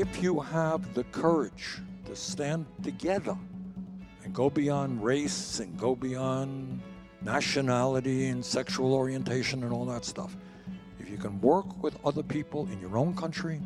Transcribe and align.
if 0.00 0.22
you 0.22 0.38
have 0.38 0.94
the 0.94 1.04
courage 1.04 1.78
to 2.04 2.14
stand 2.14 2.66
together 2.82 3.36
and 4.22 4.32
go 4.32 4.48
beyond 4.48 5.02
race 5.02 5.58
and 5.58 5.76
go 5.78 5.96
beyond 5.96 6.80
nationality 7.22 8.26
and 8.26 8.44
sexual 8.44 8.94
orientation 8.94 9.64
and 9.64 9.72
all 9.72 9.84
that 9.84 10.04
stuff, 10.04 10.36
if 11.00 11.10
you 11.10 11.16
can 11.16 11.40
work 11.40 11.82
with 11.82 11.98
other 12.04 12.22
people 12.22 12.68
in 12.70 12.80
your 12.80 12.96
own 12.96 13.14
country, 13.14 13.60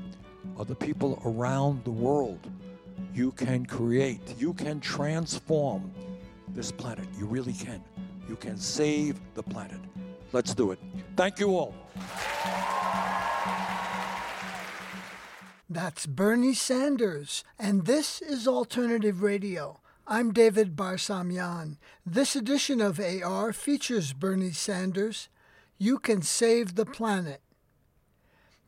other 0.58 0.74
people 0.74 1.20
around 1.26 1.84
the 1.84 1.90
world, 1.90 2.50
you 3.14 3.32
can 3.32 3.66
create, 3.66 4.20
you 4.38 4.54
can 4.54 4.80
transform 4.80 5.92
this 6.54 6.72
planet. 6.72 7.06
You 7.18 7.26
really 7.26 7.52
can. 7.52 7.82
You 8.28 8.36
can 8.36 8.56
save 8.56 9.20
the 9.34 9.42
planet. 9.42 9.80
Let's 10.32 10.54
do 10.54 10.70
it. 10.70 10.78
Thank 11.16 11.38
you 11.40 11.56
all. 11.56 11.74
That's 15.72 16.04
Bernie 16.04 16.52
Sanders, 16.52 17.44
and 17.58 17.86
this 17.86 18.20
is 18.20 18.46
Alternative 18.46 19.22
Radio. 19.22 19.80
I'm 20.06 20.30
David 20.30 20.76
Barsamian. 20.76 21.78
This 22.04 22.36
edition 22.36 22.82
of 22.82 23.00
AR 23.00 23.54
features 23.54 24.12
Bernie 24.12 24.52
Sanders. 24.52 25.30
You 25.78 25.98
can 25.98 26.20
save 26.20 26.74
the 26.74 26.84
planet. 26.84 27.40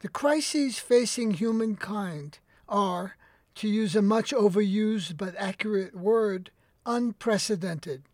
The 0.00 0.08
crises 0.08 0.78
facing 0.78 1.32
humankind 1.32 2.38
are, 2.70 3.16
to 3.56 3.68
use 3.68 3.94
a 3.94 4.00
much 4.00 4.32
overused 4.32 5.18
but 5.18 5.34
accurate 5.36 5.94
word, 5.94 6.52
unprecedented. 6.86 8.04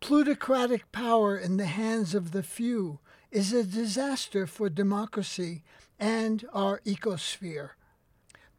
Plutocratic 0.00 0.90
power 0.90 1.38
in 1.38 1.56
the 1.56 1.66
hands 1.66 2.16
of 2.16 2.32
the 2.32 2.42
few 2.42 2.98
is 3.30 3.52
a 3.52 3.62
disaster 3.62 4.44
for 4.44 4.68
democracy 4.68 5.62
and 6.00 6.44
our 6.52 6.80
ecosphere. 6.80 7.70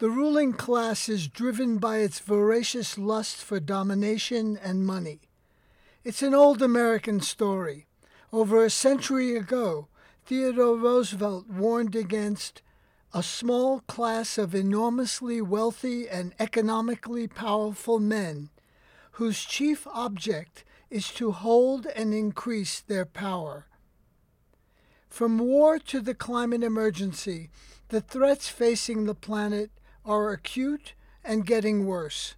The 0.00 0.08
ruling 0.08 0.54
class 0.54 1.10
is 1.10 1.28
driven 1.28 1.76
by 1.76 1.98
its 1.98 2.20
voracious 2.20 2.96
lust 2.96 3.36
for 3.36 3.60
domination 3.60 4.56
and 4.56 4.86
money. 4.86 5.20
It's 6.04 6.22
an 6.22 6.34
old 6.34 6.62
American 6.62 7.20
story. 7.20 7.86
Over 8.32 8.64
a 8.64 8.70
century 8.70 9.36
ago, 9.36 9.88
Theodore 10.24 10.78
Roosevelt 10.78 11.48
warned 11.48 11.94
against 11.94 12.62
a 13.12 13.22
small 13.22 13.80
class 13.80 14.38
of 14.38 14.54
enormously 14.54 15.42
wealthy 15.42 16.08
and 16.08 16.32
economically 16.38 17.28
powerful 17.28 17.98
men 17.98 18.48
whose 19.12 19.44
chief 19.44 19.86
object 19.86 20.64
is 20.88 21.08
to 21.08 21.30
hold 21.32 21.84
and 21.84 22.14
increase 22.14 22.80
their 22.80 23.04
power. 23.04 23.66
From 25.10 25.36
war 25.36 25.78
to 25.78 26.00
the 26.00 26.14
climate 26.14 26.62
emergency, 26.62 27.50
the 27.90 28.00
threats 28.00 28.48
facing 28.48 29.04
the 29.04 29.14
planet 29.14 29.70
are 30.04 30.30
acute 30.30 30.94
and 31.24 31.46
getting 31.46 31.86
worse. 31.86 32.34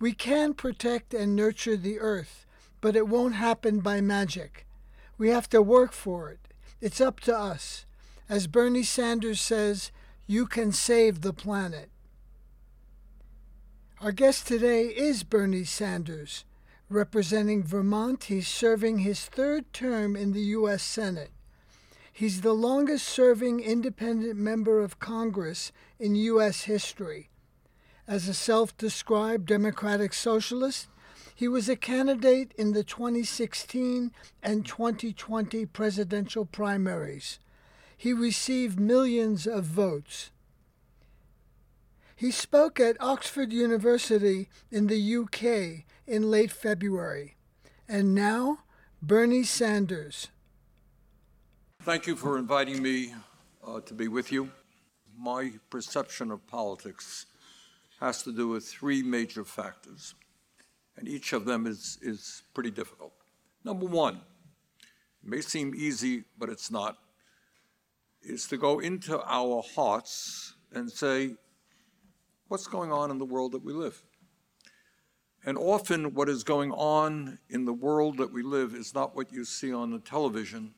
We 0.00 0.12
can 0.12 0.54
protect 0.54 1.14
and 1.14 1.36
nurture 1.36 1.76
the 1.76 2.00
earth, 2.00 2.46
but 2.80 2.96
it 2.96 3.08
won't 3.08 3.34
happen 3.34 3.80
by 3.80 4.00
magic. 4.00 4.66
We 5.16 5.28
have 5.28 5.48
to 5.50 5.62
work 5.62 5.92
for 5.92 6.30
it. 6.30 6.48
It's 6.80 7.00
up 7.00 7.20
to 7.20 7.36
us. 7.36 7.86
As 8.28 8.46
Bernie 8.46 8.82
Sanders 8.82 9.40
says, 9.40 9.92
you 10.26 10.46
can 10.46 10.72
save 10.72 11.20
the 11.20 11.32
planet. 11.32 11.90
Our 14.00 14.10
guest 14.10 14.48
today 14.48 14.86
is 14.86 15.22
Bernie 15.22 15.64
Sanders. 15.64 16.44
Representing 16.88 17.62
Vermont, 17.62 18.24
he's 18.24 18.48
serving 18.48 18.98
his 18.98 19.24
third 19.26 19.72
term 19.72 20.16
in 20.16 20.32
the 20.32 20.40
U.S. 20.56 20.82
Senate. 20.82 21.30
He's 22.12 22.42
the 22.42 22.52
longest 22.52 23.08
serving 23.08 23.60
independent 23.60 24.36
member 24.36 24.80
of 24.80 24.98
Congress 24.98 25.72
in 25.98 26.14
U.S. 26.14 26.62
history. 26.62 27.30
As 28.06 28.28
a 28.28 28.34
self 28.34 28.76
described 28.76 29.46
Democratic 29.46 30.12
Socialist, 30.12 30.88
he 31.34 31.48
was 31.48 31.68
a 31.68 31.76
candidate 31.76 32.52
in 32.58 32.72
the 32.72 32.84
2016 32.84 34.12
and 34.42 34.66
2020 34.66 35.64
presidential 35.66 36.44
primaries. 36.44 37.38
He 37.96 38.12
received 38.12 38.78
millions 38.78 39.46
of 39.46 39.64
votes. 39.64 40.30
He 42.14 42.30
spoke 42.30 42.78
at 42.78 43.00
Oxford 43.00 43.52
University 43.52 44.48
in 44.70 44.86
the 44.86 45.16
UK 45.16 45.84
in 46.06 46.30
late 46.30 46.52
February. 46.52 47.36
And 47.88 48.14
now, 48.14 48.60
Bernie 49.00 49.44
Sanders. 49.44 50.28
Thank 51.84 52.06
you 52.06 52.14
for 52.14 52.38
inviting 52.38 52.80
me 52.80 53.12
uh, 53.66 53.80
to 53.80 53.92
be 53.92 54.06
with 54.06 54.30
you. 54.30 54.52
My 55.18 55.50
perception 55.68 56.30
of 56.30 56.46
politics 56.46 57.26
has 57.98 58.22
to 58.22 58.30
do 58.30 58.46
with 58.46 58.64
three 58.64 59.02
major 59.02 59.44
factors, 59.44 60.14
and 60.96 61.08
each 61.08 61.32
of 61.32 61.44
them 61.44 61.66
is, 61.66 61.98
is 62.00 62.44
pretty 62.54 62.70
difficult. 62.70 63.12
Number 63.64 63.86
one, 63.86 64.20
it 65.24 65.28
may 65.28 65.40
seem 65.40 65.74
easy, 65.74 66.22
but 66.38 66.48
it's 66.48 66.70
not, 66.70 66.98
is 68.22 68.46
to 68.46 68.56
go 68.56 68.78
into 68.78 69.20
our 69.20 69.64
hearts 69.74 70.54
and 70.72 70.88
say, 70.88 71.34
what's 72.46 72.68
going 72.68 72.92
on 72.92 73.10
in 73.10 73.18
the 73.18 73.24
world 73.24 73.50
that 73.52 73.64
we 73.64 73.72
live. 73.72 74.00
And 75.44 75.58
often, 75.58 76.14
what 76.14 76.28
is 76.28 76.44
going 76.44 76.70
on 76.70 77.40
in 77.50 77.64
the 77.64 77.72
world 77.72 78.18
that 78.18 78.32
we 78.32 78.44
live 78.44 78.72
is 78.72 78.94
not 78.94 79.16
what 79.16 79.32
you 79.32 79.44
see 79.44 79.74
on 79.74 79.90
the 79.90 79.98
television 79.98 80.74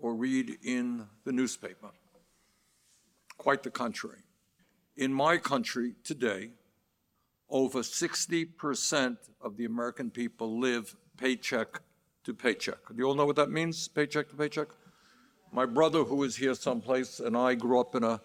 or 0.00 0.14
read 0.14 0.58
in 0.62 1.06
the 1.24 1.32
newspaper. 1.32 1.88
Quite 3.36 3.62
the 3.62 3.70
contrary. 3.70 4.22
In 4.96 5.12
my 5.12 5.36
country 5.36 5.94
today, 6.02 6.50
over 7.50 7.80
60% 7.80 9.16
of 9.40 9.56
the 9.56 9.64
American 9.64 10.10
people 10.10 10.58
live 10.58 10.94
paycheck 11.16 11.80
to 12.24 12.34
paycheck. 12.34 12.78
Do 12.88 12.94
you 12.96 13.04
all 13.04 13.14
know 13.14 13.26
what 13.26 13.36
that 13.36 13.50
means, 13.50 13.88
paycheck 13.88 14.28
to 14.30 14.36
paycheck? 14.36 14.68
My 15.52 15.64
brother, 15.64 16.04
who 16.04 16.22
is 16.24 16.36
here 16.36 16.54
someplace, 16.54 17.20
and 17.20 17.36
I 17.36 17.54
grew 17.54 17.80
up 17.80 17.94
in 17.94 18.04
a 18.04 18.20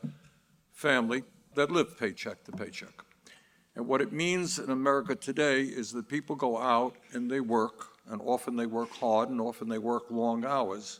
family 0.72 1.23
that 1.55 1.72
lived 1.72 1.97
paycheck 1.97 2.44
to 2.45 2.51
paycheck. 2.51 3.03
And 3.75 3.88
what 3.88 4.01
it 4.01 4.11
means 4.11 4.59
in 4.59 4.69
America 4.69 5.16
today 5.16 5.61
is 5.61 5.91
that 5.94 6.07
people 6.07 6.35
go 6.35 6.57
out 6.57 6.95
and 7.13 7.29
they 7.31 7.40
work, 7.40 7.88
and 8.09 8.22
often 8.23 8.55
they 8.55 8.66
work 8.66 8.91
hard, 8.91 9.29
and 9.29 9.40
often 9.40 9.69
they 9.69 9.78
work 9.78 10.03
long 10.09 10.44
hours. 10.45 11.00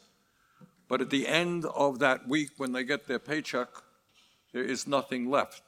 But 0.94 1.02
at 1.02 1.10
the 1.10 1.28
end 1.28 1.66
of 1.66 1.98
that 1.98 2.28
week, 2.28 2.52
when 2.58 2.72
they 2.72 2.84
get 2.84 3.08
their 3.08 3.18
paycheck, 3.18 3.68
there 4.52 4.64
is 4.64 4.86
nothing 4.86 5.28
left. 5.28 5.64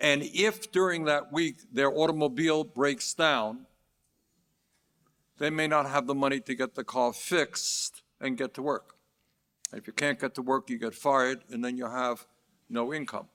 And 0.00 0.24
if 0.24 0.72
during 0.72 1.04
that 1.04 1.32
week 1.32 1.58
their 1.72 1.96
automobile 1.96 2.64
breaks 2.64 3.14
down, 3.14 3.66
they 5.38 5.50
may 5.50 5.68
not 5.68 5.88
have 5.88 6.08
the 6.08 6.16
money 6.16 6.40
to 6.40 6.54
get 6.56 6.74
the 6.74 6.82
car 6.82 7.12
fixed 7.12 8.02
and 8.20 8.36
get 8.36 8.54
to 8.54 8.62
work. 8.62 8.96
If 9.72 9.86
you 9.86 9.92
can't 9.92 10.18
get 10.18 10.34
to 10.34 10.42
work, 10.42 10.68
you 10.68 10.78
get 10.78 10.92
fired, 10.92 11.42
and 11.52 11.64
then 11.64 11.76
you 11.76 11.86
have 11.86 12.26
no 12.68 12.92
income. 12.92 13.28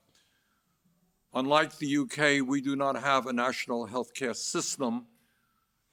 Unlike 1.33 1.77
the 1.77 1.95
UK, 1.95 2.45
we 2.45 2.59
do 2.59 2.75
not 2.75 2.97
have 2.97 3.25
a 3.25 3.31
national 3.31 3.87
healthcare 3.87 4.35
system, 4.35 5.05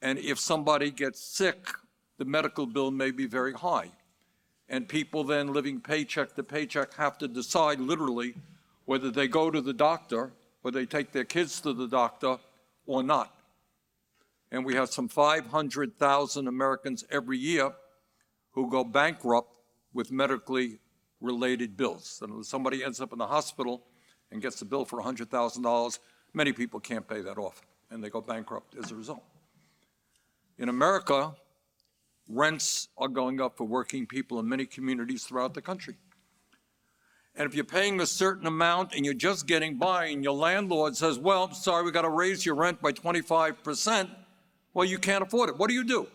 and 0.03 0.19
if 0.19 0.41
somebody 0.41 0.91
gets 0.91 1.21
sick, 1.21 1.69
the 2.17 2.25
medical 2.25 2.67
bill 2.67 2.91
may 2.91 3.13
be 3.13 3.29
very 3.29 3.53
high. 3.53 3.93
And 4.69 4.89
people 4.89 5.25
then 5.25 5.53
living 5.53 5.81
paycheck 5.81 6.34
to 6.34 6.43
paycheck 6.43 6.95
have 6.95 7.19
to 7.19 7.29
decide 7.29 7.81
literally 7.81 8.34
whether 8.84 9.11
they 9.11 9.29
go 9.29 9.51
to 9.51 9.61
the 9.61 9.73
doctor, 9.73 10.33
or 10.62 10.71
they 10.71 10.87
take 10.87 11.12
their 11.12 11.25
kids 11.25 11.61
to 11.61 11.73
the 11.73 11.87
doctor, 11.87 12.39
or 12.87 13.03
not. 13.03 13.34
And 14.51 14.65
we 14.65 14.75
have 14.75 14.91
some 14.91 15.09
500,000 15.09 16.49
Americans 16.49 17.05
every 17.11 17.39
year 17.39 17.73
who 18.53 18.71
go 18.71 18.84
bankrupt 18.84 19.53
with 19.93 20.11
medically 20.11 20.79
related 21.21 21.76
bills. 21.76 22.20
And 22.23 22.41
if 22.41 22.47
somebody 22.47 22.82
ends 22.82 23.00
up 23.00 23.12
in 23.12 23.19
the 23.19 23.26
hospital, 23.26 23.85
and 24.31 24.43
gets 24.43 24.61
a 24.62 24.65
bill 24.65 24.85
for 24.85 25.03
$100,000, 25.03 25.99
many 26.35 26.53
people 26.53 26.81
can't 26.81 27.06
pay 27.06 27.20
that 27.23 27.38
off 27.38 27.62
and 27.91 28.03
they 28.05 28.11
go 28.11 28.20
bankrupt 28.20 28.76
as 28.76 28.91
a 28.91 28.94
result. 28.94 29.23
In 30.59 30.69
America, 30.69 31.35
rents 32.29 32.89
are 32.99 33.09
going 33.09 33.41
up 33.41 33.57
for 33.57 33.65
working 33.65 34.07
people 34.07 34.39
in 34.39 34.49
many 34.49 34.67
communities 34.67 35.25
throughout 35.25 35.55
the 35.55 35.63
country. 35.63 35.97
And 37.35 37.49
if 37.49 37.55
you're 37.55 37.65
paying 37.65 38.01
a 38.01 38.07
certain 38.07 38.47
amount 38.47 38.95
and 38.95 39.05
you're 39.05 39.15
just 39.15 39.47
getting 39.47 39.79
by, 39.79 40.07
and 40.07 40.25
your 40.25 40.35
landlord 40.35 40.97
says, 40.97 41.19
Well, 41.19 41.53
sorry, 41.53 41.85
we've 41.85 41.95
got 41.95 42.03
to 42.03 42.11
raise 42.11 42.45
your 42.45 42.57
rent 42.57 42.83
by 42.83 42.93
25%, 42.93 44.11
well, 44.75 44.85
you 44.85 44.99
can't 44.99 45.23
afford 45.23 45.49
it. 45.49 45.57
What 45.57 45.69
do 45.69 45.75
you 45.75 45.85
do? 45.85 46.09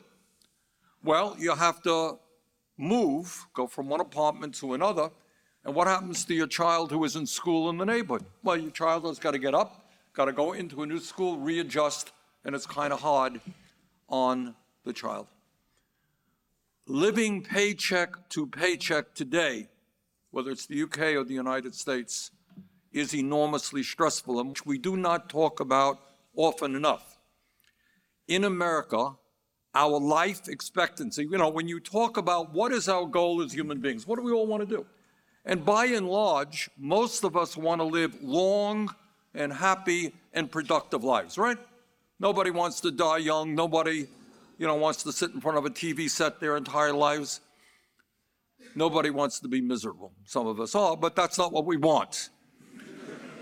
Well, 1.04 1.36
you 1.39 1.56
have 1.56 1.81
to 1.83 2.18
move, 2.77 3.45
go 3.54 3.68
from 3.68 3.88
one 3.89 4.01
apartment 4.01 4.56
to 4.56 4.74
another, 4.74 5.10
and 5.65 5.74
what 5.74 5.88
happens 5.88 6.25
to 6.25 6.33
your 6.33 6.48
child 6.48 6.92
who 6.92 7.04
is 7.06 7.15
in 7.15 7.25
school 7.25 7.69
in 7.69 7.77
the 7.77 7.86
neighborhood? 7.86 8.25
Well, 8.44 8.57
your 8.57 8.71
child 8.71 9.06
has 9.06 9.19
got 9.19 9.31
to 9.31 9.39
get 9.39 9.56
up, 9.56 9.86
got 10.13 10.25
to 10.25 10.33
go 10.33 10.54
into 10.54 10.83
a 10.83 10.86
new 10.86 11.00
school, 11.00 11.38
readjust, 11.38 12.12
and 12.44 12.54
it's 12.54 12.65
kind 12.65 12.92
of 12.92 13.00
hard 13.00 13.39
on 14.10 14.56
the 14.83 14.92
child. 14.92 15.27
Living 16.85 17.41
paycheck 17.41 18.27
to 18.30 18.45
paycheck 18.45 19.13
today, 19.13 19.69
whether 20.31 20.51
it's 20.51 20.65
the 20.65 20.83
UK 20.83 21.15
or 21.15 21.24
the 21.24 21.33
United 21.33 21.74
States, 21.74 22.31
is 22.91 23.15
enormously 23.15 23.81
stressful 23.81 24.39
and 24.39 24.50
which 24.50 24.65
we 24.65 24.77
do 24.77 24.97
not 24.97 25.30
talk 25.30 25.62
about 25.62 26.00
often 26.35 26.75
enough. 26.75 27.18
In 28.27 28.44
America, 28.44 29.15
our 29.74 29.97
life 29.97 30.50
expectancy, 30.50 31.24
you 31.24 31.38
know, 31.38 31.47
when 31.47 31.69
you 31.69 31.80
talk 31.80 32.18
about 32.18 32.53
what 32.53 32.74
is 32.74 32.89
our 32.89 33.06
goal 33.06 33.41
as 33.41 33.53
human 33.53 33.79
beings, 33.79 34.06
what 34.06 34.18
do 34.18 34.24
we 34.24 34.33
all 34.33 34.45
want 34.45 34.68
to 34.68 34.75
do? 34.77 34.86
And 35.45 35.63
by 35.63 35.86
and 35.86 36.09
large, 36.09 36.69
most 36.77 37.24
of 37.24 37.38
us 37.38 37.56
want 37.56 37.79
to 37.79 37.86
live 37.86 38.21
long 38.21 38.94
and 39.33 39.53
happy 39.53 40.13
and 40.33 40.51
productive 40.51 41.03
lives, 41.03 41.38
right? 41.38 41.57
Nobody 42.19 42.51
wants 42.51 42.81
to 42.81 42.91
die 42.91 43.18
young. 43.18 43.56
Nobody, 43.56 44.07
you 44.63 44.69
know, 44.69 44.75
wants 44.75 45.04
to 45.04 45.12
sit 45.12 45.31
in 45.31 45.42
front 45.42 45.57
of 45.57 45.65
a 45.65 45.69
TV 45.69 46.10
set 46.10 46.39
their 46.39 46.56
entire 46.56 46.94
lives. 46.94 47.42
Nobody 48.75 49.10
wants 49.10 49.42
to 49.42 49.50
be 49.50 49.60
miserable. 49.60 50.13
Some 50.24 50.48
of 50.48 50.62
us 50.62 50.74
are, 50.74 50.95
but 50.95 51.18
that's 51.18 51.38
not 51.38 51.51
what 51.51 51.65
we 51.65 51.75
want. 51.75 52.30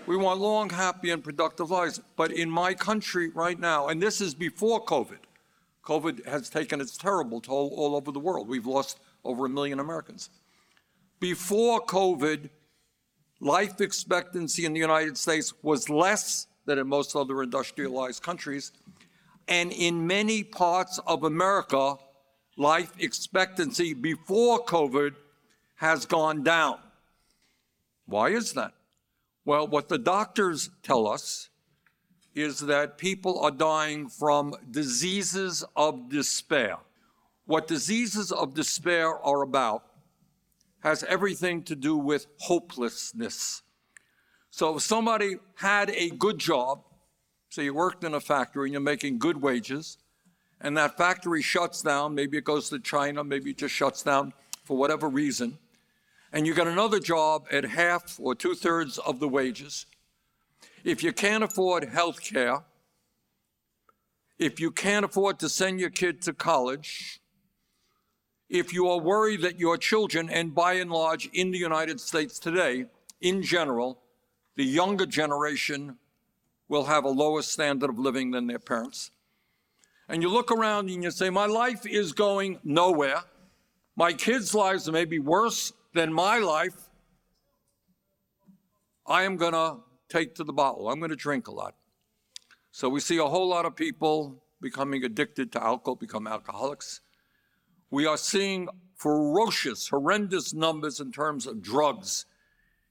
We 0.08 0.18
want 0.18 0.40
long, 0.40 0.72
happy, 0.72 1.12
and 1.12 1.24
productive 1.24 1.70
lives. 1.70 2.02
But 2.16 2.32
in 2.32 2.50
my 2.50 2.74
country 2.74 3.30
right 3.30 3.60
now, 3.60 3.90
and 3.90 4.02
this 4.02 4.20
is 4.20 4.34
before 4.34 4.84
COVID, 4.84 5.20
COVID 5.86 6.26
has 6.26 6.50
taken 6.50 6.82
its 6.82 6.98
terrible 6.98 7.40
toll 7.40 7.72
all 7.78 7.96
over 7.96 8.12
the 8.12 8.20
world. 8.20 8.48
We've 8.48 8.66
lost 8.66 8.98
over 9.24 9.46
a 9.46 9.50
million 9.50 9.80
Americans. 9.80 10.32
Before 11.20 11.86
COVID, 11.86 12.50
life 13.40 13.80
expectancy 13.80 14.66
in 14.66 14.74
the 14.74 14.80
United 14.80 15.20
States 15.20 15.54
was 15.62 15.88
less 15.88 16.48
than 16.66 16.80
in 16.80 16.88
most 16.88 17.16
other 17.16 17.44
industrialized 17.44 18.24
countries. 18.24 18.72
And 19.48 19.72
in 19.72 20.08
many 20.08 20.44
parts 20.44 21.00
of 21.06 21.24
America, 21.24 21.96
life 22.58 22.94
expectancy 23.00 23.94
before 23.94 24.64
COVID 24.66 25.16
has 25.76 26.06
gone 26.06 26.44
down. 26.44 26.80
Why 28.06 28.30
is 28.30 28.54
that? 28.54 28.74
Well, 29.46 29.68
what 29.68 29.90
the 29.90 29.98
doctors 29.98 30.70
tell 30.84 31.08
us 31.08 31.50
is 32.36 32.60
that 32.62 32.98
people 32.98 33.40
are 33.40 33.52
dying 33.52 34.08
from 34.08 34.54
diseases 34.70 35.64
of 35.76 36.10
despair. 36.10 36.78
What 37.46 37.68
diseases 37.68 38.32
of 38.32 38.54
despair 38.54 39.10
are 39.10 39.42
about 39.42 39.84
has 40.82 41.04
everything 41.04 41.64
to 41.64 41.76
do 41.76 41.98
with 41.98 42.28
hopelessness. 42.38 43.62
So 44.50 44.78
if 44.78 44.84
somebody 44.84 45.38
had 45.56 45.90
a 45.90 46.10
good 46.10 46.38
job, 46.38 46.84
say 47.52 47.66
you 47.66 47.74
worked 47.74 48.06
in 48.06 48.14
a 48.14 48.20
factory 48.22 48.68
and 48.68 48.72
you're 48.72 48.82
making 48.82 49.20
good 49.20 49.42
wages, 49.42 49.98
and 50.62 50.78
that 50.78 50.98
factory 50.98 51.42
shuts 51.42 51.82
down, 51.82 52.16
maybe 52.16 52.38
it 52.38 52.46
goes 52.46 52.70
to 52.70 52.80
China, 52.80 53.26
maybe 53.26 53.52
it 53.52 53.58
just 53.58 53.76
shuts 53.76 54.04
down 54.04 54.32
for 54.64 54.78
whatever 54.78 55.10
reason, 55.10 55.58
and 56.32 56.48
you 56.48 56.54
get 56.54 56.66
another 56.66 57.00
job 57.00 57.46
at 57.52 57.66
half 57.66 58.18
or 58.22 58.34
two 58.34 58.56
thirds 58.56 58.98
of 59.00 59.20
the 59.20 59.28
wages, 59.28 59.86
if 60.86 61.04
you 61.04 61.12
can't 61.12 61.44
afford 61.44 61.84
health 61.84 62.24
care, 62.24 62.60
if 64.40 64.58
you 64.58 64.72
can't 64.72 65.04
afford 65.04 65.38
to 65.40 65.50
send 65.50 65.78
your 65.78 65.90
kid 65.90 66.22
to 66.22 66.32
college, 66.32 67.20
if 68.50 68.74
you 68.74 68.88
are 68.88 69.00
worried 69.00 69.42
that 69.42 69.60
your 69.60 69.78
children, 69.78 70.30
and 70.30 70.56
by 70.56 70.74
and 70.74 70.90
large 70.90 71.30
in 71.34 71.52
the 71.52 71.58
United 71.58 72.00
States 72.00 72.40
today, 72.40 72.86
in 73.20 73.44
general, 73.44 74.00
the 74.56 74.64
younger 74.64 75.06
generation 75.06 75.98
will 76.72 76.86
have 76.86 77.04
a 77.04 77.10
lower 77.10 77.42
standard 77.42 77.90
of 77.90 78.00
living 78.00 78.32
than 78.32 78.48
their 78.48 78.58
parents. 78.58 79.12
And 80.08 80.24
you 80.24 80.30
look 80.30 80.52
around 80.52 80.90
and 80.90 81.04
you 81.04 81.12
say, 81.12 81.30
My 81.30 81.46
life 81.46 81.86
is 81.86 82.14
going 82.14 82.60
nowhere. 82.64 83.24
My 83.98 84.14
kids' 84.14 84.56
lives 84.56 84.90
may 84.90 85.04
be 85.04 85.20
worse 85.20 85.74
than 85.94 86.14
my 86.14 86.40
life. 86.40 86.90
I 89.06 89.24
am 89.24 89.36
going 89.36 89.52
to 89.52 89.80
take 90.08 90.36
to 90.36 90.46
the 90.46 90.54
bottle. 90.54 90.90
I'm 90.90 91.00
going 91.00 91.10
to 91.10 91.18
drink 91.18 91.50
a 91.50 91.52
lot. 91.52 91.76
So 92.72 92.88
we 92.88 93.02
see 93.02 93.18
a 93.18 93.26
whole 93.26 93.50
lot 93.50 93.66
of 93.66 93.76
people 93.76 94.42
becoming 94.62 95.04
addicted 95.04 95.52
to 95.52 95.62
alcohol, 95.62 95.96
become 95.96 96.26
alcoholics. 96.26 97.02
We 97.90 98.06
are 98.06 98.18
seeing 98.18 98.70
ferocious, 98.96 99.90
horrendous 99.90 100.54
numbers 100.54 101.02
in 101.02 101.12
terms 101.12 101.48
of 101.48 101.62
drugs 101.62 102.26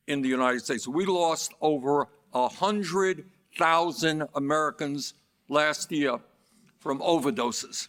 in 0.06 0.20
the 0.20 0.28
United 0.28 0.60
States. 0.60 0.86
We 0.86 1.06
lost 1.06 1.54
over 1.62 2.08
100,000 3.60 4.26
Americans 4.34 5.14
last 5.48 5.92
year 5.92 6.18
from 6.78 7.00
overdoses. 7.00 7.88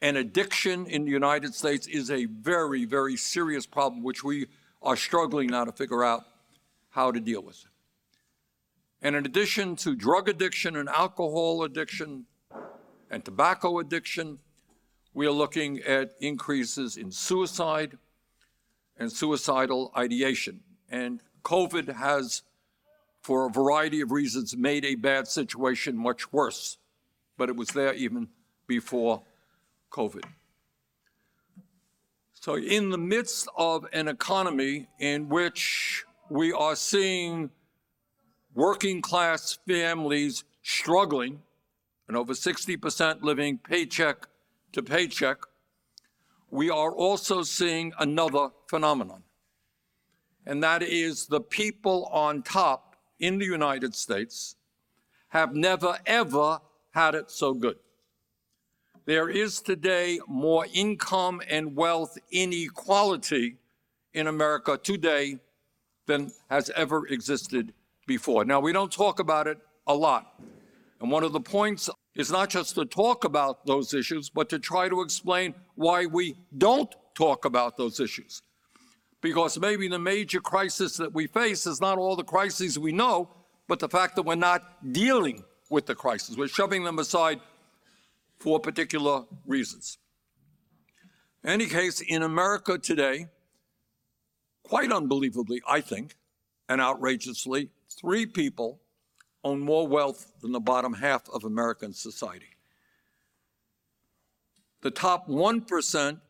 And 0.00 0.16
addiction 0.16 0.86
in 0.86 1.04
the 1.04 1.10
United 1.10 1.54
States 1.54 1.86
is 1.86 2.10
a 2.10 2.26
very, 2.26 2.84
very 2.84 3.16
serious 3.16 3.66
problem, 3.66 4.02
which 4.02 4.24
we 4.24 4.46
are 4.82 4.96
struggling 4.96 5.48
now 5.48 5.64
to 5.64 5.72
figure 5.72 6.04
out 6.04 6.24
how 6.90 7.10
to 7.10 7.20
deal 7.20 7.42
with. 7.42 7.64
And 9.00 9.16
in 9.16 9.26
addition 9.26 9.76
to 9.76 9.94
drug 9.96 10.28
addiction 10.28 10.76
and 10.76 10.88
alcohol 10.88 11.64
addiction 11.64 12.26
and 13.10 13.24
tobacco 13.24 13.80
addiction, 13.80 14.38
we 15.14 15.26
are 15.26 15.32
looking 15.32 15.80
at 15.80 16.12
increases 16.20 16.96
in 16.96 17.10
suicide 17.10 17.98
and 18.96 19.10
suicidal 19.10 19.92
ideation. 19.96 20.60
And 20.88 21.20
COVID 21.42 21.94
has, 21.94 22.42
for 23.22 23.46
a 23.46 23.50
variety 23.50 24.00
of 24.00 24.10
reasons, 24.10 24.56
made 24.56 24.84
a 24.84 24.96
bad 24.96 25.28
situation 25.28 25.96
much 25.96 26.32
worse, 26.32 26.78
but 27.38 27.48
it 27.48 27.56
was 27.56 27.68
there 27.68 27.94
even 27.94 28.28
before 28.66 29.22
COVID. 29.90 30.24
So, 32.34 32.56
in 32.56 32.90
the 32.90 32.98
midst 32.98 33.48
of 33.56 33.86
an 33.92 34.08
economy 34.08 34.88
in 34.98 35.28
which 35.28 36.04
we 36.28 36.52
are 36.52 36.74
seeing 36.74 37.50
working 38.54 39.00
class 39.00 39.58
families 39.68 40.42
struggling, 40.62 41.40
and 42.08 42.16
over 42.16 42.32
60% 42.32 43.22
living 43.22 43.58
paycheck 43.58 44.26
to 44.72 44.82
paycheck, 44.82 45.38
we 46.50 46.68
are 46.68 46.92
also 46.92 47.42
seeing 47.42 47.92
another 47.98 48.48
phenomenon. 48.66 49.22
And 50.44 50.62
that 50.64 50.82
is 50.82 51.26
the 51.26 51.40
people 51.40 52.06
on 52.12 52.42
top 52.42 52.91
in 53.22 53.38
the 53.38 53.46
United 53.46 53.94
States 53.94 54.56
have 55.28 55.54
never, 55.54 55.96
ever 56.04 56.58
had 56.90 57.14
it 57.14 57.30
so 57.30 57.54
good. 57.54 57.78
There 59.06 59.30
is 59.30 59.62
today 59.62 60.20
more 60.28 60.66
income 60.74 61.40
and 61.48 61.74
wealth 61.74 62.18
inequality 62.30 63.56
in 64.12 64.26
America 64.26 64.78
today 64.80 65.38
than 66.06 66.30
has 66.50 66.70
ever 66.76 67.06
existed 67.06 67.72
before. 68.06 68.44
Now, 68.44 68.60
we 68.60 68.72
don't 68.72 68.92
talk 68.92 69.20
about 69.20 69.46
it 69.46 69.58
a 69.86 69.94
lot. 69.94 70.40
And 71.00 71.10
one 71.10 71.24
of 71.24 71.32
the 71.32 71.40
points 71.40 71.88
is 72.14 72.30
not 72.30 72.50
just 72.50 72.74
to 72.74 72.84
talk 72.84 73.24
about 73.24 73.64
those 73.66 73.94
issues, 73.94 74.28
but 74.28 74.48
to 74.50 74.58
try 74.58 74.88
to 74.88 75.00
explain 75.00 75.54
why 75.76 76.06
we 76.06 76.36
don't 76.58 76.94
talk 77.14 77.44
about 77.44 77.76
those 77.76 78.00
issues. 78.00 78.42
Because 79.22 79.58
maybe 79.58 79.88
the 79.88 79.98
major 79.98 80.40
crisis 80.40 80.98
that 80.98 81.14
we 81.14 81.26
face 81.26 81.66
is 81.66 81.80
not 81.80 81.96
all 81.96 82.16
the 82.16 82.24
crises 82.24 82.78
we 82.78 82.92
know, 82.92 83.30
but 83.68 83.78
the 83.78 83.88
fact 83.88 84.16
that 84.16 84.24
we're 84.24 84.34
not 84.34 84.92
dealing 84.92 85.44
with 85.70 85.86
the 85.86 85.94
crisis. 85.94 86.36
We're 86.36 86.48
shoving 86.48 86.84
them 86.84 86.98
aside 86.98 87.40
for 88.38 88.60
particular 88.60 89.22
reasons. 89.46 89.96
In 91.44 91.50
any 91.50 91.66
case, 91.66 92.00
in 92.00 92.22
America 92.22 92.76
today, 92.78 93.28
quite 94.64 94.92
unbelievably, 94.92 95.62
I 95.66 95.80
think, 95.80 96.16
and 96.68 96.80
outrageously, 96.80 97.70
three 97.90 98.26
people 98.26 98.80
own 99.44 99.60
more 99.60 99.86
wealth 99.86 100.32
than 100.40 100.52
the 100.52 100.60
bottom 100.60 100.94
half 100.94 101.28
of 101.30 101.44
American 101.44 101.92
society. 101.92 102.56
The 104.82 104.90
top 104.90 105.28
1% 105.28 106.20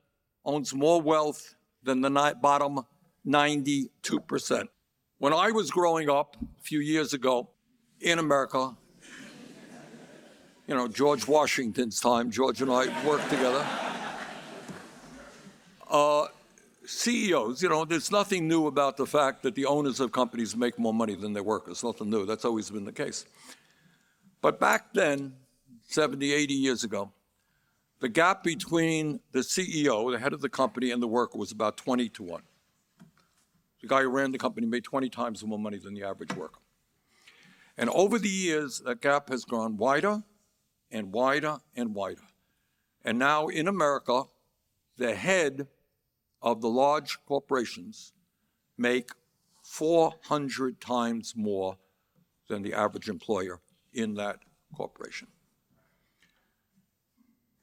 owns 0.45 0.75
more 0.75 1.01
wealth 1.01 1.55
than 1.83 2.01
the 2.01 2.37
bottom 2.41 2.81
92%. 3.27 4.69
When 5.19 5.33
I 5.33 5.51
was 5.51 5.71
growing 5.71 6.11
up 6.11 6.37
a 6.41 6.63
few 6.63 6.81
years 6.81 7.13
ago 7.13 7.51
in 8.01 8.19
America, 8.19 8.77
you 10.67 10.75
know, 10.75 10.89
George 10.89 11.27
Washington's 11.27 12.01
time, 12.01 12.31
George 12.31 12.63
and 12.63 12.71
I 12.71 12.87
worked 13.07 13.29
together. 13.31 13.65
Uh, 15.89 16.27
CEOs, 16.85 17.63
you 17.63 17.69
know, 17.69 17.85
there's 17.85 18.11
nothing 18.11 18.49
new 18.49 18.67
about 18.67 18.97
the 18.97 19.07
fact 19.07 19.43
that 19.43 19.55
the 19.55 19.67
owners 19.67 20.01
of 20.01 20.11
companies 20.11 20.57
make 20.57 20.79
more 20.79 20.95
money 20.95 21.15
than 21.15 21.33
their 21.33 21.43
workers. 21.43 21.85
Nothing 21.85 22.11
new. 22.11 22.27
That's 22.27 22.45
always 22.45 22.71
been 22.71 22.85
the 22.85 22.93
case. 22.93 23.25
But 24.41 24.59
back 24.59 24.93
then, 24.93 25.35
70, 25.89 26.33
80 26.33 26.55
years 26.55 26.85
ago, 26.85 27.13
the 28.03 28.09
gap 28.09 28.43
between 28.43 29.21
the 29.31 29.39
CEO, 29.39 30.11
the 30.11 30.19
head 30.19 30.33
of 30.33 30.41
the 30.41 30.49
company, 30.49 30.91
and 30.91 31.01
the 31.01 31.07
worker 31.07 31.39
was 31.39 31.53
about 31.53 31.77
20 31.77 32.09
to 32.09 32.25
1. 32.25 32.43
The 33.81 33.87
guy 33.87 34.03
who 34.03 34.09
ran 34.09 34.33
the 34.33 34.39
company 34.39 34.67
made 34.67 34.83
20 34.83 35.09
times 35.09 35.45
more 35.45 35.59
money 35.59 35.79
than 35.79 35.95
the 35.95 36.03
average 36.03 36.35
worker. 36.35 36.59
And 37.79 37.89
over 37.91 38.19
the 38.19 38.29
years, 38.29 38.83
that 38.85 39.01
gap 39.03 39.29
has 39.29 39.45
grown 39.45 39.77
wider 39.77 40.25
and 40.91 41.13
wider 41.13 41.59
and 41.77 41.95
wider. 41.95 42.23
And 43.05 43.21
now 43.21 43.47
in 43.47 43.69
America, 43.69 44.25
the 44.97 45.15
head 45.15 45.69
of 46.43 46.61
the 46.61 46.69
large 46.69 47.25
corporations 47.25 48.15
make 48.77 49.11
400 49.63 50.81
times 50.81 51.35
more 51.37 51.79
than 52.49 52.63
the 52.63 52.75
average 52.75 53.09
employer 53.09 53.61
in 53.93 54.15
that 54.15 54.41
corporation. 54.75 55.29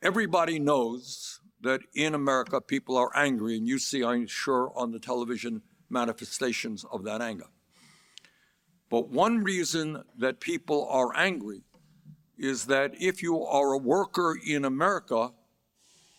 Everybody 0.01 0.59
knows 0.59 1.41
that 1.61 1.81
in 1.93 2.15
America 2.15 2.61
people 2.61 2.95
are 2.95 3.11
angry, 3.15 3.57
and 3.57 3.67
you 3.67 3.77
see, 3.79 4.01
I'm 4.01 4.27
sure, 4.27 4.71
on 4.75 4.91
the 4.91 4.99
television 4.99 5.61
manifestations 5.89 6.85
of 6.89 7.03
that 7.03 7.21
anger. 7.21 7.47
But 8.89 9.09
one 9.09 9.43
reason 9.43 10.03
that 10.17 10.39
people 10.39 10.87
are 10.89 11.15
angry 11.17 11.63
is 12.37 12.67
that 12.67 12.93
if 12.97 13.21
you 13.21 13.43
are 13.43 13.73
a 13.73 13.77
worker 13.77 14.37
in 14.47 14.63
America, 14.63 15.33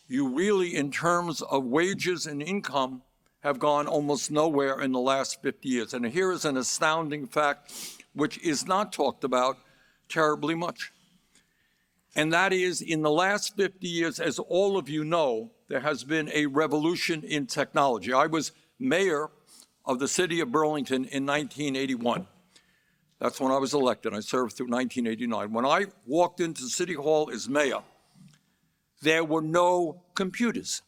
you 0.07 0.27
really, 0.27 0.75
in 0.75 0.91
terms 0.91 1.41
of 1.41 1.65
wages 1.65 2.27
and 2.27 2.41
income, 2.43 3.01
have 3.39 3.57
gone 3.57 3.87
almost 3.87 4.29
nowhere 4.29 4.79
in 4.79 4.91
the 4.91 4.99
last 4.99 5.41
50 5.41 5.67
years. 5.67 5.93
And 5.95 6.05
here 6.05 6.31
is 6.31 6.45
an 6.45 6.57
astounding 6.57 7.25
fact 7.25 7.73
which 8.13 8.37
is 8.43 8.67
not 8.67 8.93
talked 8.93 9.23
about 9.23 9.57
terribly 10.07 10.53
much. 10.53 10.91
And 12.15 12.33
that 12.33 12.51
is, 12.51 12.81
in 12.81 13.01
the 13.01 13.11
last 13.11 13.55
50 13.55 13.87
years, 13.87 14.19
as 14.19 14.37
all 14.37 14.77
of 14.77 14.89
you 14.89 15.03
know, 15.05 15.51
there 15.69 15.79
has 15.79 16.03
been 16.03 16.29
a 16.33 16.45
revolution 16.47 17.23
in 17.23 17.47
technology. 17.47 18.11
I 18.11 18.27
was 18.27 18.51
mayor 18.77 19.29
of 19.85 19.99
the 19.99 20.07
city 20.07 20.41
of 20.41 20.51
Burlington 20.51 21.05
in 21.05 21.25
1981. 21.25 22.27
That's 23.19 23.39
when 23.39 23.51
I 23.51 23.57
was 23.57 23.73
elected. 23.73 24.13
I 24.13 24.19
served 24.19 24.53
through 24.53 24.67
1989. 24.67 25.53
When 25.53 25.65
I 25.65 25.85
walked 26.05 26.41
into 26.41 26.63
City 26.63 26.95
Hall 26.95 27.29
as 27.31 27.47
mayor, 27.47 27.81
there 29.01 29.23
were 29.23 29.41
no 29.41 30.01
computers. 30.15 30.81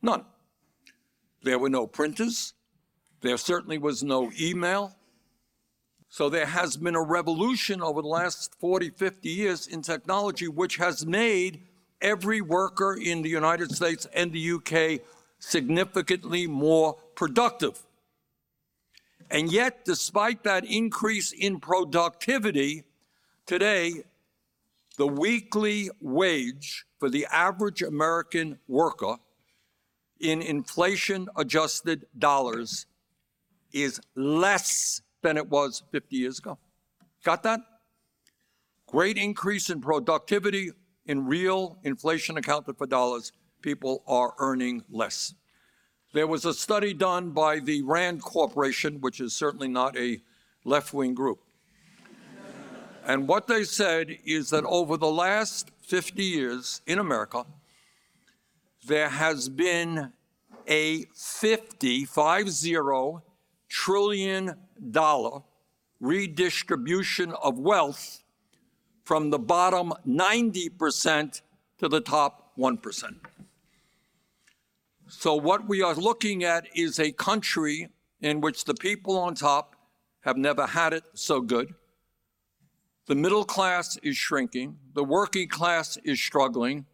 None. 0.00 0.24
There 1.42 1.58
were 1.58 1.68
no 1.68 1.86
printers. 1.86 2.54
There 3.20 3.36
certainly 3.36 3.78
was 3.78 4.02
no 4.02 4.30
email. 4.40 4.96
So 6.12 6.28
there 6.28 6.46
has 6.46 6.76
been 6.76 6.96
a 6.96 7.02
revolution 7.02 7.80
over 7.80 8.02
the 8.02 8.08
last 8.08 8.56
40, 8.58 8.90
50 8.90 9.28
years 9.28 9.68
in 9.68 9.80
technology, 9.80 10.48
which 10.48 10.76
has 10.76 11.06
made 11.06 11.62
every 12.02 12.40
worker 12.40 12.98
in 13.00 13.22
the 13.22 13.28
United 13.28 13.70
States 13.70 14.08
and 14.12 14.32
the 14.32 14.52
UK 14.54 15.06
significantly 15.38 16.48
more 16.48 16.96
productive. 17.14 17.86
And 19.30 19.52
yet, 19.52 19.84
despite 19.84 20.42
that 20.42 20.64
increase 20.64 21.30
in 21.30 21.60
productivity, 21.60 22.82
today, 23.46 24.02
the 24.98 25.06
weekly 25.06 25.90
wage 26.00 26.86
for 26.98 27.08
the 27.08 27.24
average 27.30 27.82
American 27.82 28.58
worker 28.66 29.14
in 30.18 30.42
inflation 30.42 31.28
adjusted 31.36 32.06
dollars 32.18 32.86
is 33.72 34.00
less 34.16 35.02
than 35.22 35.36
it 35.36 35.48
was 35.48 35.82
50 35.92 36.16
years 36.16 36.38
ago. 36.38 36.58
Got 37.24 37.42
that? 37.42 37.60
Great 38.86 39.16
increase 39.16 39.70
in 39.70 39.80
productivity 39.80 40.70
in 41.06 41.26
real 41.26 41.78
inflation 41.84 42.36
accounted 42.36 42.76
for 42.76 42.86
dollars. 42.86 43.32
People 43.62 44.02
are 44.06 44.34
earning 44.38 44.82
less. 44.90 45.34
There 46.12 46.26
was 46.26 46.44
a 46.44 46.54
study 46.54 46.92
done 46.92 47.30
by 47.30 47.60
the 47.60 47.82
RAND 47.82 48.22
Corporation, 48.22 49.00
which 49.00 49.20
is 49.20 49.34
certainly 49.34 49.68
not 49.68 49.96
a 49.96 50.20
left 50.64 50.92
wing 50.92 51.14
group. 51.14 51.40
and 53.06 53.28
what 53.28 53.46
they 53.46 53.62
said 53.64 54.18
is 54.24 54.50
that 54.50 54.64
over 54.64 54.96
the 54.96 55.10
last 55.10 55.70
50 55.82 56.22
years 56.22 56.80
in 56.86 56.98
America, 56.98 57.44
there 58.86 59.08
has 59.08 59.48
been 59.48 60.12
a 60.66 61.04
50, 61.14 62.06
50 62.06 62.86
trillion 63.68 64.54
dollar 64.90 65.42
redistribution 66.00 67.32
of 67.32 67.58
wealth 67.58 68.22
from 69.04 69.30
the 69.30 69.38
bottom 69.38 69.92
90% 70.06 71.42
to 71.78 71.88
the 71.88 72.00
top 72.00 72.52
1%. 72.58 73.16
So, 75.08 75.34
what 75.34 75.68
we 75.68 75.82
are 75.82 75.94
looking 75.94 76.44
at 76.44 76.68
is 76.74 77.00
a 77.00 77.10
country 77.10 77.88
in 78.20 78.40
which 78.40 78.64
the 78.64 78.74
people 78.74 79.18
on 79.18 79.34
top 79.34 79.74
have 80.20 80.36
never 80.36 80.66
had 80.66 80.92
it 80.92 81.02
so 81.14 81.40
good. 81.40 81.74
The 83.06 83.16
middle 83.16 83.44
class 83.44 83.98
is 84.04 84.16
shrinking, 84.16 84.78
the 84.94 85.02
working 85.02 85.48
class 85.48 85.96
is 86.04 86.20
struggling, 86.20 86.86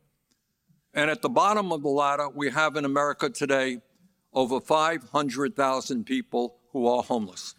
and 0.94 1.10
at 1.10 1.20
the 1.20 1.28
bottom 1.28 1.72
of 1.72 1.82
the 1.82 1.90
ladder, 1.90 2.30
we 2.30 2.50
have 2.50 2.76
in 2.76 2.86
America 2.86 3.28
today 3.28 3.82
over 4.32 4.60
500,000 4.60 6.04
people 6.04 6.56
who 6.72 6.86
are 6.86 7.02
homeless. 7.02 7.54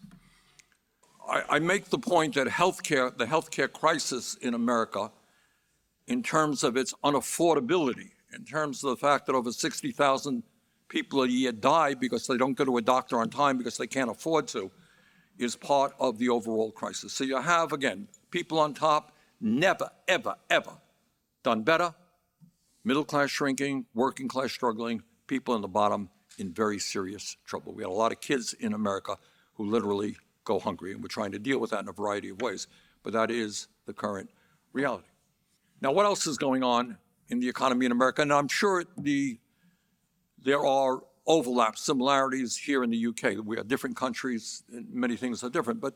I, 1.28 1.44
I, 1.48 1.58
make 1.58 1.86
the 1.86 1.98
point 1.98 2.34
that 2.34 2.46
healthcare, 2.46 3.16
the 3.16 3.26
healthcare 3.26 3.70
crisis 3.70 4.36
in 4.36 4.54
America, 4.54 5.10
in 6.06 6.22
terms 6.22 6.64
of 6.64 6.76
its 6.76 6.94
unaffordability, 7.04 8.10
in 8.34 8.44
terms 8.44 8.82
of 8.82 8.90
the 8.90 8.96
fact 8.96 9.26
that 9.26 9.34
over 9.34 9.52
60,000 9.52 10.42
people 10.88 11.22
a 11.22 11.28
year 11.28 11.52
die 11.52 11.94
because 11.94 12.26
they 12.26 12.36
don't 12.36 12.54
go 12.54 12.64
to 12.64 12.78
a 12.78 12.82
doctor 12.82 13.18
on 13.18 13.28
time 13.28 13.58
because 13.58 13.76
they 13.76 13.86
can't 13.86 14.10
afford 14.10 14.48
to, 14.48 14.70
is 15.38 15.54
part 15.54 15.92
of 16.00 16.18
the 16.18 16.28
overall 16.28 16.70
crisis. 16.70 17.12
So 17.12 17.24
you 17.24 17.40
have, 17.40 17.72
again, 17.72 18.08
people 18.30 18.58
on 18.58 18.74
top 18.74 19.12
never, 19.40 19.90
ever, 20.08 20.34
ever 20.50 20.72
done 21.42 21.62
better, 21.62 21.94
middle 22.84 23.04
class 23.04 23.30
shrinking, 23.30 23.86
working 23.94 24.28
class 24.28 24.50
struggling, 24.50 25.02
people 25.26 25.54
in 25.54 25.62
the 25.62 25.68
bottom 25.68 26.08
in 26.38 26.52
very 26.52 26.78
serious 26.78 27.36
trouble. 27.44 27.74
We 27.74 27.82
had 27.82 27.90
a 27.90 27.92
lot 27.92 28.12
of 28.12 28.20
kids 28.20 28.54
in 28.54 28.72
America 28.72 29.16
who 29.54 29.64
literally 29.64 30.16
go 30.48 30.58
hungry, 30.58 30.92
and 30.92 31.02
we're 31.02 31.08
trying 31.08 31.32
to 31.32 31.38
deal 31.38 31.58
with 31.60 31.70
that 31.70 31.80
in 31.80 31.88
a 31.88 31.92
variety 31.92 32.30
of 32.30 32.40
ways. 32.40 32.66
But 33.02 33.12
that 33.12 33.30
is 33.30 33.68
the 33.86 33.92
current 33.92 34.30
reality. 34.72 35.06
Now, 35.80 35.92
what 35.92 36.06
else 36.06 36.26
is 36.26 36.38
going 36.38 36.64
on 36.64 36.96
in 37.28 37.38
the 37.38 37.48
economy 37.48 37.86
in 37.86 37.92
America? 37.92 38.22
And 38.22 38.32
I'm 38.32 38.48
sure 38.48 38.84
the 38.96 39.38
there 40.42 40.64
are 40.64 41.02
overlaps, 41.26 41.82
similarities 41.82 42.56
here 42.56 42.82
in 42.82 42.90
the 42.90 43.06
UK. 43.06 43.44
We 43.44 43.58
are 43.58 43.64
different 43.64 43.96
countries, 43.96 44.62
and 44.72 44.88
many 44.92 45.16
things 45.16 45.44
are 45.44 45.50
different, 45.50 45.80
but 45.80 45.94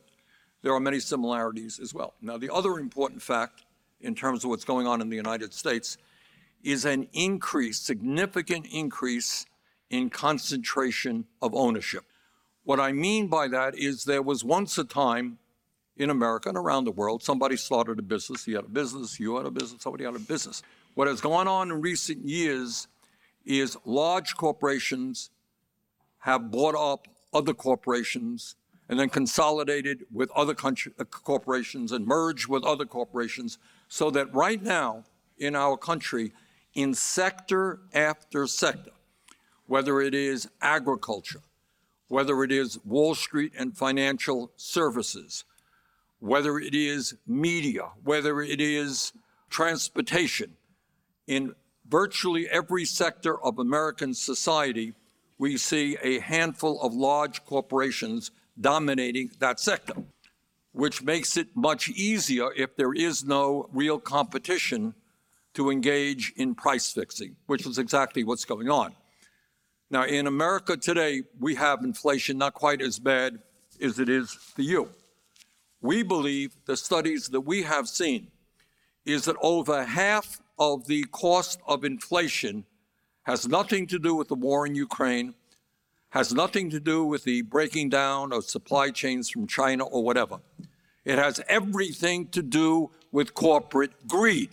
there 0.63 0.75
are 0.75 0.81
many 0.81 1.01
similarities 1.01 1.81
as 1.81 1.95
well. 1.95 2.15
Now, 2.21 2.37
the 2.37 2.53
other 2.53 2.79
important 2.79 3.23
fact 3.23 3.65
in 4.01 4.15
terms 4.15 4.45
of 4.45 4.51
what's 4.51 4.65
going 4.65 4.87
on 4.87 5.01
in 5.01 5.09
the 5.09 5.17
United 5.17 5.55
States 5.55 5.97
is 6.63 6.85
an 6.85 7.09
increase, 7.13 7.79
significant 7.79 8.67
increase 8.71 9.47
in 9.91 10.11
concentration 10.11 11.25
of 11.41 11.55
ownership. 11.55 12.05
What 12.65 12.79
I 12.79 12.93
mean 12.93 13.27
by 13.27 13.49
that 13.49 13.77
is 13.77 14.05
there 14.05 14.23
was 14.23 14.45
once 14.45 14.79
a 14.79 14.85
time 14.85 15.39
in 15.97 16.11
America 16.11 16.49
and 16.49 16.59
around 16.59 16.85
the 16.85 16.93
world, 16.93 17.23
somebody 17.23 17.57
started 17.57 17.99
a 17.99 18.03
business, 18.03 18.45
he 18.45 18.53
had 18.53 18.65
a 18.65 18.69
business, 18.69 19.19
you 19.19 19.37
had 19.37 19.47
a 19.47 19.51
business, 19.51 19.83
somebody 19.83 20.05
had 20.05 20.15
a 20.15 20.21
business. 20.21 20.63
What 20.95 21.09
has 21.09 21.21
gone 21.21 21.49
on 21.49 21.71
in 21.71 21.81
recent 21.81 22.27
years 22.27 22.89
is 23.45 23.77
large 23.85 24.37
corporations 24.37 25.31
have 26.19 26.51
bought 26.51 26.77
up 26.77 27.09
other 27.33 27.53
corporations 27.53 28.55
and 28.89 28.99
then 28.99 29.09
consolidated 29.09 30.05
with 30.13 30.31
other 30.33 30.55
country, 30.55 30.93
uh, 30.99 31.05
corporations 31.05 31.93
and 31.93 32.07
merged 32.07 32.47
with 32.47 32.65
other 32.65 32.85
corporations 32.85 33.59
so 33.89 34.11
that 34.11 34.33
right 34.35 34.63
now 34.63 35.05
in 35.39 35.57
our 35.57 35.77
country, 35.77 36.33
in 36.75 36.95
sector 36.95 37.81
after 37.93 38.47
sector, 38.47 38.93
whether 39.67 40.01
it 40.01 40.15
is 40.15 40.49
agriculture, 40.61 41.41
whether 42.13 42.45
it 42.45 42.53
is 42.53 42.79
Wall 42.85 43.15
Street 43.15 43.55
and 43.59 43.75
financial 43.75 44.53
services, 44.57 45.45
whether 46.21 46.59
it 46.59 46.75
is 46.75 47.15
media, 47.27 47.89
whether 48.05 48.43
it 48.43 48.61
is 48.61 49.15
transportation, 49.49 50.53
in 51.27 51.55
virtually 51.89 52.47
every 52.51 52.85
sector 52.85 53.43
of 53.43 53.59
American 53.59 54.13
society, 54.13 54.93
we 55.39 55.57
see 55.57 55.97
a 56.03 56.19
handful 56.19 56.79
of 56.83 56.93
large 56.93 57.43
corporations 57.47 58.31
dominating 58.61 59.31
that 59.39 59.59
sector, 59.59 59.95
which 60.73 61.03
makes 61.03 61.39
it 61.39 61.49
much 61.55 61.89
easier 61.89 62.53
if 62.53 62.77
there 62.77 62.93
is 62.93 63.25
no 63.25 63.71
real 63.73 63.99
competition 63.99 64.93
to 65.55 65.71
engage 65.71 66.35
in 66.37 66.55
price 66.55 66.93
fixing, 66.93 67.37
which 67.47 67.67
is 67.67 67.79
exactly 67.79 68.23
what's 68.23 68.45
going 68.45 68.69
on. 68.69 68.95
Now, 69.93 70.05
in 70.05 70.27
America 70.27 70.75
today, 70.75 71.21
we 71.39 71.55
have 71.57 71.85
inflation 71.85 72.39
not 72.39 72.55
quite 72.55 72.81
as 72.81 72.99
bad 72.99 73.39
as 73.79 73.99
it 73.99 74.09
is 74.09 74.31
for 74.31 74.63
you. 74.63 74.89
We 75.83 76.03
believe 76.03 76.57
the 76.65 76.79
studies 76.79 77.29
that 77.29 77.43
we 77.43 77.63
have 77.65 77.87
seen 77.87 78.29
is 79.05 79.27
that 79.27 79.37
over 79.43 79.85
half 79.85 80.41
of 80.59 80.87
the 80.87 81.05
cost 81.13 81.61
of 81.69 81.85
inflation 81.85 82.65
has 83.25 83.47
nothing 83.47 83.87
to 83.89 83.99
do 83.99 84.15
with 84.15 84.29
the 84.29 84.35
war 84.35 84.67
in 84.67 84.75
Ukraine, 84.75 85.35
has 86.09 86.33
nothing 86.33 86.71
to 86.71 86.81
do 86.81 87.05
with 87.05 87.25
the 87.25 87.43
breaking 87.43 87.91
down 87.91 88.33
of 88.33 88.47
supply 88.47 88.89
chains 88.89 89.29
from 89.29 89.47
China 89.47 89.85
or 89.85 90.03
whatever. 90.03 90.39
It 91.05 91.19
has 91.19 91.39
everything 91.51 92.29
to 92.29 92.43
do 92.43 92.93
with 93.11 93.35
corporate 93.35 94.09
greed. 94.09 94.49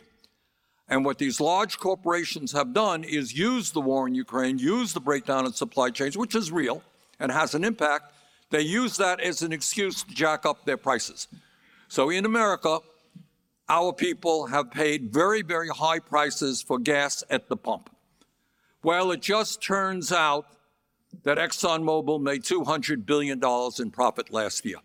And 0.90 1.06
what 1.06 1.20
these 1.20 1.40
large 1.40 1.78
corporations 1.78 2.52
have 2.52 2.74
done 2.74 3.04
is 3.04 3.38
use 3.38 3.72
the 3.72 3.80
war 3.80 4.08
in 4.08 4.16
Ukraine, 4.16 4.58
use 4.58 4.92
the 4.92 5.00
breakdown 5.00 5.46
in 5.46 5.54
supply 5.54 5.92
chains, 5.92 6.18
which 6.18 6.36
is 6.36 6.52
real 6.52 6.84
and 7.20 7.32
has 7.32 7.54
an 7.54 7.64
impact, 7.64 8.14
They 8.50 8.62
use 8.62 8.98
that 8.98 9.20
as 9.20 9.44
an 9.44 9.52
excuse 9.52 10.02
to 10.04 10.16
jack 10.16 10.44
up 10.44 10.66
their 10.66 10.78
prices. 10.78 11.28
So 11.88 12.10
in 12.10 12.26
America, 12.26 12.80
our 13.68 13.94
people 13.94 14.48
have 14.48 14.72
paid 14.72 15.14
very, 15.14 15.44
very 15.44 15.70
high 15.70 16.00
prices 16.00 16.60
for 16.62 16.80
gas 16.80 17.24
at 17.30 17.48
the 17.48 17.56
pump. 17.56 17.92
Well, 18.82 19.12
it 19.12 19.22
just 19.22 19.62
turns 19.62 20.12
out 20.12 20.48
that 21.24 21.38
ExxonMobil 21.38 22.22
made 22.22 22.44
$200 22.44 23.06
billion 23.06 23.40
in 23.80 23.92
profit 23.92 24.32
last 24.32 24.66
year. 24.66 24.78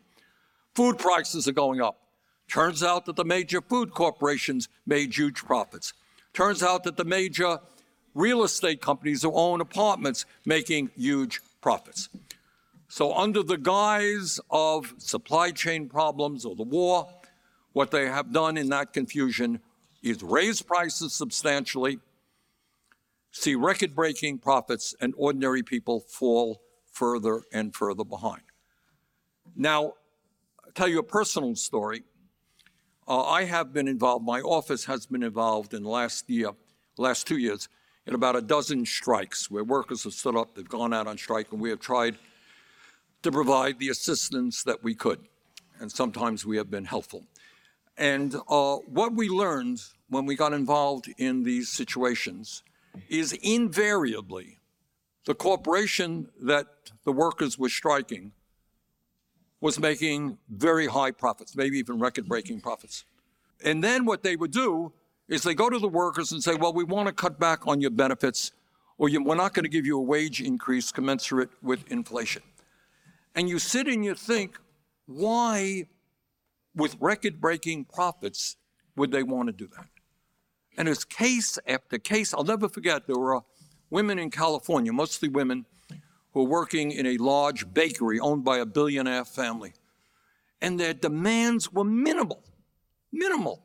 Food 0.74 0.98
prices 0.98 1.48
are 1.48 1.52
going 1.52 1.80
up. 1.80 2.03
Turns 2.48 2.82
out 2.82 3.06
that 3.06 3.16
the 3.16 3.24
major 3.24 3.60
food 3.60 3.92
corporations 3.92 4.68
made 4.86 5.16
huge 5.16 5.44
profits. 5.44 5.92
Turns 6.32 6.62
out 6.62 6.84
that 6.84 6.96
the 6.96 7.04
major 7.04 7.58
real 8.14 8.44
estate 8.44 8.80
companies 8.80 9.22
who 9.22 9.32
own 9.32 9.60
apartments 9.60 10.24
making 10.44 10.90
huge 10.96 11.40
profits. 11.60 12.08
So 12.88 13.12
under 13.14 13.42
the 13.42 13.56
guise 13.56 14.38
of 14.50 14.94
supply 14.98 15.50
chain 15.50 15.88
problems 15.88 16.44
or 16.44 16.54
the 16.54 16.62
war, 16.62 17.08
what 17.72 17.90
they 17.90 18.06
have 18.06 18.32
done 18.32 18.56
in 18.56 18.68
that 18.68 18.92
confusion 18.92 19.60
is 20.02 20.22
raise 20.22 20.62
prices 20.62 21.12
substantially, 21.12 21.98
see 23.32 23.56
record 23.56 23.96
breaking 23.96 24.38
profits, 24.38 24.94
and 25.00 25.12
ordinary 25.16 25.62
people 25.62 26.00
fall 26.00 26.60
further 26.92 27.42
and 27.52 27.74
further 27.74 28.04
behind. 28.04 28.42
Now, 29.56 29.94
I'll 30.64 30.72
tell 30.74 30.86
you 30.86 31.00
a 31.00 31.04
personal 31.04 31.56
story. 31.56 32.04
Uh, 33.06 33.22
I 33.22 33.44
have 33.44 33.72
been 33.72 33.86
involved, 33.86 34.24
my 34.24 34.40
office 34.40 34.86
has 34.86 35.04
been 35.06 35.22
involved 35.22 35.74
in 35.74 35.82
the 35.82 35.90
last 35.90 36.28
year, 36.30 36.50
last 36.96 37.26
two 37.26 37.36
years, 37.36 37.68
in 38.06 38.14
about 38.14 38.34
a 38.34 38.40
dozen 38.40 38.86
strikes 38.86 39.50
where 39.50 39.62
workers 39.62 40.04
have 40.04 40.14
stood 40.14 40.36
up, 40.36 40.54
they've 40.54 40.68
gone 40.68 40.94
out 40.94 41.06
on 41.06 41.18
strike, 41.18 41.52
and 41.52 41.60
we 41.60 41.68
have 41.68 41.80
tried 41.80 42.16
to 43.22 43.30
provide 43.30 43.78
the 43.78 43.90
assistance 43.90 44.62
that 44.62 44.82
we 44.82 44.94
could. 44.94 45.20
And 45.80 45.92
sometimes 45.92 46.46
we 46.46 46.56
have 46.56 46.70
been 46.70 46.84
helpful. 46.84 47.24
And 47.98 48.34
uh, 48.48 48.76
what 48.76 49.12
we 49.12 49.28
learned 49.28 49.82
when 50.08 50.24
we 50.24 50.34
got 50.34 50.52
involved 50.52 51.12
in 51.18 51.42
these 51.42 51.68
situations 51.68 52.62
is 53.08 53.32
invariably 53.42 54.58
the 55.26 55.34
corporation 55.34 56.28
that 56.42 56.66
the 57.04 57.12
workers 57.12 57.58
were 57.58 57.68
striking 57.68 58.32
was 59.64 59.80
making 59.80 60.36
very 60.50 60.86
high 60.86 61.10
profits, 61.10 61.56
maybe 61.56 61.78
even 61.78 61.98
record 61.98 62.28
breaking 62.28 62.60
profits. 62.60 63.06
And 63.64 63.82
then 63.82 64.04
what 64.04 64.22
they 64.22 64.36
would 64.36 64.50
do 64.50 64.92
is 65.26 65.42
they 65.42 65.54
go 65.54 65.70
to 65.70 65.78
the 65.78 65.88
workers 65.88 66.32
and 66.32 66.42
say, 66.42 66.54
well, 66.54 66.74
we 66.74 66.84
want 66.84 67.06
to 67.06 67.14
cut 67.14 67.40
back 67.40 67.66
on 67.66 67.80
your 67.80 67.90
benefits, 67.90 68.52
or 68.98 69.08
you, 69.08 69.24
we're 69.24 69.36
not 69.36 69.54
going 69.54 69.62
to 69.62 69.70
give 69.70 69.86
you 69.86 69.96
a 69.96 70.02
wage 70.02 70.42
increase 70.42 70.92
commensurate 70.92 71.48
with 71.62 71.90
inflation. 71.90 72.42
And 73.34 73.48
you 73.48 73.58
sit 73.58 73.86
and 73.86 74.04
you 74.04 74.14
think, 74.14 74.58
why, 75.06 75.86
with 76.76 76.98
record 77.00 77.40
breaking 77.40 77.86
profits, 77.86 78.58
would 78.96 79.12
they 79.12 79.22
want 79.22 79.46
to 79.48 79.52
do 79.54 79.66
that? 79.78 79.86
And 80.76 80.90
it's 80.90 81.04
case 81.04 81.58
after 81.66 81.96
case. 81.96 82.34
I'll 82.34 82.44
never 82.44 82.68
forget, 82.68 83.06
there 83.06 83.16
were 83.16 83.40
women 83.88 84.18
in 84.18 84.30
California, 84.30 84.92
mostly 84.92 85.30
women, 85.30 85.64
were 86.34 86.44
working 86.44 86.90
in 86.90 87.06
a 87.06 87.16
large 87.16 87.72
bakery 87.72 88.20
owned 88.20 88.44
by 88.44 88.58
a 88.58 88.66
billionaire 88.66 89.24
family. 89.24 89.72
And 90.60 90.78
their 90.78 90.94
demands 90.94 91.72
were 91.72 91.84
minimal, 91.84 92.42
minimal. 93.12 93.64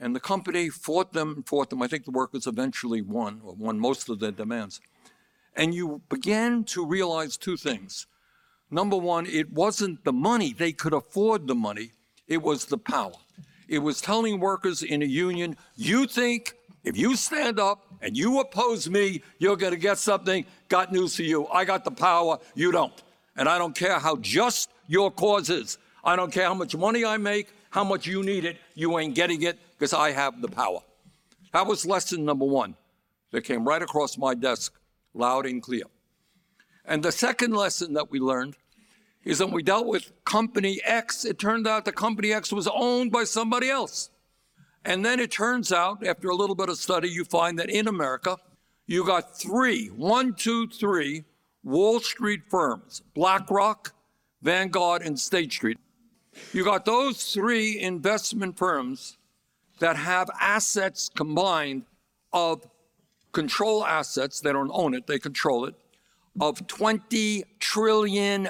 And 0.00 0.16
the 0.16 0.20
company 0.20 0.70
fought 0.70 1.12
them 1.12 1.34
and 1.36 1.48
fought 1.48 1.70
them. 1.70 1.82
I 1.82 1.86
think 1.86 2.04
the 2.04 2.10
workers 2.10 2.46
eventually 2.46 3.02
won, 3.02 3.40
or 3.44 3.54
won 3.54 3.78
most 3.78 4.08
of 4.08 4.18
their 4.18 4.32
demands. 4.32 4.80
And 5.54 5.74
you 5.74 6.02
began 6.08 6.64
to 6.64 6.84
realize 6.84 7.36
two 7.36 7.56
things. 7.56 8.06
Number 8.70 8.96
one, 8.96 9.26
it 9.26 9.52
wasn't 9.52 10.04
the 10.04 10.12
money, 10.12 10.52
they 10.52 10.72
could 10.72 10.94
afford 10.94 11.46
the 11.46 11.54
money, 11.54 11.92
it 12.26 12.42
was 12.42 12.64
the 12.64 12.78
power. 12.78 13.12
It 13.68 13.78
was 13.78 14.00
telling 14.00 14.40
workers 14.40 14.82
in 14.82 15.02
a 15.02 15.06
union, 15.06 15.56
you 15.76 16.06
think 16.06 16.54
if 16.82 16.96
you 16.96 17.16
stand 17.16 17.58
up 17.58 17.86
and 18.02 18.16
you 18.16 18.40
oppose 18.40 18.90
me, 18.90 19.22
you're 19.38 19.56
going 19.56 19.72
to 19.72 19.78
get 19.78 19.98
something. 19.98 20.44
Got 20.74 20.90
news 20.90 21.14
for 21.14 21.22
you. 21.22 21.46
I 21.52 21.64
got 21.64 21.84
the 21.84 21.92
power, 21.92 22.36
you 22.56 22.72
don't. 22.72 23.00
And 23.36 23.48
I 23.48 23.58
don't 23.58 23.76
care 23.76 24.00
how 24.00 24.16
just 24.16 24.70
your 24.88 25.08
cause 25.08 25.48
is. 25.48 25.78
I 26.02 26.16
don't 26.16 26.32
care 26.32 26.46
how 26.46 26.54
much 26.54 26.74
money 26.74 27.04
I 27.04 27.16
make, 27.16 27.52
how 27.70 27.84
much 27.84 28.08
you 28.08 28.24
need 28.24 28.44
it. 28.44 28.56
You 28.74 28.98
ain't 28.98 29.14
getting 29.14 29.42
it 29.42 29.56
because 29.78 29.92
I 29.92 30.10
have 30.10 30.42
the 30.42 30.48
power. 30.48 30.80
That 31.52 31.68
was 31.68 31.86
lesson 31.86 32.24
number 32.24 32.44
one 32.44 32.74
that 33.30 33.42
came 33.42 33.64
right 33.64 33.80
across 33.80 34.18
my 34.18 34.34
desk, 34.34 34.74
loud 35.14 35.46
and 35.46 35.62
clear. 35.62 35.84
And 36.84 37.04
the 37.04 37.12
second 37.12 37.54
lesson 37.54 37.92
that 37.92 38.10
we 38.10 38.18
learned 38.18 38.56
is 39.22 39.38
when 39.38 39.52
we 39.52 39.62
dealt 39.62 39.86
with 39.86 40.10
Company 40.24 40.80
X, 40.82 41.24
it 41.24 41.38
turned 41.38 41.68
out 41.68 41.84
the 41.84 41.92
Company 41.92 42.32
X 42.32 42.52
was 42.52 42.66
owned 42.66 43.12
by 43.12 43.22
somebody 43.22 43.70
else. 43.70 44.10
And 44.84 45.04
then 45.04 45.20
it 45.20 45.30
turns 45.30 45.70
out, 45.70 46.04
after 46.04 46.30
a 46.30 46.34
little 46.34 46.56
bit 46.56 46.68
of 46.68 46.78
study, 46.78 47.08
you 47.08 47.24
find 47.24 47.60
that 47.60 47.70
in 47.70 47.86
America, 47.86 48.38
you 48.86 49.04
got 49.04 49.38
three, 49.38 49.88
one, 49.88 50.34
two, 50.34 50.68
three 50.68 51.24
Wall 51.62 52.00
Street 52.00 52.42
firms 52.50 53.02
BlackRock, 53.14 53.94
Vanguard, 54.42 55.02
and 55.02 55.18
State 55.18 55.52
Street. 55.52 55.78
You 56.52 56.64
got 56.64 56.84
those 56.84 57.32
three 57.32 57.80
investment 57.80 58.58
firms 58.58 59.16
that 59.78 59.96
have 59.96 60.30
assets 60.40 61.08
combined 61.14 61.84
of 62.32 62.66
control 63.32 63.84
assets, 63.84 64.40
they 64.40 64.52
don't 64.52 64.70
own 64.72 64.94
it, 64.94 65.06
they 65.06 65.18
control 65.18 65.64
it, 65.64 65.74
of 66.40 66.66
$20 66.66 67.42
trillion. 67.60 68.48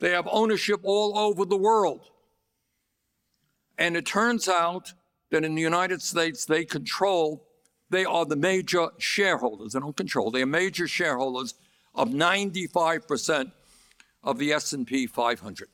They 0.00 0.10
have 0.10 0.28
ownership 0.30 0.80
all 0.82 1.18
over 1.18 1.44
the 1.44 1.56
world. 1.56 2.10
And 3.78 3.96
it 3.96 4.06
turns 4.06 4.48
out 4.48 4.92
that 5.30 5.44
in 5.44 5.54
the 5.54 5.62
United 5.62 6.02
States, 6.02 6.44
they 6.44 6.64
control, 6.64 7.47
they 7.90 8.04
are 8.04 8.24
the 8.24 8.36
major 8.36 8.88
shareholders. 8.98 9.72
They 9.72 9.80
don't 9.80 9.96
control, 9.96 10.30
they 10.30 10.42
are 10.42 10.46
major 10.46 10.86
shareholders 10.86 11.54
of 11.94 12.08
95% 12.08 13.52
of 14.22 14.38
the 14.38 14.52
S&P 14.52 15.06
500. 15.06 15.68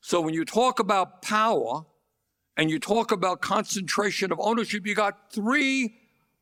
So 0.00 0.20
when 0.20 0.34
you 0.34 0.44
talk 0.44 0.78
about 0.80 1.22
power 1.22 1.84
and 2.56 2.70
you 2.70 2.78
talk 2.78 3.12
about 3.12 3.40
concentration 3.40 4.32
of 4.32 4.40
ownership, 4.40 4.86
you 4.86 4.94
got 4.94 5.32
three 5.32 5.94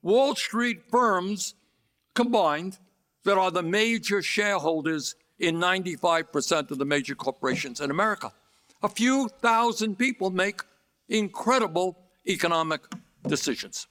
Wall 0.03 0.35
Street 0.35 0.83
firms 0.91 1.55
combined 2.15 2.79
that 3.25 3.37
are 3.37 3.51
the 3.51 3.63
major 3.63 4.23
shareholders 4.23 5.15
in 5.39 5.57
95% 5.57 6.71
of 6.71 6.79
the 6.79 6.85
major 6.85 7.15
corporations 7.15 7.81
in 7.81 7.91
America. 7.91 8.33
A 8.83 8.89
few 8.89 9.29
thousand 9.41 9.97
people 9.97 10.31
make 10.31 10.63
incredible 11.09 11.97
economic 12.27 12.81
decisions. 13.27 13.87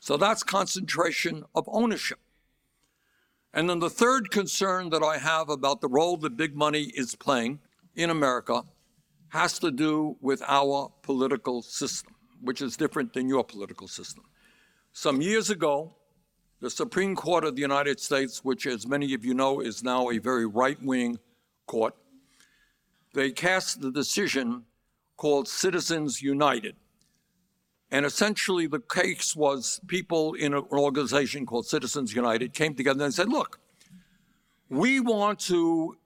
So 0.00 0.16
that's 0.16 0.42
concentration 0.42 1.44
of 1.54 1.68
ownership. 1.70 2.18
And 3.52 3.68
then 3.68 3.80
the 3.80 3.90
third 3.90 4.30
concern 4.30 4.90
that 4.90 5.02
I 5.02 5.18
have 5.18 5.50
about 5.50 5.80
the 5.80 5.88
role 5.88 6.16
that 6.18 6.36
big 6.36 6.56
money 6.56 6.84
is 6.94 7.14
playing 7.14 7.60
in 7.94 8.10
America 8.10 8.62
has 9.28 9.58
to 9.58 9.70
do 9.70 10.16
with 10.20 10.42
our 10.46 10.90
political 11.02 11.62
system, 11.62 12.14
which 12.40 12.62
is 12.62 12.76
different 12.76 13.12
than 13.12 13.28
your 13.28 13.44
political 13.44 13.86
system. 13.86 14.24
Some 14.92 15.20
years 15.20 15.50
ago, 15.50 15.94
the 16.60 16.70
Supreme 16.70 17.14
Court 17.14 17.44
of 17.44 17.54
the 17.54 17.62
United 17.62 18.00
States, 18.00 18.44
which, 18.44 18.66
as 18.66 18.86
many 18.86 19.14
of 19.14 19.24
you 19.24 19.34
know, 19.34 19.60
is 19.60 19.84
now 19.84 20.10
a 20.10 20.18
very 20.18 20.46
right 20.46 20.80
wing 20.82 21.18
court, 21.66 21.94
they 23.12 23.30
cast 23.30 23.80
the 23.80 23.90
decision 23.90 24.64
called 25.16 25.46
Citizens 25.46 26.22
United. 26.22 26.76
And 27.90 28.06
essentially, 28.06 28.66
the 28.68 28.80
case 28.80 29.34
was 29.34 29.80
people 29.88 30.34
in 30.34 30.54
an 30.54 30.64
organization 30.70 31.44
called 31.44 31.66
Citizens 31.66 32.14
United 32.14 32.54
came 32.54 32.74
together 32.74 33.04
and 33.04 33.12
said, 33.12 33.28
look, 33.28 33.58
we 34.68 35.00
want 35.00 35.40
to 35.40 35.96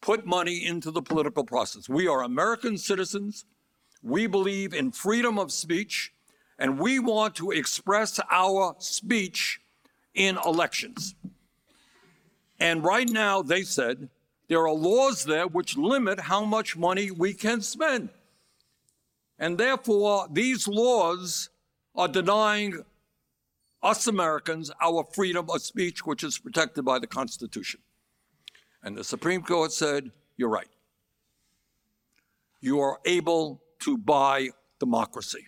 put 0.00 0.24
money 0.24 0.64
into 0.64 0.92
the 0.92 1.02
political 1.02 1.44
process. 1.44 1.88
We 1.88 2.06
are 2.06 2.22
American 2.22 2.78
citizens. 2.78 3.46
We 4.02 4.26
believe 4.26 4.74
in 4.74 4.92
freedom 4.92 5.38
of 5.38 5.50
speech, 5.50 6.12
and 6.58 6.78
we 6.78 6.98
want 6.98 7.34
to 7.36 7.50
express 7.50 8.20
our 8.30 8.76
speech 8.78 9.60
in 10.14 10.38
elections. 10.46 11.16
And 12.60 12.84
right 12.84 13.08
now, 13.08 13.42
they 13.42 13.62
said, 13.62 14.08
there 14.48 14.60
are 14.60 14.72
laws 14.72 15.24
there 15.24 15.48
which 15.48 15.76
limit 15.76 16.20
how 16.20 16.44
much 16.44 16.76
money 16.76 17.10
we 17.10 17.34
can 17.34 17.60
spend. 17.60 18.10
And 19.44 19.58
therefore, 19.58 20.26
these 20.30 20.66
laws 20.66 21.50
are 21.94 22.08
denying 22.08 22.82
us 23.82 24.06
Americans 24.06 24.70
our 24.80 25.06
freedom 25.12 25.50
of 25.50 25.60
speech, 25.60 26.06
which 26.06 26.24
is 26.24 26.38
protected 26.38 26.82
by 26.86 26.98
the 26.98 27.06
Constitution. 27.06 27.80
And 28.82 28.96
the 28.96 29.04
Supreme 29.04 29.42
Court 29.42 29.70
said, 29.70 30.10
You're 30.38 30.48
right. 30.48 30.70
You 32.62 32.80
are 32.80 32.98
able 33.04 33.60
to 33.80 33.98
buy 33.98 34.48
democracy. 34.80 35.46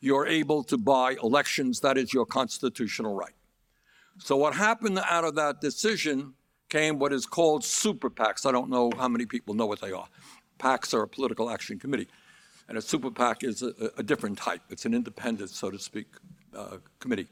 You're 0.00 0.26
able 0.26 0.62
to 0.64 0.76
buy 0.76 1.16
elections. 1.22 1.80
That 1.80 1.96
is 1.96 2.12
your 2.12 2.26
constitutional 2.26 3.14
right. 3.14 3.38
So, 4.18 4.36
what 4.36 4.54
happened 4.54 5.00
out 5.08 5.24
of 5.24 5.34
that 5.36 5.62
decision 5.62 6.34
came 6.68 6.98
what 6.98 7.14
is 7.14 7.24
called 7.24 7.64
super 7.64 8.10
PACs. 8.10 8.44
I 8.44 8.52
don't 8.52 8.68
know 8.68 8.92
how 8.98 9.08
many 9.08 9.24
people 9.24 9.54
know 9.54 9.64
what 9.64 9.80
they 9.80 9.92
are. 9.92 10.08
PACs 10.58 10.92
are 10.92 11.04
a 11.04 11.08
political 11.08 11.48
action 11.48 11.78
committee. 11.78 12.08
And 12.68 12.78
a 12.78 12.82
super 12.82 13.10
PAC 13.10 13.44
is 13.44 13.62
a, 13.62 13.72
a 13.98 14.02
different 14.02 14.38
type. 14.38 14.62
It's 14.70 14.84
an 14.84 14.94
independent, 14.94 15.50
so 15.50 15.70
to 15.70 15.78
speak, 15.78 16.06
uh, 16.56 16.78
committee. 17.00 17.28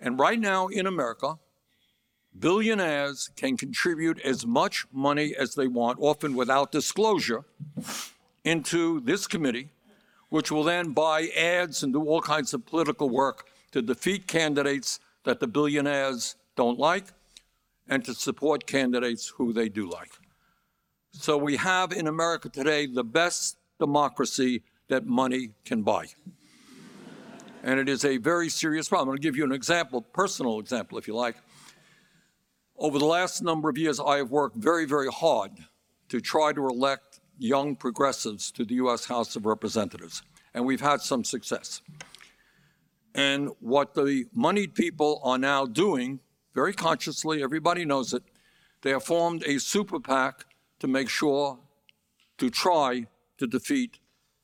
And 0.00 0.18
right 0.18 0.38
now 0.38 0.68
in 0.68 0.86
America, 0.86 1.38
billionaires 2.38 3.30
can 3.36 3.56
contribute 3.56 4.20
as 4.20 4.46
much 4.46 4.86
money 4.92 5.34
as 5.38 5.54
they 5.54 5.66
want, 5.66 5.98
often 6.00 6.34
without 6.34 6.72
disclosure, 6.72 7.44
into 8.44 9.00
this 9.00 9.26
committee, 9.26 9.68
which 10.28 10.50
will 10.50 10.64
then 10.64 10.92
buy 10.92 11.28
ads 11.36 11.82
and 11.82 11.92
do 11.92 12.04
all 12.04 12.20
kinds 12.20 12.54
of 12.54 12.64
political 12.66 13.08
work 13.08 13.48
to 13.72 13.82
defeat 13.82 14.26
candidates 14.26 15.00
that 15.24 15.40
the 15.40 15.46
billionaires 15.46 16.36
don't 16.56 16.78
like 16.78 17.06
and 17.88 18.04
to 18.04 18.14
support 18.14 18.66
candidates 18.66 19.28
who 19.28 19.52
they 19.52 19.68
do 19.68 19.88
like. 19.88 20.10
So 21.12 21.36
we 21.36 21.56
have 21.56 21.92
in 21.92 22.06
America 22.06 22.48
today 22.48 22.86
the 22.86 23.04
best 23.04 23.56
democracy 23.78 24.62
that 24.88 25.06
money 25.06 25.50
can 25.64 25.82
buy. 25.82 26.06
And 27.62 27.80
it 27.80 27.88
is 27.88 28.04
a 28.04 28.18
very 28.18 28.48
serious 28.48 28.88
problem. 28.88 29.08
I'm 29.08 29.12
going 29.12 29.22
to 29.22 29.28
give 29.28 29.36
you 29.36 29.44
an 29.44 29.52
example, 29.52 30.00
personal 30.00 30.60
example, 30.60 30.98
if 30.98 31.08
you 31.08 31.14
like. 31.14 31.36
Over 32.78 32.98
the 32.98 33.06
last 33.06 33.42
number 33.42 33.68
of 33.68 33.78
years, 33.78 33.98
I 33.98 34.18
have 34.18 34.30
worked 34.30 34.56
very, 34.56 34.84
very 34.84 35.08
hard 35.08 35.52
to 36.08 36.20
try 36.20 36.52
to 36.52 36.68
elect 36.68 37.20
young 37.38 37.74
progressives 37.74 38.50
to 38.52 38.64
the 38.64 38.74
U.S. 38.76 39.06
House 39.06 39.34
of 39.36 39.46
Representatives, 39.46 40.22
and 40.54 40.64
we've 40.64 40.80
had 40.80 41.00
some 41.00 41.24
success. 41.24 41.82
And 43.14 43.50
what 43.60 43.94
the 43.94 44.26
moneyed 44.34 44.74
people 44.74 45.20
are 45.24 45.38
now 45.38 45.64
doing, 45.64 46.20
very 46.54 46.74
consciously, 46.74 47.42
everybody 47.42 47.84
knows 47.84 48.12
it, 48.12 48.22
they 48.82 48.90
have 48.90 49.04
formed 49.04 49.42
a 49.46 49.58
super 49.58 49.98
PAC 49.98 50.44
to 50.80 50.86
make 50.86 51.08
sure 51.08 51.58
to 52.38 52.50
try 52.50 53.06
to 53.38 53.46
defeat 53.46 53.98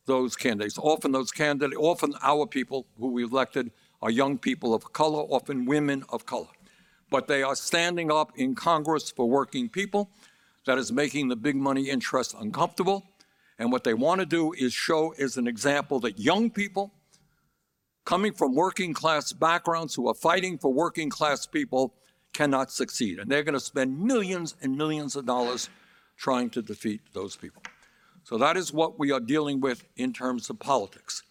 those 0.07 0.37
candidates. 0.37 0.79
Often 0.79 1.13
those 1.13 1.31
candidates, 1.31 1.81
often 1.81 2.15
our 2.23 2.47
people 2.47 2.87
who 2.99 3.13
we 3.13 3.25
elected 3.25 3.71
are 4.01 4.11
young 4.11 4.39
people 4.39 4.75
of 4.75 4.93
color, 4.93 5.21
often 5.21 5.65
women 5.65 6.05
of 6.09 6.27
color. 6.27 6.49
But 7.11 7.29
they 7.29 7.43
are 7.43 7.55
standing 7.55 8.11
up 8.11 8.33
in 8.37 8.55
Congress 8.55 9.11
for 9.11 9.29
working 9.29 9.69
people. 9.69 10.11
That 10.67 10.79
is 10.79 10.93
making 10.93 11.29
the 11.29 11.37
big 11.37 11.57
money 11.57 11.89
interests 11.89 12.35
uncomfortable. 12.39 13.05
And 13.59 13.71
what 13.71 13.85
they 13.85 13.95
want 13.95 14.21
to 14.21 14.27
do 14.27 14.53
is 14.53 14.73
show 14.73 15.13
as 15.19 15.37
an 15.37 15.47
example 15.47 16.01
that 16.01 16.19
young 16.19 16.51
people 16.51 16.93
coming 18.05 18.33
from 18.33 18.55
working 18.55 18.95
class 18.95 19.33
backgrounds 19.33 19.95
who 19.95 20.09
are 20.09 20.15
fighting 20.15 20.59
for 20.59 20.73
working 20.73 21.11
class 21.11 21.47
people 21.47 21.95
cannot 22.33 22.71
succeed. 22.71 23.19
And 23.19 23.31
they're 23.31 23.43
going 23.43 23.55
to 23.55 23.61
spend 23.61 24.01
millions 24.01 24.57
and 24.63 24.77
millions 24.77 25.17
of 25.17 25.27
dollars 25.27 25.69
trying 26.17 26.51
to 26.51 26.63
defeat 26.63 27.01
those 27.13 27.37
people. 27.37 27.63
So 28.25 28.39
that 28.39 28.57
is 28.57 28.73
what 28.73 28.99
we 28.99 29.11
are 29.11 29.21
dealing 29.21 29.61
with 29.61 29.85
in 29.97 30.13
terms 30.13 30.49
of 30.49 30.59
politics. 30.59 31.23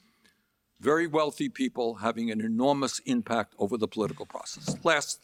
Very 0.80 1.08
wealthy 1.08 1.48
people 1.48 1.96
having 1.96 2.32
an 2.32 2.42
enormous 2.42 3.00
impact 3.06 3.54
over 3.60 3.78
the 3.78 3.88
political 3.88 4.26
process. 4.26 4.76
Last 4.84 5.22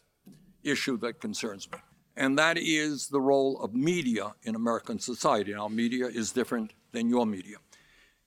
issue 0.63 0.97
that 0.97 1.19
concerns 1.19 1.69
me, 1.71 1.79
and 2.15 2.37
that 2.37 2.57
is 2.57 3.07
the 3.07 3.19
role 3.19 3.59
of 3.61 3.73
media 3.73 4.33
in 4.43 4.55
American 4.55 4.99
society. 4.99 5.53
Now, 5.53 5.67
media 5.67 6.07
is 6.07 6.31
different 6.31 6.73
than 6.91 7.09
your 7.09 7.25
media. 7.25 7.57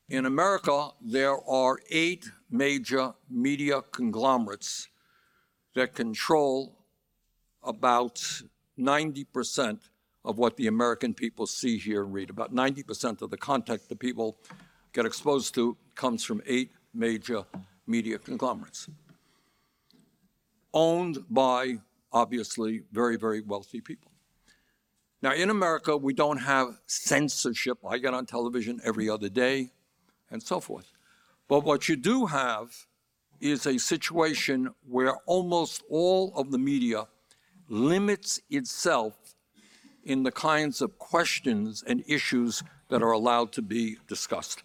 In 0.09 0.27
America, 0.27 0.91
there 1.01 1.39
are 1.49 1.79
eight 1.91 2.29
major 2.51 3.15
media 3.31 3.81
conglomerates 3.81 4.89
that 5.75 5.95
control 5.95 6.77
about 7.63 8.21
90% 8.79 9.79
of 10.25 10.39
what 10.39 10.57
the 10.57 10.67
American 10.67 11.15
people 11.15 11.47
see, 11.47 11.79
hear, 11.79 12.03
and 12.03 12.13
read. 12.13 12.31
About 12.31 12.55
90% 12.55 13.23
of 13.23 13.31
the 13.31 13.37
content 13.37 13.89
that 13.89 13.99
people 13.99 14.37
get 14.93 15.07
exposed 15.07 15.55
to 15.55 15.77
comes 15.95 16.25
from 16.25 16.43
eight 16.47 16.73
major 16.93 17.45
media 17.87 18.19
conglomerates, 18.19 18.89
owned 20.75 21.19
by, 21.31 21.79
obviously, 22.13 22.83
very, 22.93 23.17
very 23.17 23.41
wealthy 23.41 23.81
people. 23.81 24.11
Now, 25.23 25.35
in 25.35 25.51
America, 25.51 25.97
we 25.97 26.15
don't 26.15 26.39
have 26.39 26.81
censorship. 26.87 27.79
I 27.87 27.99
get 27.99 28.15
on 28.15 28.27
television 28.27 28.81
every 28.85 29.09
other 29.09 29.29
day 29.29 29.71
and 30.31 30.43
so 30.43 30.61
forth. 30.61 30.93
But 31.49 31.65
what 31.65 31.89
you 31.89 31.97
do 31.97 32.27
have 32.27 32.87
is 33.41 33.67
a 33.67 33.79
situation 33.79 34.71
where 34.89 35.17
almost 35.27 35.83
all 35.91 36.33
of 36.37 36.51
the 36.51 36.59
media 36.59 37.07
limits 37.69 38.41
itself 38.51 39.17
in 40.05 40.23
the 40.23 40.33
kinds 40.33 40.81
of 40.81 40.99
questions 40.99 41.85
and 41.87 42.03
issues 42.07 42.63
that 42.89 43.03
are 43.03 43.13
allowed 43.13 43.53
to 43.53 43.63
be 43.63 43.97
discussed. 44.09 44.63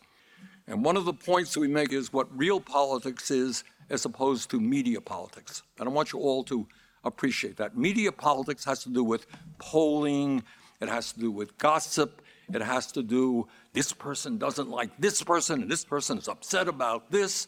And 0.68 0.84
one 0.84 0.98
of 0.98 1.06
the 1.06 1.14
points 1.14 1.54
that 1.54 1.60
we 1.60 1.68
make 1.68 1.94
is 1.94 2.12
what 2.12 2.28
real 2.36 2.60
politics 2.60 3.30
is 3.30 3.64
as 3.90 4.06
opposed 4.06 4.50
to 4.50 4.60
media 4.60 5.00
politics. 5.00 5.62
And 5.80 5.88
I 5.88 5.92
want 5.92 6.12
you 6.12 6.20
all 6.20 6.44
to 6.46 6.68
appreciate 7.04 7.58
that. 7.58 7.78
Media 7.78 8.12
politics 8.12 8.66
has 8.66 8.84
to 8.84 8.90
do 8.90 9.04
with 9.04 9.28
polling, 9.60 10.44
it 10.82 10.90
has 10.90 11.14
to 11.14 11.20
do 11.20 11.32
with 11.32 11.58
gossip, 11.58 12.22
it 12.52 12.62
has 12.62 12.92
to 12.94 13.04
do 13.04 13.48
this 13.74 13.92
person 13.92 14.38
doesn't 14.38 14.70
like 14.70 14.90
this 15.00 15.22
person, 15.22 15.62
and 15.64 15.70
this 15.70 15.84
person 15.84 16.18
is 16.18 16.28
upset 16.28 16.68
about 16.68 17.12
this. 17.12 17.48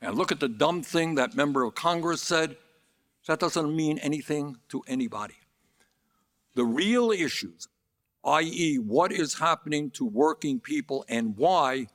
And 0.00 0.16
look 0.16 0.30
at 0.30 0.40
the 0.40 0.48
dumb 0.48 0.82
thing 0.82 1.16
that 1.16 1.34
member 1.34 1.64
of 1.64 1.74
Congress 1.74 2.22
said. 2.22 2.56
That 3.26 3.40
doesn't 3.40 3.74
mean 3.74 3.98
anything 3.98 4.58
to 4.68 4.82
anybody. 4.86 5.34
The 6.54 6.64
real 6.64 7.10
issues, 7.10 7.68
i.e., 8.24 8.78
what 8.78 9.12
is 9.12 9.34
happening 9.34 9.90
to 9.92 10.04
working 10.04 10.60
people 10.60 11.04
and 11.08 11.36
why, 11.36 11.88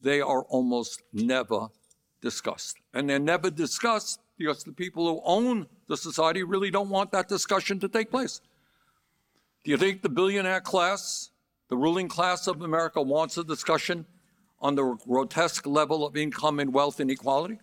they 0.00 0.20
are 0.20 0.42
almost 0.42 1.02
never 1.12 1.68
discussed. 2.20 2.78
And 2.92 3.08
they're 3.08 3.18
never 3.18 3.50
discussed 3.50 4.20
because 4.36 4.64
the 4.64 4.72
people 4.72 5.06
who 5.06 5.20
own 5.24 5.66
the 5.86 5.96
society 5.96 6.42
really 6.42 6.70
don't 6.70 6.88
want 6.88 7.12
that 7.12 7.28
discussion 7.28 7.78
to 7.80 7.88
take 7.88 8.10
place. 8.10 8.40
Do 9.64 9.70
you 9.70 9.76
think 9.76 10.02
the 10.02 10.08
billionaire 10.08 10.62
class, 10.62 11.30
the 11.68 11.76
ruling 11.76 12.08
class 12.08 12.46
of 12.46 12.62
America, 12.62 13.02
wants 13.02 13.36
a 13.36 13.44
discussion 13.44 14.06
on 14.60 14.74
the 14.74 14.96
grotesque 15.06 15.66
level 15.66 16.06
of 16.06 16.16
income 16.16 16.58
and 16.58 16.72
wealth 16.72 17.00
inequality? 17.00 17.58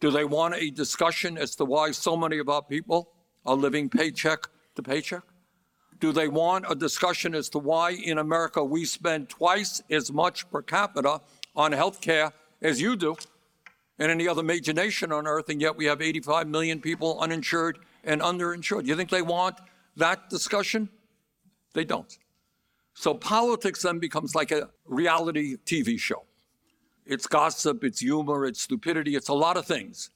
Do 0.00 0.10
they 0.10 0.24
want 0.24 0.54
a 0.54 0.70
discussion 0.70 1.38
as 1.38 1.54
to 1.56 1.64
why 1.64 1.92
so 1.92 2.16
many 2.16 2.38
of 2.38 2.48
our 2.48 2.62
people 2.62 3.10
are 3.46 3.56
living 3.56 3.88
paycheck 3.88 4.48
to 4.78 4.82
paycheck? 4.82 5.22
Do 6.00 6.12
they 6.12 6.28
want 6.28 6.64
a 6.68 6.74
discussion 6.76 7.34
as 7.34 7.48
to 7.50 7.58
why 7.58 7.90
in 7.90 8.18
America 8.18 8.62
we 8.62 8.84
spend 8.84 9.28
twice 9.28 9.82
as 9.90 10.12
much 10.12 10.48
per 10.50 10.62
capita 10.62 11.20
on 11.56 11.72
health 11.72 12.00
care 12.00 12.32
as 12.62 12.80
you 12.80 12.94
do 12.94 13.16
in 13.98 14.08
any 14.08 14.28
other 14.28 14.44
major 14.44 14.72
nation 14.72 15.10
on 15.10 15.26
earth, 15.26 15.48
and 15.48 15.60
yet 15.60 15.76
we 15.76 15.86
have 15.86 16.00
85 16.00 16.46
million 16.46 16.80
people 16.80 17.18
uninsured 17.18 17.78
and 18.04 18.20
underinsured? 18.20 18.82
Do 18.82 18.88
you 18.88 18.94
think 18.94 19.10
they 19.10 19.22
want 19.22 19.56
that 19.96 20.30
discussion? 20.30 20.88
They 21.74 21.84
don't. 21.84 22.16
So 22.94 23.14
politics 23.14 23.82
then 23.82 23.98
becomes 23.98 24.36
like 24.36 24.52
a 24.52 24.70
reality 24.86 25.56
TV 25.66 25.98
show. 25.98 26.24
It's 27.04 27.26
gossip, 27.26 27.82
it's 27.82 27.98
humor, 27.98 28.44
it's 28.44 28.62
stupidity, 28.62 29.16
it's 29.16 29.28
a 29.28 29.34
lot 29.34 29.56
of 29.56 29.66
things, 29.66 30.10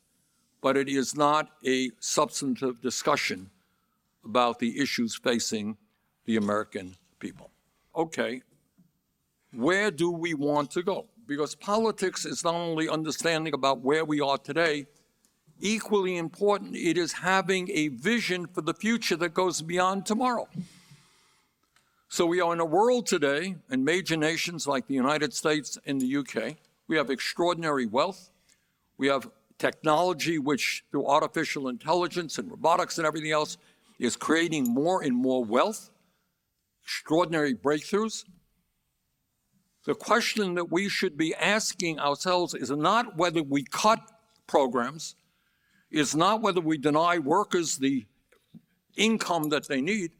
but 0.60 0.76
it 0.76 0.88
is 0.88 1.16
not 1.16 1.50
a 1.66 1.90
substantive 1.98 2.80
discussion 2.80 3.50
about 4.24 4.58
the 4.58 4.80
issues 4.80 5.14
facing 5.16 5.76
the 6.24 6.36
American 6.36 6.96
people. 7.18 7.50
Okay, 7.94 8.42
where 9.54 9.90
do 9.90 10.10
we 10.10 10.34
want 10.34 10.70
to 10.72 10.82
go? 10.82 11.06
Because 11.26 11.54
politics 11.54 12.24
is 12.24 12.42
not 12.44 12.54
only 12.54 12.88
understanding 12.88 13.54
about 13.54 13.80
where 13.80 14.04
we 14.04 14.20
are 14.20 14.38
today, 14.38 14.86
equally 15.60 16.16
important, 16.16 16.74
it 16.74 16.98
is 16.98 17.12
having 17.12 17.70
a 17.70 17.88
vision 17.88 18.46
for 18.46 18.62
the 18.62 18.74
future 18.74 19.16
that 19.16 19.34
goes 19.34 19.62
beyond 19.62 20.06
tomorrow. 20.06 20.48
So 22.08 22.26
we 22.26 22.40
are 22.40 22.52
in 22.52 22.60
a 22.60 22.64
world 22.64 23.06
today, 23.06 23.56
in 23.70 23.84
major 23.84 24.16
nations 24.16 24.66
like 24.66 24.86
the 24.86 24.94
United 24.94 25.32
States 25.32 25.78
and 25.86 26.00
the 26.00 26.16
UK, 26.16 26.56
we 26.88 26.96
have 26.96 27.08
extraordinary 27.08 27.86
wealth. 27.86 28.30
We 28.98 29.06
have 29.06 29.30
technology, 29.58 30.38
which 30.38 30.84
through 30.90 31.06
artificial 31.06 31.68
intelligence 31.68 32.36
and 32.36 32.50
robotics 32.50 32.98
and 32.98 33.06
everything 33.06 33.30
else, 33.30 33.56
is 34.02 34.16
creating 34.16 34.64
more 34.64 35.00
and 35.00 35.14
more 35.14 35.44
wealth, 35.44 35.88
extraordinary 36.82 37.54
breakthroughs. 37.54 38.24
The 39.86 39.94
question 39.94 40.54
that 40.54 40.72
we 40.72 40.88
should 40.88 41.16
be 41.16 41.32
asking 41.36 42.00
ourselves 42.00 42.52
is 42.52 42.72
not 42.72 43.16
whether 43.16 43.44
we 43.44 43.62
cut 43.62 44.00
programs, 44.48 45.14
is 45.92 46.16
not 46.16 46.42
whether 46.42 46.60
we 46.60 46.78
deny 46.78 47.20
workers 47.20 47.78
the 47.78 48.04
income 48.96 49.50
that 49.50 49.68
they 49.68 49.80
need. 49.80 50.10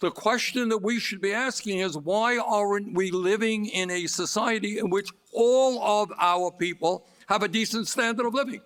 The 0.00 0.10
question 0.10 0.68
that 0.70 0.82
we 0.82 0.98
should 0.98 1.20
be 1.20 1.32
asking 1.32 1.78
is 1.78 1.96
why 1.96 2.38
aren't 2.38 2.96
we 2.96 3.12
living 3.12 3.66
in 3.66 3.92
a 3.92 4.08
society 4.08 4.80
in 4.80 4.90
which 4.90 5.10
all 5.32 5.80
of 5.80 6.10
our 6.18 6.50
people 6.50 7.06
have 7.28 7.44
a 7.44 7.48
decent 7.48 7.86
standard 7.86 8.26
of 8.26 8.34
living? 8.34 8.60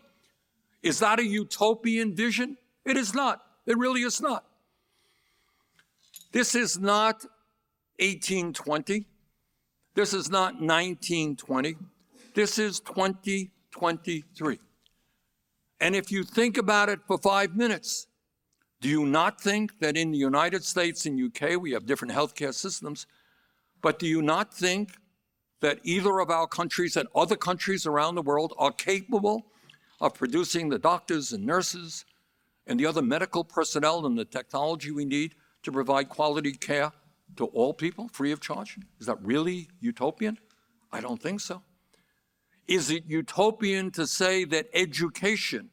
Is 0.82 1.00
that 1.00 1.20
a 1.20 1.26
utopian 1.26 2.14
vision? 2.16 2.56
It 2.86 2.96
is 2.96 3.12
not. 3.12 3.42
It 3.68 3.76
really 3.76 4.00
is 4.00 4.22
not. 4.22 4.44
This 6.32 6.54
is 6.54 6.78
not 6.78 7.22
1820. 8.00 9.04
This 9.94 10.14
is 10.14 10.30
not 10.30 10.54
1920. 10.54 11.76
This 12.34 12.58
is 12.58 12.80
2023. 12.80 14.58
And 15.80 15.94
if 15.94 16.10
you 16.10 16.24
think 16.24 16.56
about 16.56 16.88
it 16.88 17.00
for 17.06 17.18
five 17.18 17.54
minutes, 17.56 18.06
do 18.80 18.88
you 18.88 19.04
not 19.04 19.38
think 19.38 19.78
that 19.80 19.98
in 19.98 20.12
the 20.12 20.18
United 20.18 20.64
States 20.64 21.04
and 21.04 21.20
UK 21.20 21.60
we 21.60 21.72
have 21.72 21.84
different 21.84 22.14
healthcare 22.14 22.54
systems? 22.54 23.06
But 23.82 23.98
do 23.98 24.06
you 24.06 24.22
not 24.22 24.54
think 24.54 24.92
that 25.60 25.78
either 25.82 26.20
of 26.20 26.30
our 26.30 26.46
countries 26.46 26.96
and 26.96 27.06
other 27.14 27.36
countries 27.36 27.84
around 27.84 28.14
the 28.14 28.22
world 28.22 28.54
are 28.56 28.72
capable 28.72 29.44
of 30.00 30.14
producing 30.14 30.70
the 30.70 30.78
doctors 30.78 31.32
and 31.32 31.44
nurses 31.44 32.06
and 32.68 32.78
the 32.78 32.86
other 32.86 33.02
medical 33.02 33.42
personnel 33.42 34.06
and 34.06 34.16
the 34.16 34.26
technology 34.26 34.92
we 34.92 35.06
need 35.06 35.34
to 35.62 35.72
provide 35.72 36.08
quality 36.10 36.52
care 36.52 36.92
to 37.36 37.46
all 37.46 37.72
people 37.74 38.08
free 38.12 38.30
of 38.30 38.40
charge? 38.40 38.78
Is 39.00 39.06
that 39.06 39.18
really 39.22 39.68
utopian? 39.80 40.38
I 40.92 41.00
don't 41.00 41.20
think 41.20 41.40
so. 41.40 41.62
Is 42.68 42.90
it 42.90 43.04
utopian 43.06 43.90
to 43.92 44.06
say 44.06 44.44
that 44.44 44.68
education, 44.74 45.70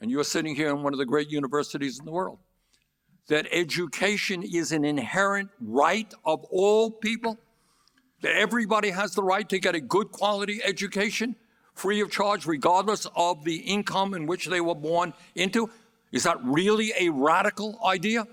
and 0.00 0.10
you're 0.10 0.24
sitting 0.24 0.56
here 0.56 0.70
in 0.70 0.82
one 0.82 0.94
of 0.94 0.98
the 0.98 1.04
great 1.04 1.30
universities 1.30 1.98
in 1.98 2.06
the 2.06 2.10
world, 2.10 2.38
that 3.28 3.46
education 3.52 4.42
is 4.42 4.72
an 4.72 4.84
inherent 4.84 5.50
right 5.60 6.12
of 6.24 6.44
all 6.44 6.90
people? 6.90 7.38
That 8.22 8.36
everybody 8.36 8.90
has 8.90 9.14
the 9.14 9.22
right 9.22 9.48
to 9.48 9.58
get 9.58 9.74
a 9.74 9.80
good 9.80 10.12
quality 10.12 10.60
education 10.64 11.36
free 11.74 12.00
of 12.00 12.10
charge, 12.10 12.46
regardless 12.46 13.06
of 13.16 13.44
the 13.44 13.56
income 13.56 14.14
in 14.14 14.26
which 14.26 14.46
they 14.46 14.60
were 14.60 14.74
born 14.74 15.12
into? 15.34 15.70
Is 16.10 16.24
that 16.24 16.42
really 16.44 16.92
a 16.98 17.08
radical 17.08 17.78
idea? 17.84 18.26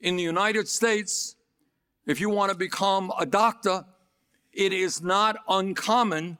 In 0.00 0.16
the 0.16 0.22
United 0.22 0.68
States, 0.68 1.36
if 2.06 2.20
you 2.20 2.30
want 2.30 2.50
to 2.50 2.56
become 2.56 3.12
a 3.18 3.26
doctor, 3.26 3.84
it 4.52 4.72
is 4.72 5.02
not 5.02 5.36
uncommon 5.48 6.38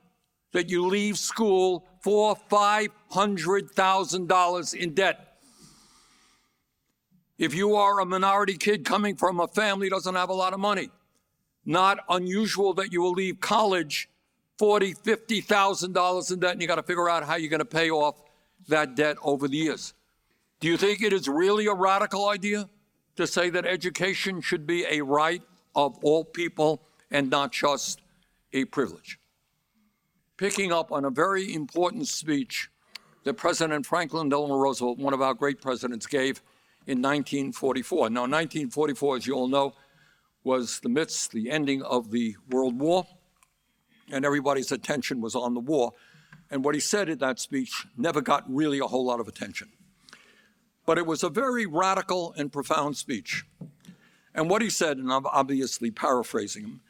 that 0.53 0.71
you 0.71 0.87
leave 0.87 1.19
school 1.19 1.85
for 2.01 2.37
$500,000 2.51 4.75
in 4.75 4.95
debt. 4.95 5.27
If 7.39 7.55
you 7.55 7.77
are 7.77 8.01
a 8.01 8.05
minority 8.05 8.57
kid 8.57 8.85
coming 8.85 9.15
from 9.17 9.39
a 9.41 9.49
family 9.49 9.89
that 9.89 9.95
doesn't 9.95 10.15
have 10.15 10.29
a 10.31 10.35
lot 10.35 10.53
of 10.53 10.61
money, 10.61 10.91
not 11.65 12.01
unusual 12.09 12.75
that 12.75 12.93
you 12.93 13.01
will 13.01 13.13
leave 13.13 13.41
college 13.41 14.11
forty, 14.61 14.93
fifty 14.93 15.41
thousand 15.41 15.95
dollars 15.95 16.31
in 16.31 16.39
debt, 16.39 16.53
and 16.53 16.61
you 16.61 16.69
got 16.69 16.75
to 16.75 16.83
figure 16.83 17.09
out 17.09 17.25
how 17.25 17.35
you're 17.35 17.49
going 17.49 17.61
to 17.61 17.65
pay 17.65 17.89
off 17.89 18.21
that 18.69 18.95
debt 18.95 19.17
over 19.23 19.49
the 19.49 19.57
years. 19.57 19.95
Do 20.61 20.69
you 20.69 20.77
think 20.77 21.01
it 21.01 21.15
is 21.15 21.29
really 21.29 21.67
a 21.67 21.73
radical 21.73 22.29
idea 22.29 22.69
to 23.17 23.27
say 23.27 23.49
that 23.49 23.65
education 23.65 24.43
should 24.43 24.67
be 24.67 24.85
a 24.85 25.01
right 25.01 25.41
of 25.75 25.99
all 26.03 26.25
people 26.25 26.83
and 27.11 27.31
not 27.31 27.53
just 27.53 28.03
a 28.53 28.67
privilege? 28.67 29.19
Picking 30.37 30.73
up 30.73 30.93
on 30.93 31.07
a 31.07 31.11
very 31.11 31.55
important 31.55 32.07
speech 32.07 32.71
that 33.25 33.39
President 33.39 33.87
Franklin 33.87 34.29
Delano 34.29 34.57
Roosevelt, 34.57 34.99
one 34.99 35.15
of 35.15 35.23
our 35.23 35.33
great 35.33 35.63
presidents, 35.63 36.07
gave 36.07 36.43
in 36.87 37.01
1944. 37.01 38.11
Now, 38.11 38.23
1944, 38.23 39.17
as 39.17 39.27
you 39.27 39.33
all 39.33 39.49
know, 39.49 39.73
was 40.45 40.81
the 40.81 40.91
midst, 40.91 41.33
the 41.33 41.51
ending 41.51 41.83
of 41.83 42.11
the 42.11 42.37
World 42.51 42.79
War 42.79 43.07
and 44.13 44.25
everybody's 44.25 44.73
attention 44.73 45.21
was 45.21 45.35
on 45.35 45.55
the 45.55 45.61
war. 45.61 45.93
And 46.51 46.65
what 46.65 46.75
he 46.75 46.81
said 46.81 47.09
in 47.09 47.19
that 47.19 47.39
speech 47.39 47.87
never 47.97 48.21
got 48.21 48.45
really 48.53 48.79
a 48.79 48.87
whole 48.87 49.05
lot 49.05 49.21
of 49.21 49.29
attention. 49.29 49.69
But 50.87 50.99
it 50.99 51.07
was 51.07 51.23
a 51.23 51.29
very 51.29 51.67
radical 51.67 52.35
and 52.37 52.53
profound 52.53 52.97
speech. 52.97 53.45
And 54.35 54.51
what 54.51 54.63
he 54.63 54.71
said, 54.71 54.97
and 54.99 55.13
I'm 55.13 55.27
obviously 55.27 55.91
paraphrasing 55.91 56.65
him, 56.65 56.81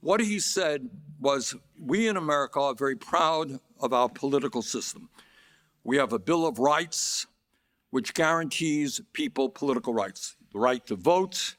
what 0.00 0.20
he 0.20 0.38
said 0.38 0.88
was 1.20 1.54
we 1.80 2.08
in 2.08 2.16
America 2.16 2.60
are 2.60 2.74
very 2.74 2.96
proud 2.96 3.60
of 3.80 3.92
our 3.92 4.08
political 4.08 4.62
system. 4.62 5.08
We 5.84 5.96
have 5.96 6.12
a 6.12 6.18
Bill 6.18 6.46
of 6.46 6.58
Rights 6.58 7.26
which 7.90 8.14
guarantees 8.14 9.00
people 9.12 9.48
political 9.48 9.94
rights 9.94 10.36
the 10.52 10.58
right 10.58 10.86
to 10.86 10.96
vote, 10.96 11.56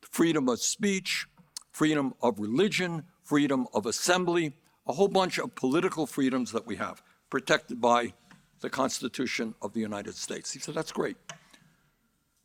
freedom 0.00 0.48
of 0.48 0.60
speech, 0.60 1.26
freedom 1.70 2.14
of 2.22 2.38
religion, 2.38 3.04
freedom 3.28 3.66
of 3.74 3.84
assembly, 3.84 4.54
a 4.86 4.92
whole 4.94 5.08
bunch 5.08 5.38
of 5.38 5.54
political 5.54 6.06
freedoms 6.06 6.50
that 6.52 6.66
we 6.66 6.76
have 6.76 7.02
protected 7.28 7.78
by 7.78 8.14
the 8.60 8.70
Constitution 8.70 9.54
of 9.60 9.74
the 9.74 9.80
United 9.80 10.14
States. 10.14 10.50
He 10.50 10.58
said, 10.58 10.74
That's 10.74 10.92
great. 10.92 11.18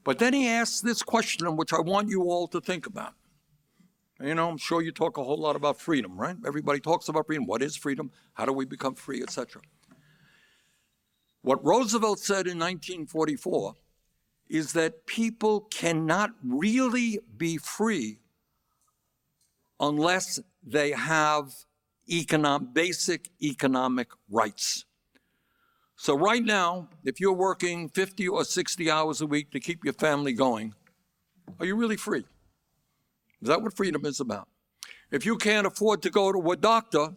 But 0.04 0.20
then 0.20 0.34
he 0.34 0.50
asked 0.50 0.84
this 0.84 1.02
question, 1.02 1.56
which 1.56 1.72
I 1.72 1.80
want 1.80 2.10
you 2.10 2.24
all 2.24 2.50
to 2.50 2.60
think 2.60 2.86
about. 2.86 3.14
You 4.22 4.36
know, 4.36 4.50
I'm 4.50 4.58
sure 4.58 4.82
you 4.82 4.92
talk 4.92 5.18
a 5.18 5.24
whole 5.24 5.38
lot 5.38 5.56
about 5.56 5.80
freedom, 5.80 6.18
right? 6.18 6.36
Everybody 6.46 6.82
talks 6.82 7.08
about 7.08 7.28
freedom. 7.28 7.46
What 7.46 7.62
is 7.62 7.78
freedom? 7.78 8.12
How 8.34 8.46
do 8.46 8.52
we 8.52 8.66
become 8.66 8.96
free, 8.96 9.24
etc. 9.24 9.62
What 11.42 11.64
Roosevelt 11.64 12.20
said 12.20 12.46
in 12.46 12.60
1944 12.60 13.76
is 14.50 14.74
that 14.74 15.06
people 15.06 15.62
cannot 15.72 16.32
really 16.44 17.20
be 17.38 17.58
free 17.58 18.20
unless 19.80 20.40
they 20.66 20.92
have 20.92 21.54
economic, 22.10 22.74
basic 22.74 23.30
economic 23.42 24.10
rights. 24.30 24.86
So, 25.96 26.18
right 26.18 26.44
now, 26.44 26.90
if 27.06 27.20
you're 27.20 27.34
working 27.34 27.90
50 27.90 28.28
or 28.28 28.44
60 28.44 28.92
hours 28.92 29.22
a 29.22 29.26
week 29.26 29.52
to 29.52 29.60
keep 29.60 29.84
your 29.84 29.94
family 29.94 30.34
going, 30.34 30.74
are 31.60 31.66
you 31.66 31.76
really 31.76 31.98
free? 31.98 32.26
Is 33.42 33.48
that 33.48 33.62
what 33.62 33.76
freedom 33.76 34.06
is 34.06 34.20
about? 34.20 34.48
If 35.12 35.26
you 35.26 35.38
can't 35.38 35.68
afford 35.68 36.02
to 36.04 36.10
go 36.10 36.32
to 36.32 36.52
a 36.52 36.58
doctor 36.58 37.10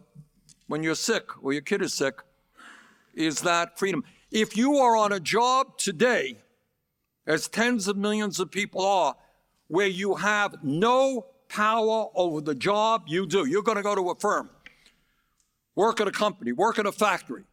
when 0.67 0.83
you're 0.83 0.95
sick 0.95 1.25
or 1.43 1.53
your 1.53 1.61
kid 1.61 1.81
is 1.81 1.93
sick, 1.93 2.21
is 3.15 3.41
that 3.41 3.79
freedom? 3.79 4.03
If 4.31 4.55
you 4.55 4.77
are 4.77 4.95
on 4.95 5.13
a 5.13 5.19
job 5.19 5.77
today, 5.77 6.37
as 7.25 7.47
tens 7.47 7.87
of 7.87 7.97
millions 7.97 8.39
of 8.39 8.51
people 8.51 8.85
are, 8.85 9.15
where 9.67 9.87
you 9.87 10.15
have 10.15 10.55
no 10.63 11.25
power 11.49 12.07
over 12.15 12.41
the 12.41 12.55
job 12.55 13.03
you 13.07 13.25
do. 13.25 13.47
You're 13.47 13.63
going 13.63 13.77
to 13.77 13.83
go 13.83 13.95
to 13.95 14.09
a 14.09 14.15
firm, 14.15 14.49
work 15.75 16.01
at 16.01 16.07
a 16.07 16.11
company, 16.11 16.51
work 16.51 16.79
at 16.79 16.85
a 16.85 16.91
factory, 16.91 17.43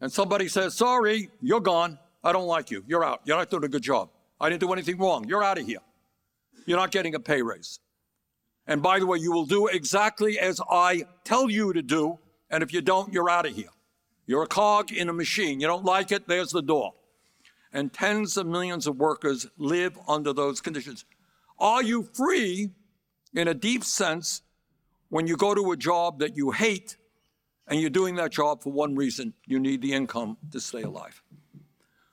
and 0.00 0.12
somebody 0.12 0.48
says, 0.48 0.74
Sorry, 0.74 1.30
you're 1.40 1.60
gone. 1.60 1.98
I 2.24 2.32
don't 2.32 2.46
like 2.46 2.70
you. 2.70 2.84
You're 2.86 3.04
out. 3.04 3.20
You're 3.24 3.36
not 3.36 3.50
doing 3.50 3.64
a 3.64 3.68
good 3.68 3.82
job. 3.82 4.08
I 4.40 4.48
didn't 4.48 4.60
do 4.60 4.72
anything 4.72 4.98
wrong. 4.98 5.26
You're 5.28 5.42
out 5.42 5.58
of 5.58 5.66
here. 5.66 5.80
You're 6.66 6.78
not 6.78 6.90
getting 6.90 7.14
a 7.14 7.20
pay 7.20 7.42
raise. 7.42 7.80
And 8.66 8.82
by 8.82 8.98
the 8.98 9.06
way, 9.06 9.18
you 9.18 9.32
will 9.32 9.46
do 9.46 9.66
exactly 9.66 10.38
as 10.38 10.60
I 10.70 11.04
tell 11.24 11.50
you 11.50 11.72
to 11.72 11.82
do. 11.82 12.18
And 12.50 12.62
if 12.62 12.72
you 12.72 12.80
don't, 12.80 13.12
you're 13.12 13.30
out 13.30 13.46
of 13.46 13.54
here. 13.54 13.70
You're 14.26 14.44
a 14.44 14.48
cog 14.48 14.92
in 14.92 15.08
a 15.08 15.12
machine. 15.12 15.60
You 15.60 15.66
don't 15.66 15.84
like 15.84 16.12
it, 16.12 16.28
there's 16.28 16.50
the 16.50 16.62
door. 16.62 16.94
And 17.72 17.92
tens 17.92 18.36
of 18.36 18.46
millions 18.46 18.86
of 18.86 18.96
workers 18.96 19.46
live 19.56 19.98
under 20.06 20.32
those 20.32 20.60
conditions. 20.60 21.04
Are 21.58 21.82
you 21.82 22.08
free 22.14 22.70
in 23.34 23.48
a 23.48 23.54
deep 23.54 23.84
sense, 23.84 24.42
when 25.08 25.26
you 25.26 25.36
go 25.36 25.54
to 25.54 25.72
a 25.72 25.76
job 25.76 26.18
that 26.20 26.36
you 26.36 26.50
hate 26.50 26.96
and 27.66 27.80
you're 27.80 27.90
doing 27.90 28.16
that 28.16 28.32
job 28.32 28.62
for 28.62 28.72
one 28.72 28.94
reason, 28.94 29.34
you 29.46 29.58
need 29.58 29.82
the 29.82 29.92
income 29.92 30.36
to 30.50 30.60
stay 30.60 30.82
alive. 30.82 31.22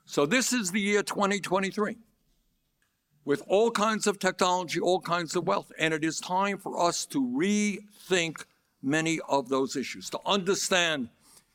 So 0.04 0.26
this 0.26 0.52
is 0.52 0.70
the 0.70 0.80
year 0.80 1.02
2023 1.02 1.96
with 3.24 3.42
all 3.46 3.70
kinds 3.70 4.06
of 4.06 4.18
technology, 4.18 4.80
all 4.80 5.00
kinds 5.00 5.36
of 5.36 5.46
wealth. 5.46 5.70
And 5.78 5.94
it 5.94 6.04
is 6.04 6.20
time 6.20 6.58
for 6.58 6.80
us 6.80 7.06
to 7.06 7.20
rethink 7.20 8.44
many 8.82 9.20
of 9.28 9.48
those 9.48 9.76
issues, 9.76 10.10
to 10.10 10.20
understand 10.24 11.10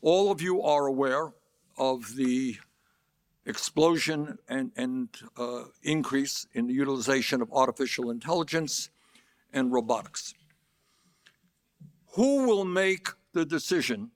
All 0.00 0.30
of 0.30 0.40
you 0.40 0.62
are 0.62 0.86
aware 0.86 1.32
of 1.76 2.16
the 2.16 2.56
explosion 3.46 4.38
and, 4.48 4.72
and 4.76 5.08
uh, 5.36 5.64
increase 5.82 6.46
in 6.52 6.66
the 6.66 6.74
utilization 6.74 7.40
of 7.40 7.52
artificial 7.52 8.10
intelligence 8.10 8.90
and 9.52 9.72
robotics. 9.72 10.34
Who 12.14 12.46
will 12.46 12.64
make 12.64 13.08
the 13.32 13.44
decision 13.44 14.10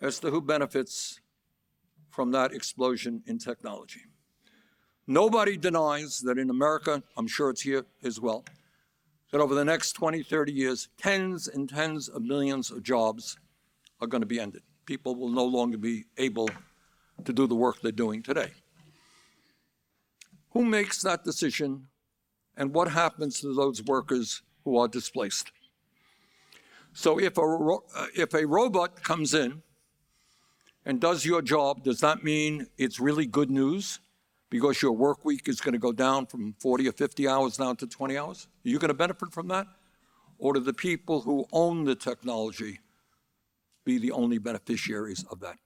as 0.00 0.18
to 0.20 0.30
who 0.30 0.40
benefits 0.40 1.20
from 2.10 2.32
that 2.32 2.52
explosion 2.52 3.22
in 3.26 3.38
technology? 3.38 4.02
Nobody 5.06 5.56
denies 5.56 6.20
that 6.20 6.36
in 6.36 6.50
America, 6.50 7.00
I'm 7.16 7.28
sure 7.28 7.50
it's 7.50 7.60
here 7.60 7.86
as 8.02 8.20
well, 8.20 8.44
that 9.30 9.40
over 9.40 9.54
the 9.54 9.64
next 9.64 9.92
20, 9.92 10.24
30 10.24 10.52
years, 10.52 10.88
tens 10.98 11.46
and 11.46 11.68
tens 11.68 12.08
of 12.08 12.22
millions 12.22 12.72
of 12.72 12.82
jobs 12.82 13.38
are 14.00 14.08
going 14.08 14.22
to 14.22 14.26
be 14.26 14.40
ended. 14.40 14.62
People 14.84 15.14
will 15.14 15.28
no 15.28 15.44
longer 15.44 15.78
be 15.78 16.06
able 16.16 16.50
to 17.24 17.32
do 17.32 17.46
the 17.46 17.54
work 17.54 17.80
they're 17.80 17.92
doing 17.92 18.20
today. 18.20 18.50
Who 20.50 20.64
makes 20.64 21.02
that 21.02 21.22
decision 21.22 21.86
and 22.56 22.74
what 22.74 22.88
happens 22.88 23.40
to 23.40 23.54
those 23.54 23.82
workers 23.84 24.42
who 24.64 24.76
are 24.76 24.88
displaced? 24.88 25.52
So 26.94 27.20
if 27.20 27.38
a, 27.38 27.46
ro- 27.46 27.84
uh, 27.94 28.06
if 28.14 28.34
a 28.34 28.44
robot 28.44 29.02
comes 29.04 29.34
in 29.34 29.62
and 30.84 31.00
does 31.00 31.24
your 31.24 31.42
job, 31.42 31.84
does 31.84 32.00
that 32.00 32.24
mean 32.24 32.66
it's 32.76 32.98
really 32.98 33.26
good 33.26 33.50
news 33.50 34.00
because 34.50 34.80
your 34.80 34.92
work 34.92 35.24
week 35.24 35.48
is 35.48 35.60
going 35.60 35.72
to 35.72 35.78
go 35.78 35.92
down 35.92 36.26
from 36.26 36.54
40 36.60 36.88
or 36.88 36.92
50 36.92 37.28
hours 37.28 37.56
down 37.56 37.76
to 37.76 37.86
20 37.86 38.16
hours? 38.16 38.48
Are 38.64 38.68
you 38.68 38.78
going 38.78 38.88
to 38.88 38.94
benefit 38.94 39.32
from 39.32 39.48
that? 39.48 39.66
Or 40.38 40.54
do 40.54 40.60
the 40.60 40.72
people 40.72 41.22
who 41.22 41.46
own 41.52 41.84
the 41.84 41.94
technology 41.94 42.80
be 43.84 43.98
the 43.98 44.12
only 44.12 44.38
beneficiaries 44.38 45.24
of 45.30 45.40
that? 45.40 45.56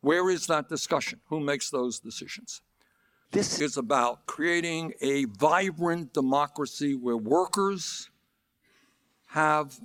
Where 0.00 0.30
is 0.30 0.46
that 0.48 0.68
discussion? 0.68 1.20
Who 1.28 1.40
makes 1.40 1.70
those 1.70 1.98
decisions? 1.98 2.62
This 3.30 3.60
is 3.60 3.76
about 3.76 4.26
creating 4.26 4.92
a 5.00 5.24
vibrant 5.24 6.12
democracy 6.12 6.94
where 6.94 7.16
workers 7.16 8.10
have 9.28 9.80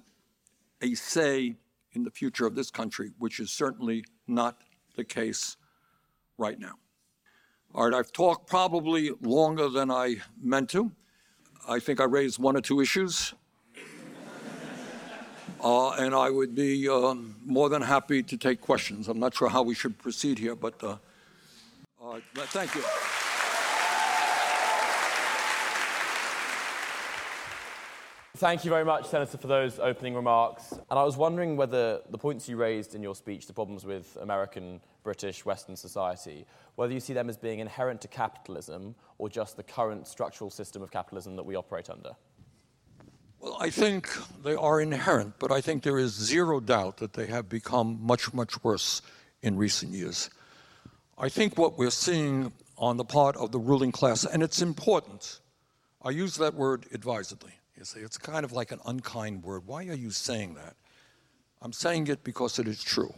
a 0.81 0.93
say 0.93 1.55
in 1.93 2.03
the 2.03 2.11
future 2.11 2.45
of 2.45 2.55
this 2.55 2.69
country, 2.69 3.11
which 3.17 3.39
is 3.39 3.49
certainly 3.49 4.03
not 4.27 4.61
the 4.95 5.03
case 5.03 5.57
right 6.37 6.59
now. 6.59 6.75
All 7.75 7.87
right, 7.87 7.93
I've 7.93 8.11
talked 8.11 8.47
probably 8.47 9.11
longer 9.21 9.69
than 9.69 9.91
I 9.91 10.17
meant 10.41 10.69
to. 10.71 10.91
I 11.67 11.79
think 11.79 12.01
I 12.01 12.05
raised 12.05 12.39
one 12.39 12.57
or 12.57 12.61
two 12.61 12.81
issues. 12.81 13.33
Uh, 15.61 15.89
and 15.95 16.15
I 16.15 16.29
would 16.29 16.55
be 16.55 16.87
um, 16.87 17.35
more 17.45 17.67
than 17.67 17.81
happy 17.81 18.23
to 18.23 18.37
take 18.37 18.61
questions. 18.61 19.09
I'm 19.09 19.19
not 19.19 19.35
sure 19.35 19.49
how 19.49 19.61
we 19.61 19.75
should 19.75 19.97
proceed 19.97 20.39
here, 20.39 20.55
but, 20.55 20.81
uh, 20.81 20.95
uh, 22.01 22.21
but 22.33 22.47
thank 22.47 22.73
you. 22.75 22.83
Thank 28.39 28.63
you 28.63 28.69
very 28.69 28.85
much, 28.85 29.05
Senator, 29.05 29.37
for 29.37 29.47
those 29.47 29.79
opening 29.79 30.15
remarks. 30.15 30.71
And 30.71 30.97
I 30.97 31.03
was 31.03 31.17
wondering 31.17 31.57
whether 31.57 31.99
the 32.09 32.17
points 32.17 32.47
you 32.47 32.55
raised 32.55 32.95
in 32.95 33.03
your 33.03 33.13
speech, 33.13 33.47
the 33.47 33.53
problems 33.53 33.83
with 33.83 34.17
American, 34.21 34.79
British, 35.03 35.43
Western 35.43 35.75
society, 35.75 36.45
whether 36.75 36.93
you 36.93 37.01
see 37.01 37.11
them 37.11 37.29
as 37.29 37.35
being 37.35 37.59
inherent 37.59 37.99
to 37.99 38.07
capitalism 38.07 38.95
or 39.17 39.27
just 39.27 39.57
the 39.57 39.63
current 39.63 40.07
structural 40.07 40.49
system 40.49 40.81
of 40.81 40.89
capitalism 40.89 41.35
that 41.35 41.43
we 41.43 41.57
operate 41.57 41.89
under. 41.89 42.11
Well, 43.41 43.57
I 43.59 43.69
think 43.69 44.07
they 44.41 44.55
are 44.55 44.79
inherent, 44.79 45.33
but 45.37 45.51
I 45.51 45.59
think 45.59 45.83
there 45.83 45.99
is 45.99 46.13
zero 46.13 46.61
doubt 46.61 46.95
that 46.99 47.11
they 47.11 47.25
have 47.25 47.49
become 47.49 47.99
much, 48.01 48.33
much 48.33 48.63
worse 48.63 49.01
in 49.41 49.57
recent 49.57 49.91
years. 49.91 50.29
I 51.17 51.27
think 51.27 51.57
what 51.57 51.77
we're 51.77 51.89
seeing 51.89 52.53
on 52.77 52.95
the 52.95 53.03
part 53.03 53.35
of 53.35 53.51
the 53.51 53.59
ruling 53.59 53.91
class, 53.91 54.23
and 54.23 54.41
it's 54.41 54.61
important, 54.61 55.41
I 56.01 56.11
use 56.11 56.37
that 56.37 56.53
word 56.53 56.85
advisedly. 56.93 57.58
You 57.79 57.85
see, 57.85 58.01
it's 58.01 58.17
kind 58.17 58.45
of 58.45 58.51
like 58.51 58.71
an 58.71 58.79
unkind 58.85 59.43
word. 59.43 59.65
Why 59.65 59.87
are 59.87 59.95
you 59.95 60.11
saying 60.11 60.53
that? 60.55 60.75
I'm 61.61 61.73
saying 61.73 62.07
it 62.07 62.23
because 62.23 62.59
it 62.59 62.67
is 62.67 62.83
true. 62.83 63.13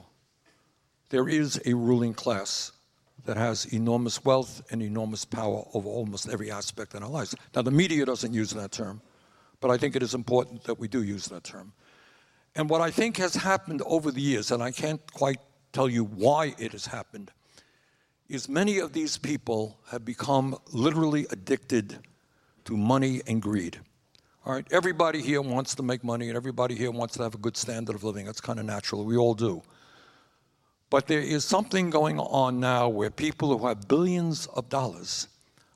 There 1.10 1.28
is 1.28 1.60
a 1.66 1.74
ruling 1.74 2.14
class 2.14 2.72
that 3.26 3.36
has 3.36 3.66
enormous 3.74 4.24
wealth 4.24 4.62
and 4.72 4.82
enormous 4.82 5.26
power 5.26 5.66
over 5.74 5.90
almost 5.90 6.30
every 6.30 6.50
aspect 6.50 6.96
in 6.96 7.04
our 7.04 7.10
lives. 7.10 7.36
Now, 7.54 7.64
the 7.64 7.72
media 7.72 8.06
doesn't 8.06 8.34
use 8.34 8.52
that 8.52 8.72
term 8.72 9.02
but 9.62 9.70
I 9.70 9.78
think 9.78 9.96
it 9.96 10.04
is 10.04 10.14
important 10.14 10.64
that 10.66 10.80
we 10.80 10.88
do 10.90 11.04
use 11.04 11.26
that 11.28 11.46
term. 11.46 11.72
And 12.56 12.70
what 12.70 12.82
I 12.82 12.92
think 12.92 13.16
has 13.18 13.36
happened 13.36 13.82
over 13.86 14.12
the 14.12 14.20
years, 14.20 14.52
and 14.52 14.62
I 14.62 14.72
can't 14.72 15.00
quite 15.14 15.38
tell 15.72 15.88
you 15.88 16.04
why 16.04 16.54
it 16.58 16.74
has 16.74 16.88
happened, 16.88 17.32
is 18.28 18.50
many 18.50 18.80
of 18.80 18.92
these 18.92 19.18
people 19.18 19.78
have 19.90 20.04
become 20.04 20.58
literally 20.74 21.28
addicted 21.30 22.00
to 22.66 22.76
money 22.76 23.22
and 23.28 23.42
greed. 23.42 23.80
All 24.44 24.54
right, 24.54 24.66
everybody 24.72 25.22
here 25.22 25.40
wants 25.40 25.76
to 25.76 25.84
make 25.84 26.04
money 26.04 26.28
and 26.30 26.36
everybody 26.36 26.74
here 26.74 26.90
wants 26.90 27.16
to 27.18 27.22
have 27.22 27.36
a 27.36 27.38
good 27.38 27.56
standard 27.56 27.96
of 27.96 28.04
living. 28.04 28.26
That's 28.26 28.42
kind 28.42 28.58
of 28.58 28.66
natural. 28.66 29.06
We 29.06 29.16
all 29.16 29.36
do. 29.36 29.62
But 30.90 31.06
there 31.06 31.20
is 31.20 31.46
something 31.46 31.92
going 31.92 32.20
on 32.20 32.60
now 32.60 32.90
where 32.90 33.12
people 33.12 33.56
who 33.56 33.68
have 33.68 33.88
billions 33.88 34.48
of 34.48 34.68
dollars 34.68 35.28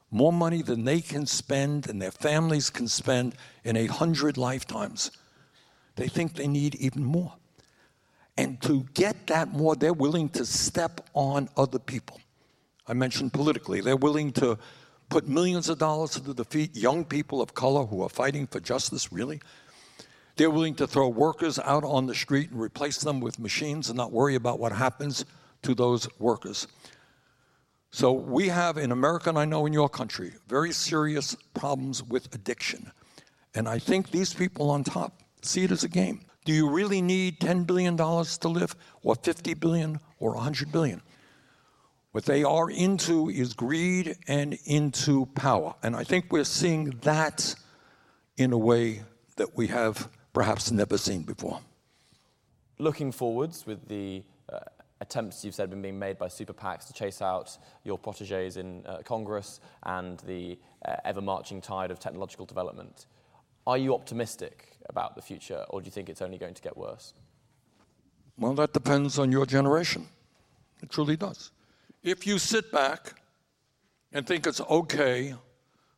more 0.09 0.33
money 0.33 0.63
than 0.63 0.83
they 0.83 0.99
can 0.99 1.27
spend 1.27 1.87
and 1.87 2.01
their 2.01 2.09
families 2.09 2.71
can 2.71 2.87
spend 2.87 3.35
in 3.63 3.77
a 3.77 3.85
hundred 3.85 4.35
lifetimes. 4.35 5.11
They 5.95 6.07
think 6.07 6.33
they 6.33 6.47
need 6.47 6.73
even 6.75 7.03
more. 7.03 7.33
And 8.35 8.59
to 8.63 8.87
get 8.95 9.27
that 9.27 9.53
more, 9.53 9.75
they're 9.75 9.93
willing 9.93 10.27
to 10.29 10.43
step 10.43 11.07
on 11.13 11.49
other 11.55 11.79
people. 11.79 12.19
I 12.87 12.93
mentioned 12.93 13.31
politically, 13.31 13.81
they're 13.81 13.95
willing 13.95 14.31
to 14.33 14.57
put 15.09 15.27
millions 15.27 15.69
of 15.69 15.77
dollars 15.77 16.11
to 16.11 16.21
the 16.21 16.33
defeat 16.33 16.75
young 16.75 17.05
people 17.05 17.41
of 17.41 17.53
color 17.53 17.85
who 17.85 18.01
are 18.01 18.09
fighting 18.09 18.47
for 18.47 18.59
justice, 18.59 19.11
really. 19.11 19.41
They're 20.35 20.49
willing 20.49 20.75
to 20.75 20.87
throw 20.87 21.07
workers 21.07 21.59
out 21.59 21.83
on 21.83 22.07
the 22.07 22.15
street 22.15 22.51
and 22.51 22.59
replace 22.59 22.97
them 22.97 23.21
with 23.21 23.39
machines 23.39 23.89
and 23.89 23.97
not 23.97 24.11
worry 24.11 24.35
about 24.35 24.59
what 24.59 24.71
happens 24.71 25.25
to 25.61 25.73
those 25.73 26.07
workers. 26.19 26.67
So 27.91 28.11
we 28.11 28.49
have 28.49 28.77
in 28.77 28.91
America, 28.91 29.29
and 29.29 29.39
I 29.39 29.45
know 29.45 29.65
in 29.65 29.71
your 29.71 29.87
country, 29.87 30.33
very 30.47 30.73
serious 30.73 31.35
problems 31.53 32.03
with 32.03 32.33
addiction. 32.35 32.91
And 33.53 33.69
I 33.69 33.79
think 33.79 34.11
these 34.11 34.33
people 34.33 34.69
on 34.69 34.83
top 34.83 35.21
see 35.41 35.63
it 35.63 35.71
as 35.71 35.85
a 35.85 35.87
game. 35.87 36.19
Do 36.43 36.51
you 36.51 36.69
really 36.69 37.01
need 37.01 37.39
$10 37.39 37.65
billion 37.65 37.95
to 37.95 38.47
live, 38.49 38.75
or 39.01 39.15
50 39.15 39.53
billion, 39.53 39.99
or 40.19 40.33
100 40.33 40.71
billion? 40.71 41.01
What 42.15 42.23
they 42.23 42.45
are 42.45 42.69
into 42.69 43.29
is 43.29 43.51
greed 43.51 44.15
and 44.25 44.57
into 44.63 45.25
power. 45.35 45.75
And 45.83 45.97
I 45.97 46.05
think 46.05 46.31
we're 46.31 46.45
seeing 46.45 46.91
that 47.01 47.53
in 48.37 48.53
a 48.53 48.57
way 48.57 49.01
that 49.35 49.57
we 49.57 49.67
have 49.67 50.07
perhaps 50.31 50.71
never 50.71 50.97
seen 50.97 51.23
before. 51.23 51.59
Looking 52.77 53.11
forwards 53.11 53.65
with 53.65 53.89
the 53.89 54.23
uh, 54.47 54.59
attempts 55.01 55.43
you've 55.43 55.55
said 55.55 55.63
have 55.63 55.71
been 55.71 55.81
being 55.81 55.99
made 55.99 56.17
by 56.17 56.29
super 56.29 56.53
PACs 56.53 56.87
to 56.87 56.93
chase 56.93 57.21
out 57.21 57.57
your 57.83 57.97
proteges 57.97 58.55
in 58.55 58.85
uh, 58.85 58.99
Congress 59.03 59.59
and 59.83 60.19
the 60.19 60.57
uh, 60.85 60.95
ever 61.03 61.19
marching 61.19 61.59
tide 61.59 61.91
of 61.91 61.99
technological 61.99 62.45
development. 62.45 63.07
Are 63.67 63.77
you 63.77 63.93
optimistic 63.93 64.77
about 64.87 65.15
the 65.15 65.21
future, 65.21 65.65
or 65.67 65.81
do 65.81 65.85
you 65.85 65.91
think 65.91 66.07
it's 66.07 66.21
only 66.21 66.37
going 66.37 66.53
to 66.53 66.61
get 66.61 66.77
worse? 66.77 67.13
Well, 68.37 68.53
that 68.53 68.71
depends 68.71 69.19
on 69.19 69.33
your 69.33 69.45
generation. 69.45 70.07
It 70.81 70.89
truly 70.89 71.17
does. 71.17 71.51
If 72.05 72.27
you 72.27 72.37
sit 72.37 72.71
back 72.71 73.19
and 74.13 74.27
think 74.27 74.45
it's 74.45 74.61
okay 74.61 75.33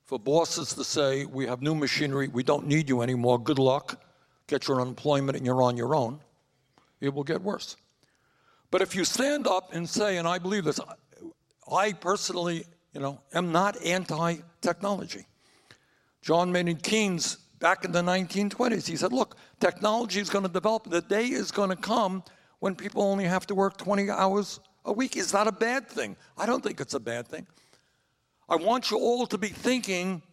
for 0.05 0.17
bosses 0.17 0.73
to 0.75 0.85
say, 0.85 1.25
We 1.25 1.45
have 1.47 1.61
new 1.61 1.75
machinery, 1.75 2.29
we 2.29 2.43
don't 2.43 2.65
need 2.65 2.87
you 2.87 3.01
anymore, 3.01 3.37
good 3.37 3.59
luck, 3.59 4.01
get 4.47 4.69
your 4.69 4.79
unemployment, 4.79 5.35
and 5.35 5.45
you're 5.45 5.61
on 5.61 5.75
your 5.75 5.93
own, 5.93 6.21
it 7.01 7.13
will 7.13 7.25
get 7.25 7.41
worse. 7.41 7.75
But 8.71 8.81
if 8.81 8.95
you 8.95 9.03
stand 9.03 9.47
up 9.47 9.73
and 9.73 9.87
say, 9.87 10.15
and 10.15 10.25
I 10.25 10.39
believe 10.39 10.63
this, 10.63 10.79
I 11.69 11.91
personally, 11.91 12.63
you 12.93 13.01
know, 13.01 13.19
am 13.33 13.51
not 13.51 13.75
anti-technology. 13.83 15.25
John 16.21 16.53
Maynard 16.53 16.83
Keynes, 16.83 17.35
back 17.59 17.83
in 17.83 17.91
the 17.91 18.01
1920s, 18.01 18.87
he 18.87 18.95
said, 18.95 19.11
look, 19.11 19.35
technology 19.59 20.21
is 20.21 20.29
going 20.29 20.45
to 20.45 20.51
develop. 20.51 20.89
The 20.89 21.01
day 21.01 21.25
is 21.25 21.51
going 21.51 21.69
to 21.69 21.75
come 21.75 22.23
when 22.59 22.75
people 22.75 23.01
only 23.01 23.25
have 23.25 23.45
to 23.47 23.55
work 23.55 23.75
20 23.75 24.09
hours 24.09 24.61
a 24.87 24.91
week. 24.91 25.15
Is 25.15 25.33
not 25.33 25.47
a 25.47 25.51
bad 25.51 25.87
thing? 25.87 26.15
I 26.37 26.47
don't 26.47 26.63
think 26.63 26.81
it's 26.81 26.95
a 26.95 26.99
bad 26.99 27.27
thing. 27.27 27.45
I 28.49 28.55
want 28.55 28.89
you 28.89 28.97
all 28.97 29.27
to 29.27 29.37
be 29.37 29.49
thinking 29.49 30.23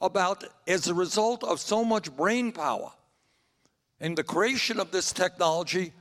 about, 0.00 0.44
as 0.68 0.86
a 0.86 0.94
result 0.94 1.42
of 1.42 1.58
so 1.58 1.82
much 1.82 2.14
brain 2.14 2.52
power 2.52 2.92
and 3.98 4.16
the 4.16 4.22
creation 4.22 4.78
of 4.78 4.92
this 4.92 5.10
technology, 5.10 5.92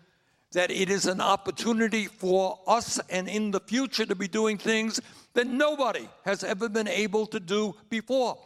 that 0.52 0.70
it 0.70 0.90
is 0.90 1.06
an 1.06 1.22
opportunity 1.22 2.06
for 2.06 2.60
us 2.68 3.00
and 3.10 3.28
in 3.28 3.52
the 3.52 3.60
future 3.62 4.06
to 4.06 4.16
be 4.16 4.28
doing 4.28 4.58
things 4.58 5.00
that 5.34 5.48
nobody 5.48 6.08
has 6.24 6.44
ever 6.44 6.70
been 6.70 6.88
able 6.88 7.26
to 7.26 7.40
do 7.40 7.74
before. 7.90 8.38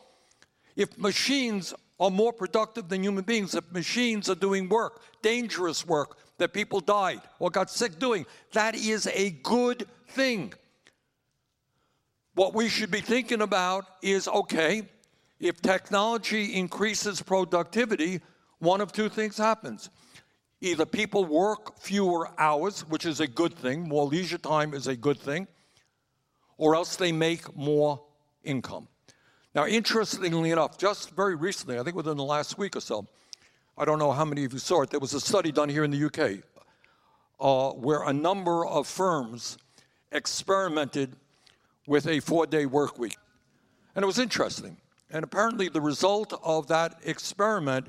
If 0.75 0.97
machines 0.97 1.73
are 1.99 2.09
more 2.11 2.31
productive 2.31 2.89
than 2.89 3.03
human 3.03 3.23
beings, 3.23 3.53
if 3.53 3.71
machines 3.71 4.29
are 4.29 4.35
doing 4.35 4.69
work, 4.69 5.01
dangerous 5.21 5.85
work 5.85 6.17
that 6.39 6.53
people 6.53 6.79
died 6.79 7.21
or 7.37 7.49
got 7.49 7.69
sick 7.69 7.99
doing, 7.99 8.25
that 8.53 8.75
is 8.75 9.07
a 9.07 9.29
good 9.29 9.87
thing. 10.07 10.53
What 12.33 12.53
we 12.53 12.69
should 12.69 12.91
be 12.91 13.01
thinking 13.01 13.41
about 13.41 13.85
is 14.01 14.27
okay, 14.27 14.83
if 15.39 15.61
technology 15.61 16.55
increases 16.55 17.21
productivity, 17.21 18.21
one 18.59 18.81
of 18.81 18.91
two 18.91 19.09
things 19.09 19.37
happens. 19.37 19.89
Either 20.61 20.85
people 20.85 21.23
work 21.23 21.79
fewer 21.79 22.29
hours, 22.37 22.81
which 22.89 23.05
is 23.05 23.21
a 23.21 23.27
good 23.27 23.53
thing, 23.53 23.87
more 23.87 24.05
leisure 24.05 24.37
time 24.37 24.73
is 24.73 24.87
a 24.87 24.95
good 24.95 25.17
thing, 25.17 25.47
or 26.57 26.75
else 26.75 26.97
they 26.97 27.13
make 27.13 27.55
more 27.55 28.01
income. 28.43 28.87
Now, 29.55 29.65
interestingly 29.65 30.51
enough, 30.51 30.77
just 30.77 31.11
very 31.11 31.35
recently, 31.35 31.79
I 31.79 31.83
think 31.83 31.95
within 31.95 32.17
the 32.17 32.23
last 32.23 32.57
week 32.57 32.75
or 32.75 32.81
so, 32.81 33.07
I 33.79 33.85
don't 33.85 33.97
know 33.97 34.11
how 34.11 34.25
many 34.25 34.43
of 34.43 34.51
you 34.51 34.59
saw 34.59 34.81
it, 34.81 34.89
there 34.89 34.99
was 34.99 35.13
a 35.13 35.21
study 35.21 35.53
done 35.53 35.69
here 35.69 35.85
in 35.85 35.91
the 35.91 36.05
UK 36.05 36.43
uh, 37.39 37.71
where 37.71 38.03
a 38.03 38.11
number 38.11 38.65
of 38.65 38.85
firms 38.85 39.57
experimented 40.11 41.15
with 41.87 42.05
a 42.05 42.19
four 42.19 42.45
day 42.45 42.65
work 42.65 42.99
week. 42.99 43.15
And 43.95 44.03
it 44.03 44.05
was 44.05 44.19
interesting. 44.19 44.75
And 45.09 45.23
apparently, 45.23 45.69
the 45.69 45.79
result 45.79 46.37
of 46.43 46.67
that 46.67 46.99
experiment 47.05 47.87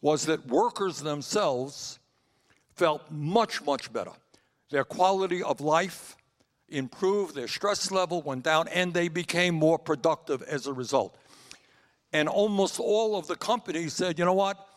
was 0.00 0.24
that 0.26 0.46
workers 0.46 1.00
themselves 1.00 1.98
felt 2.76 3.02
much, 3.10 3.60
much 3.64 3.92
better. 3.92 4.12
Their 4.70 4.84
quality 4.84 5.42
of 5.42 5.60
life 5.60 6.16
improved, 6.68 7.34
their 7.34 7.48
stress 7.48 7.90
level 7.90 8.22
went 8.22 8.44
down, 8.44 8.68
and 8.68 8.94
they 8.94 9.08
became 9.08 9.56
more 9.56 9.80
productive 9.80 10.42
as 10.44 10.68
a 10.68 10.72
result. 10.72 11.16
And 12.12 12.28
almost 12.28 12.78
all 12.78 13.16
of 13.16 13.26
the 13.26 13.36
companies 13.36 13.94
said, 13.94 14.16
you 14.18 14.24
know 14.24 14.32
what? 14.32 14.68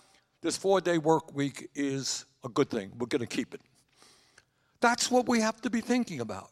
This 0.41 0.55
four 0.55 0.81
day 0.81 0.97
work 0.97 1.35
week 1.35 1.69
is 1.73 2.25
a 2.43 2.49
good 2.49 2.69
thing. 2.69 2.91
We're 2.97 3.07
going 3.07 3.21
to 3.21 3.27
keep 3.27 3.53
it. 3.53 3.61
That's 4.79 5.09
what 5.09 5.27
we 5.27 5.41
have 5.41 5.59
to 5.61 5.69
be 5.69 5.81
thinking 5.81 6.21
about. 6.21 6.51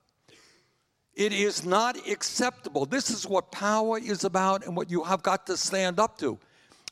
It 1.13 1.31
is 1.31 1.65
not 1.65 1.95
acceptable. 2.09 2.85
This 2.85 3.09
is 3.09 3.25
what 3.27 3.51
power 3.51 3.97
is 3.99 4.23
about 4.23 4.65
and 4.65 4.75
what 4.75 4.89
you 4.89 5.03
have 5.03 5.23
got 5.23 5.45
to 5.47 5.55
stand 5.55 5.99
up 5.99 6.17
to. 6.17 6.37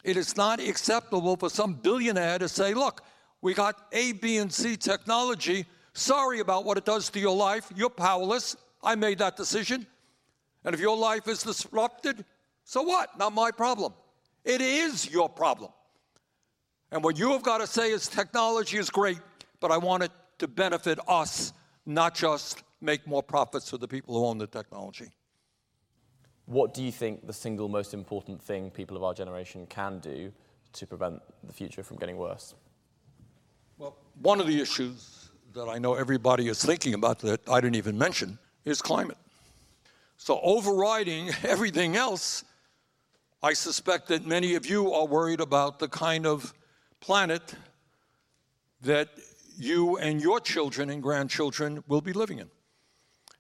It 0.04 0.18
is 0.18 0.38
not 0.38 0.60
acceptable 0.60 1.36
for 1.36 1.50
some 1.50 1.74
billionaire 1.74 2.40
to 2.40 2.48
say, 2.48 2.74
look, 2.74 3.02
we 3.42 3.54
got 3.54 3.88
A, 3.92 4.14
B, 4.14 4.38
and 4.38 4.54
C 4.54 4.78
technology. 4.78 5.66
Sorry 5.94 6.40
about 6.40 6.64
what 6.64 6.78
it 6.78 6.86
does 6.86 7.10
to 7.10 7.20
your 7.20 7.36
life. 7.36 7.72
You're 7.76 7.90
powerless. 7.90 8.56
I 8.84 8.96
made 8.96 9.18
that 9.18 9.36
decision. 9.36 9.88
And 10.64 10.74
if 10.74 10.80
your 10.80 10.96
life 10.96 11.28
is 11.28 11.44
disrupted, 11.44 12.24
so 12.64 12.84
what? 12.84 13.18
Not 13.18 13.34
my 13.34 13.52
problem. 13.52 13.94
It 14.46 14.62
is 14.62 15.10
your 15.10 15.28
problem. 15.28 15.72
And 16.94 17.04
what 17.04 17.18
you 17.18 17.32
have 17.32 17.42
got 17.42 17.58
to 17.58 17.66
say 17.66 17.90
is 17.90 18.08
technology 18.08 18.78
is 18.78 18.92
great, 18.92 19.18
but 19.60 19.72
I 19.72 19.78
want 19.78 20.04
it 20.04 20.12
to 20.38 20.48
benefit 20.48 21.00
us, 21.08 21.52
not 21.88 22.14
just 22.14 22.62
make 22.82 23.08
more 23.08 23.24
profits 23.24 23.68
for 23.68 23.80
the 23.80 23.88
people 23.88 24.14
who 24.14 24.28
own 24.28 24.38
the 24.38 24.46
technology. 24.46 25.10
What 26.46 26.76
do 26.76 26.84
you 26.84 26.92
think 26.92 27.26
the 27.26 27.34
single 27.34 27.68
most 27.68 27.96
important 27.96 28.40
thing 28.40 28.70
people 28.70 28.96
of 28.96 29.04
our 29.04 29.16
generation 29.16 29.66
can 29.66 29.98
do 30.00 30.32
to 30.74 30.86
prevent 30.86 31.20
the 31.44 31.52
future 31.52 31.82
from 31.82 31.98
getting 31.98 32.18
worse? 32.18 32.54
Well, 33.80 33.98
one 34.22 34.40
of 34.40 34.46
the 34.46 34.62
issues 34.62 35.32
that 35.56 35.66
I 35.66 35.80
know 35.80 35.96
everybody 35.96 36.48
is 36.48 36.64
thinking 36.64 36.94
about 36.94 37.20
that 37.20 37.50
I 37.50 37.60
didn't 37.60 37.76
even 37.76 37.98
mention 37.98 38.38
is 38.66 38.84
climate. 38.84 39.18
So, 40.18 40.40
overriding 40.44 41.32
everything 41.44 41.96
else, 41.96 42.44
I 43.42 43.54
suspect 43.54 44.10
that 44.10 44.28
many 44.28 44.54
of 44.54 44.68
you 44.68 44.94
are 44.94 45.08
worried 45.08 45.40
about 45.40 45.80
the 45.80 45.88
kind 45.88 46.28
of 46.28 46.54
planet 47.04 47.54
that 48.82 49.10
you 49.58 49.98
and 49.98 50.22
your 50.22 50.40
children 50.40 50.90
and 50.90 51.04
grandchildren 51.04 51.84
will 51.88 52.00
be 52.00 52.14
living 52.14 52.40
in. 52.40 52.50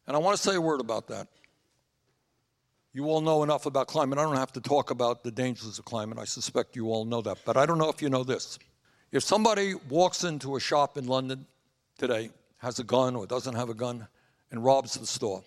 And 0.06 0.18
I 0.18 0.20
want 0.20 0.36
to 0.36 0.44
say 0.44 0.56
a 0.56 0.62
word 0.62 0.82
about 0.82 1.08
that. 1.08 1.30
You 2.92 3.06
all 3.06 3.22
know 3.22 3.42
enough 3.42 3.66
about 3.66 3.88
climate. 3.88 4.20
I 4.20 4.24
don't 4.24 4.36
have 4.36 4.52
to 4.52 4.62
talk 4.62 4.92
about 4.92 5.24
the 5.24 5.32
dangers 5.32 5.80
of 5.80 5.86
climate. 5.86 6.20
I 6.20 6.26
suspect 6.26 6.76
you 6.76 6.92
all 6.92 7.06
know 7.06 7.22
that. 7.22 7.38
But 7.46 7.56
I 7.56 7.66
don't 7.66 7.78
know 7.78 7.90
if 7.90 8.02
you 8.02 8.10
know 8.10 8.26
this. 8.26 8.60
If 9.14 9.24
somebody 9.24 9.76
walks 9.90 10.26
into 10.26 10.58
a 10.58 10.60
shop 10.60 10.98
in 10.98 11.08
London 11.08 11.46
today, 11.98 12.32
has 12.58 12.80
a 12.80 12.84
gun 12.84 13.16
or 13.16 13.26
doesn't 13.26 13.56
have 13.56 13.70
a 13.70 13.74
gun, 13.74 14.08
and 14.52 14.64
robs 14.64 14.96
the 14.96 15.08
store, 15.08 15.42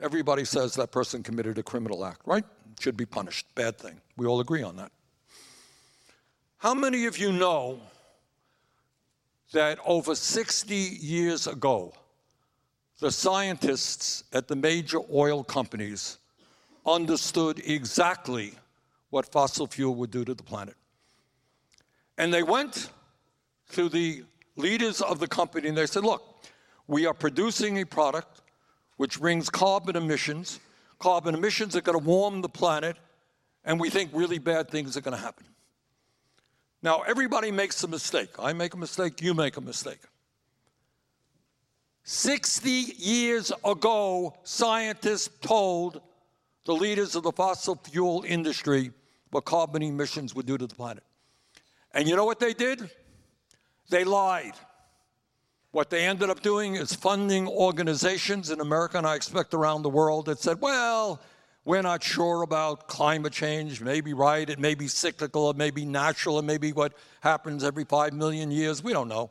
everybody 0.00 0.44
says 0.44 0.74
that 0.76 0.92
person 0.92 1.22
committed 1.22 1.58
a 1.58 1.62
criminal 1.62 2.04
act, 2.04 2.20
right? 2.26 2.44
Should 2.78 2.96
be 2.96 3.06
punished. 3.06 3.52
Bad 3.54 3.76
thing. 3.76 4.00
We 4.16 4.26
all 4.26 4.40
agree 4.40 4.62
on 4.62 4.76
that. 4.76 4.92
How 6.58 6.74
many 6.74 7.06
of 7.06 7.16
you 7.18 7.30
know 7.30 7.78
that 9.52 9.78
over 9.86 10.16
60 10.16 10.74
years 10.74 11.46
ago, 11.46 11.92
the 12.98 13.12
scientists 13.12 14.24
at 14.32 14.48
the 14.48 14.56
major 14.56 14.98
oil 15.12 15.44
companies 15.44 16.18
understood 16.84 17.62
exactly 17.64 18.54
what 19.10 19.30
fossil 19.30 19.68
fuel 19.68 19.94
would 19.94 20.10
do 20.10 20.24
to 20.24 20.34
the 20.34 20.42
planet. 20.42 20.74
And 22.18 22.34
they 22.34 22.42
went 22.42 22.90
to 23.70 23.88
the 23.88 24.24
leaders 24.56 25.00
of 25.00 25.20
the 25.20 25.28
company 25.28 25.68
and 25.68 25.78
they 25.78 25.86
said, 25.86 26.02
Look, 26.02 26.44
we 26.88 27.06
are 27.06 27.14
producing 27.14 27.78
a 27.78 27.86
product 27.86 28.40
which 28.96 29.20
brings 29.20 29.48
carbon 29.48 29.94
emissions. 29.94 30.58
Carbon 30.98 31.36
emissions 31.36 31.76
are 31.76 31.82
going 31.82 31.96
to 31.96 32.04
warm 32.04 32.42
the 32.42 32.48
planet, 32.48 32.96
and 33.64 33.78
we 33.78 33.90
think 33.90 34.10
really 34.12 34.38
bad 34.38 34.68
things 34.68 34.96
are 34.96 35.00
going 35.00 35.16
to 35.16 35.22
happen. 35.22 35.46
Now, 36.82 37.02
everybody 37.02 37.50
makes 37.50 37.82
a 37.82 37.88
mistake. 37.88 38.30
I 38.38 38.52
make 38.52 38.74
a 38.74 38.76
mistake, 38.76 39.20
you 39.20 39.34
make 39.34 39.56
a 39.56 39.60
mistake. 39.60 39.98
60 42.04 42.70
years 42.70 43.52
ago, 43.64 44.34
scientists 44.44 45.28
told 45.40 46.00
the 46.64 46.72
leaders 46.74 47.16
of 47.16 47.24
the 47.24 47.32
fossil 47.32 47.74
fuel 47.76 48.24
industry 48.26 48.92
what 49.30 49.44
carbon 49.44 49.82
emissions 49.82 50.34
would 50.34 50.46
do 50.46 50.56
to 50.56 50.66
the 50.66 50.74
planet. 50.74 51.02
And 51.92 52.08
you 52.08 52.16
know 52.16 52.24
what 52.24 52.38
they 52.38 52.54
did? 52.54 52.90
They 53.90 54.04
lied. 54.04 54.54
What 55.72 55.90
they 55.90 56.06
ended 56.06 56.30
up 56.30 56.40
doing 56.40 56.76
is 56.76 56.94
funding 56.94 57.46
organizations 57.46 58.50
in 58.50 58.60
America, 58.60 58.98
and 58.98 59.06
I 59.06 59.14
expect 59.16 59.52
around 59.52 59.82
the 59.82 59.90
world, 59.90 60.26
that 60.26 60.38
said, 60.38 60.60
well, 60.60 61.20
we're 61.68 61.82
not 61.82 62.02
sure 62.02 62.40
about 62.40 62.88
climate 62.88 63.34
change. 63.34 63.82
Maybe 63.82 64.14
right, 64.14 64.48
it 64.48 64.58
may 64.58 64.74
be 64.74 64.88
cyclical, 64.88 65.50
it 65.50 65.56
may 65.58 65.70
be 65.70 65.84
natural, 65.84 66.38
it 66.38 66.46
may 66.46 66.56
be 66.56 66.72
what 66.72 66.94
happens 67.20 67.62
every 67.62 67.84
five 67.84 68.14
million 68.14 68.50
years. 68.50 68.82
We 68.82 68.94
don't 68.94 69.06
know. 69.06 69.30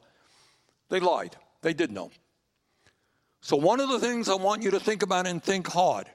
They 0.89 0.99
lied. 0.99 1.35
They 1.63 1.73
did 1.73 1.91
know. 1.91 2.11
So, 3.41 3.57
one 3.57 3.79
of 3.79 3.89
the 3.89 3.99
things 3.99 4.29
I 4.29 4.35
want 4.35 4.61
you 4.61 4.69
to 4.69 4.79
think 4.79 5.01
about 5.01 5.25
and 5.25 5.43
think 5.43 5.65
hard 5.65 6.05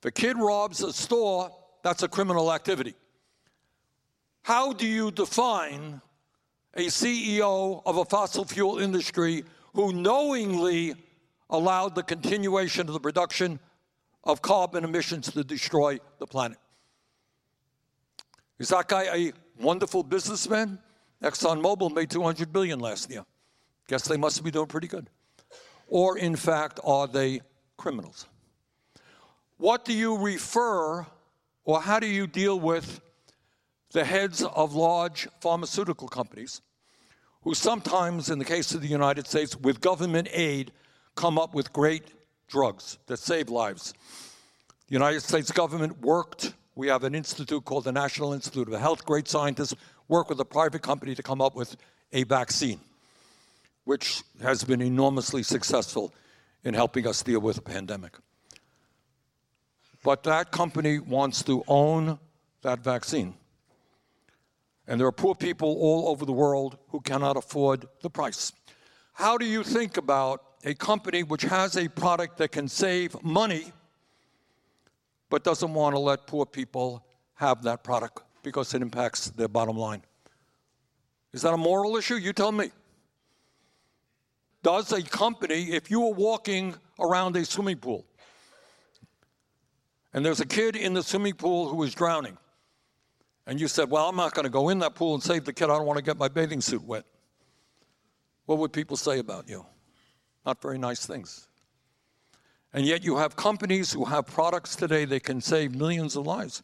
if 0.00 0.04
a 0.06 0.10
kid 0.10 0.36
robs 0.36 0.82
a 0.82 0.92
store, 0.92 1.52
that's 1.84 2.02
a 2.02 2.08
criminal 2.08 2.52
activity. 2.52 2.96
How 4.42 4.72
do 4.72 4.88
you 4.88 5.12
define 5.12 6.00
a 6.74 6.86
CEO 6.86 7.80
of 7.86 7.96
a 7.96 8.04
fossil 8.04 8.44
fuel 8.44 8.80
industry 8.80 9.44
who 9.72 9.92
knowingly 9.92 10.96
allowed 11.48 11.94
the 11.94 12.02
continuation 12.02 12.88
of 12.88 12.92
the 12.92 13.00
production 13.00 13.60
of 14.28 14.40
carbon 14.40 14.84
emissions 14.84 15.32
to 15.32 15.42
destroy 15.42 15.98
the 16.20 16.26
planet? 16.26 16.58
Is 18.60 18.68
that 18.68 18.86
guy 18.86 19.04
a 19.12 19.32
wonderful 19.60 20.04
businessman? 20.04 20.78
ExxonMobil 21.22 21.92
made 21.92 22.10
200 22.10 22.52
billion 22.52 22.78
last 22.78 23.10
year. 23.10 23.24
Guess 23.88 24.06
they 24.06 24.16
must 24.16 24.44
be 24.44 24.52
doing 24.52 24.68
pretty 24.68 24.86
good 24.86 25.08
or 25.88 26.18
in 26.18 26.36
fact 26.36 26.78
are 26.84 27.06
they 27.06 27.40
criminals? 27.76 28.26
What 29.56 29.84
do 29.84 29.92
you 29.92 30.16
refer, 30.16 31.04
or 31.64 31.80
how 31.80 31.98
do 31.98 32.06
you 32.06 32.26
deal 32.26 32.60
with 32.60 33.00
the 33.92 34.04
heads 34.04 34.42
of 34.42 34.74
large 34.74 35.26
pharmaceutical 35.40 36.06
companies 36.06 36.60
who 37.42 37.54
sometimes, 37.54 38.30
in 38.30 38.38
the 38.38 38.44
case 38.44 38.74
of 38.74 38.82
the 38.82 38.88
United 38.88 39.26
States, 39.26 39.56
with 39.56 39.80
government 39.80 40.28
aid, 40.32 40.72
come 41.14 41.38
up 41.38 41.54
with 41.54 41.72
great 41.72 42.04
drugs 42.48 42.98
that 43.06 43.18
save 43.18 43.48
lives? 43.48 43.94
The 44.88 44.94
United 44.94 45.20
States 45.20 45.52
government 45.52 46.00
worked, 46.00 46.54
we 46.74 46.88
have 46.88 47.04
an 47.04 47.14
institute 47.14 47.64
called 47.64 47.84
the 47.84 47.92
National 47.92 48.32
Institute 48.32 48.68
of 48.68 48.80
Health, 48.80 49.04
great 49.04 49.28
scientists 49.28 49.74
work 50.08 50.28
with 50.28 50.40
a 50.40 50.44
private 50.44 50.82
company 50.82 51.14
to 51.14 51.22
come 51.22 51.40
up 51.40 51.54
with 51.54 51.76
a 52.12 52.24
vaccine 52.24 52.80
which 53.84 54.22
has 54.42 54.64
been 54.64 54.82
enormously 54.82 55.42
successful 55.42 56.12
in 56.62 56.74
helping 56.74 57.06
us 57.06 57.22
deal 57.22 57.40
with 57.40 57.56
the 57.56 57.62
pandemic. 57.62 58.18
But 60.04 60.24
that 60.24 60.50
company 60.50 60.98
wants 60.98 61.42
to 61.44 61.64
own 61.66 62.18
that 62.60 62.80
vaccine. 62.80 63.32
And 64.86 65.00
there 65.00 65.06
are 65.06 65.12
poor 65.12 65.34
people 65.34 65.76
all 65.80 66.08
over 66.08 66.26
the 66.26 66.32
world 66.32 66.76
who 66.88 67.00
cannot 67.00 67.38
afford 67.38 67.86
the 68.02 68.10
price. 68.10 68.52
How 69.14 69.38
do 69.38 69.46
you 69.46 69.62
think 69.62 69.96
about 69.96 70.42
a 70.64 70.74
company 70.74 71.22
which 71.22 71.42
has 71.42 71.76
a 71.76 71.88
product 71.88 72.38
that 72.38 72.52
can 72.52 72.68
save 72.68 73.22
money 73.22 73.72
but 75.30 75.44
doesn't 75.44 75.72
want 75.74 75.94
to 75.94 75.98
let 75.98 76.26
poor 76.26 76.46
people 76.46 77.04
have 77.34 77.62
that 77.62 77.84
product 77.84 78.22
because 78.42 78.74
it 78.74 78.82
impacts 78.82 79.30
their 79.30 79.48
bottom 79.48 79.76
line? 79.76 80.02
Is 81.32 81.42
that 81.42 81.52
a 81.52 81.58
moral 81.58 81.96
issue? 81.96 82.16
You 82.16 82.32
tell 82.32 82.52
me 82.52 82.70
does 84.62 84.92
a 84.92 85.02
company, 85.02 85.70
if 85.70 85.90
you 85.90 86.00
were 86.00 86.12
walking 86.12 86.74
around 86.98 87.36
a 87.36 87.44
swimming 87.44 87.78
pool 87.78 88.04
and 90.12 90.24
there's 90.24 90.40
a 90.40 90.46
kid 90.46 90.74
in 90.74 90.94
the 90.94 91.02
swimming 91.02 91.34
pool 91.34 91.68
who 91.68 91.82
is 91.84 91.94
drowning, 91.94 92.36
and 93.46 93.60
you 93.60 93.68
said, 93.68 93.88
Well, 93.90 94.08
I'm 94.08 94.16
not 94.16 94.34
going 94.34 94.44
to 94.44 94.50
go 94.50 94.68
in 94.68 94.78
that 94.80 94.94
pool 94.94 95.14
and 95.14 95.22
save 95.22 95.44
the 95.44 95.52
kid, 95.52 95.64
I 95.64 95.76
don't 95.76 95.86
want 95.86 95.98
to 95.98 96.04
get 96.04 96.18
my 96.18 96.28
bathing 96.28 96.60
suit 96.60 96.82
wet, 96.82 97.04
what 98.46 98.58
would 98.58 98.72
people 98.72 98.96
say 98.96 99.20
about 99.20 99.48
you? 99.48 99.64
Not 100.46 100.62
very 100.62 100.78
nice 100.78 101.06
things. 101.06 101.48
And 102.72 102.84
yet 102.84 103.02
you 103.02 103.16
have 103.16 103.36
companies 103.36 103.92
who 103.92 104.04
have 104.04 104.26
products 104.26 104.76
today 104.76 105.04
that 105.06 105.24
can 105.24 105.40
save 105.40 105.74
millions 105.74 106.16
of 106.16 106.26
lives, 106.26 106.62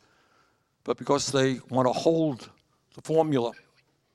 but 0.85 0.99
because 0.99 1.33
they 1.33 1.61
want 1.71 1.89
to 1.89 1.93
hold 1.93 2.51
the 2.95 3.03
formula 3.03 3.53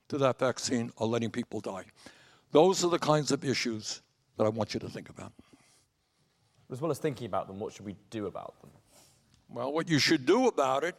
to 0.08 0.18
that 0.18 0.38
vaccine 0.38 0.92
are 0.98 1.06
letting 1.06 1.30
people 1.30 1.60
die. 1.60 1.84
Those 2.52 2.84
are 2.84 2.90
the 2.90 2.98
kinds 2.98 3.32
of 3.32 3.44
issues 3.44 4.02
that 4.36 4.44
I 4.44 4.48
want 4.48 4.74
you 4.74 4.80
to 4.80 4.88
think 4.88 5.08
about. 5.08 5.32
As 6.70 6.80
well 6.80 6.90
as 6.90 6.98
thinking 6.98 7.26
about 7.26 7.46
them, 7.46 7.58
what 7.58 7.72
should 7.72 7.84
we 7.84 7.96
do 8.10 8.26
about 8.26 8.60
them? 8.60 8.70
Well, 9.48 9.72
what 9.72 9.88
you 9.88 9.98
should 9.98 10.26
do 10.26 10.46
about 10.46 10.84
it 10.84 10.96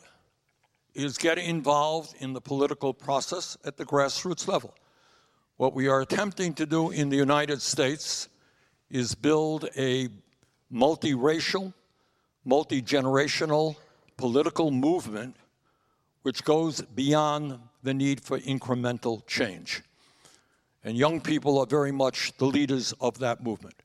is 0.94 1.18
get 1.18 1.38
involved 1.38 2.16
in 2.20 2.34
the 2.34 2.42
political 2.42 2.94
process 2.94 3.58
at 3.64 3.78
the 3.78 3.86
grassroots 3.86 4.48
level. 4.48 4.76
What 5.56 5.74
we 5.74 5.88
are 5.88 6.02
attempting 6.02 6.54
to 6.56 6.66
do 6.66 6.92
in 6.92 7.10
the 7.10 7.16
United 7.16 7.62
States 7.62 8.28
is 8.92 9.16
build 9.16 9.70
a 9.78 10.10
multiracial, 10.72 11.74
multi 12.46 12.82
generational 12.82 13.76
political 14.18 14.72
movement 14.72 15.36
which 16.22 16.44
goes 16.44 16.82
beyond 16.82 17.60
the 17.84 17.94
need 17.94 18.22
for 18.22 18.38
incremental 18.40 19.26
change. 19.26 19.82
And 20.84 20.96
young 20.96 21.20
people 21.22 21.60
are 21.60 21.66
very 21.66 21.92
much 21.92 22.36
the 22.38 22.46
leaders 22.46 22.94
of 23.02 23.20
that 23.20 23.44
movement. 23.44 23.76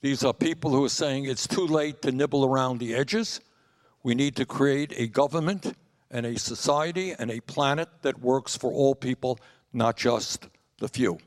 These 0.00 0.24
are 0.24 0.32
people 0.32 0.70
who 0.70 0.84
are 0.84 0.90
saying 0.90 1.26
it's 1.26 1.46
too 1.46 1.66
late 1.66 2.00
to 2.02 2.12
nibble 2.12 2.44
around 2.44 2.78
the 2.78 2.94
edges. 2.94 3.40
We 4.02 4.14
need 4.14 4.36
to 4.36 4.46
create 4.46 4.94
a 4.96 5.06
government 5.06 5.74
and 6.10 6.24
a 6.24 6.38
society 6.38 7.14
and 7.18 7.30
a 7.30 7.40
planet 7.40 7.88
that 8.02 8.18
works 8.20 8.56
for 8.56 8.72
all 8.72 8.94
people, 8.94 9.38
not 9.72 9.96
just 9.96 10.48
the 10.78 10.88
few. 10.88 11.18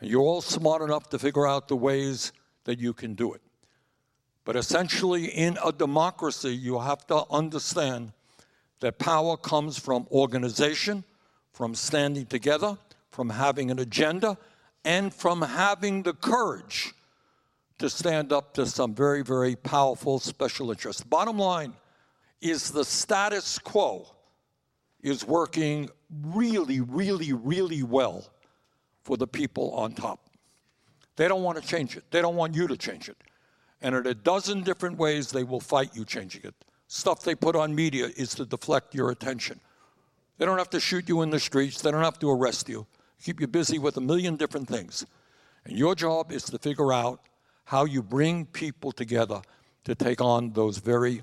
And 0.00 0.10
you're 0.10 0.22
all 0.22 0.40
smart 0.40 0.82
enough 0.82 1.08
to 1.10 1.18
figure 1.18 1.46
out 1.46 1.68
the 1.68 1.76
ways 1.76 2.32
that 2.64 2.78
you 2.78 2.92
can 2.92 3.14
do 3.14 3.32
it. 3.32 3.40
But 4.44 4.56
essentially, 4.56 5.26
in 5.26 5.58
a 5.64 5.72
democracy, 5.72 6.54
you 6.54 6.78
have 6.78 7.06
to 7.08 7.24
understand 7.30 8.12
that 8.80 8.98
power 8.98 9.36
comes 9.36 9.78
from 9.78 10.06
organization, 10.10 11.04
from 11.52 11.74
standing 11.74 12.26
together, 12.26 12.78
from 13.10 13.30
having 13.30 13.70
an 13.70 13.78
agenda, 13.78 14.38
and 14.84 15.12
from 15.12 15.42
having 15.42 16.02
the 16.02 16.14
courage 16.14 16.94
to 17.78 17.90
stand 17.90 18.32
up 18.32 18.54
to 18.54 18.66
some 18.66 18.94
very, 18.94 19.22
very 19.22 19.56
powerful 19.56 20.18
special 20.18 20.70
interests. 20.70 21.02
Bottom 21.02 21.38
line 21.38 21.74
is 22.40 22.70
the 22.70 22.84
status 22.84 23.58
quo 23.58 24.06
is 25.02 25.26
working 25.26 25.90
really, 26.10 26.80
really, 26.80 27.32
really 27.32 27.82
well 27.82 28.24
for 29.08 29.16
the 29.16 29.26
people 29.26 29.72
on 29.72 29.92
top. 29.92 30.20
They 31.16 31.28
don't 31.28 31.42
want 31.42 31.60
to 31.60 31.66
change 31.66 31.96
it. 31.96 32.04
They 32.10 32.20
don't 32.20 32.36
want 32.36 32.54
you 32.54 32.68
to 32.68 32.76
change 32.76 33.08
it. 33.08 33.16
And 33.80 33.94
in 33.94 34.06
a 34.06 34.14
dozen 34.14 34.62
different 34.62 34.98
ways, 34.98 35.30
they 35.30 35.44
will 35.44 35.60
fight 35.60 35.96
you 35.96 36.04
changing 36.04 36.42
it 36.44 36.54
stuff 36.88 37.22
they 37.22 37.34
put 37.34 37.54
on 37.54 37.74
media 37.74 38.08
is 38.16 38.34
to 38.34 38.44
deflect 38.44 38.94
your 38.94 39.10
attention. 39.10 39.60
They 40.38 40.46
don't 40.46 40.58
have 40.58 40.70
to 40.70 40.80
shoot 40.80 41.08
you 41.08 41.22
in 41.22 41.30
the 41.30 41.38
streets, 41.38 41.82
they 41.82 41.90
don't 41.90 42.02
have 42.02 42.18
to 42.20 42.30
arrest 42.30 42.68
you, 42.68 42.86
keep 43.22 43.40
you 43.40 43.46
busy 43.46 43.78
with 43.78 43.96
a 43.96 44.00
million 44.00 44.36
different 44.36 44.68
things. 44.68 45.06
And 45.64 45.78
your 45.78 45.94
job 45.94 46.32
is 46.32 46.44
to 46.44 46.58
figure 46.58 46.92
out 46.92 47.20
how 47.64 47.84
you 47.84 48.02
bring 48.02 48.46
people 48.46 48.90
together 48.90 49.42
to 49.84 49.94
take 49.94 50.20
on 50.20 50.52
those 50.52 50.78
very 50.78 51.22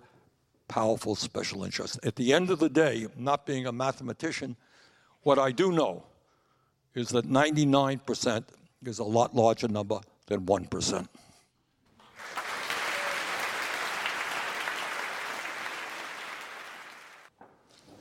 powerful 0.68 1.16
special 1.16 1.64
interests. 1.64 2.00
At 2.04 2.16
the 2.16 2.34
end 2.34 2.50
of 2.50 2.60
the 2.60 2.70
day, 2.70 3.08
not 3.18 3.46
being 3.46 3.66
a 3.66 3.72
mathematician, 3.72 4.56
what 5.24 5.40
I 5.40 5.52
do 5.52 5.72
know 5.72 6.04
is 6.96 7.10
that 7.10 7.30
99% 7.30 8.46
is 8.86 9.00
a 9.00 9.04
lot 9.04 9.36
larger 9.36 9.68
number 9.68 10.00
than 10.28 10.42
1%. 10.46 11.08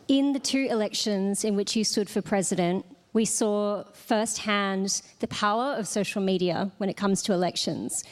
In 0.06 0.32
the 0.32 0.38
two 0.38 0.66
elections 0.70 1.44
in 1.44 1.56
which 1.56 1.74
you 1.74 1.82
stood 1.82 2.08
for 2.08 2.22
president, 2.22 2.84
we 3.14 3.24
saw 3.24 3.84
firsthand 3.92 5.02
the 5.20 5.28
power 5.28 5.74
of 5.74 5.88
social 5.88 6.20
media 6.20 6.70
when 6.78 6.90
it 6.90 6.96
comes 6.96 7.22
to 7.22 7.32
elections, 7.32 8.04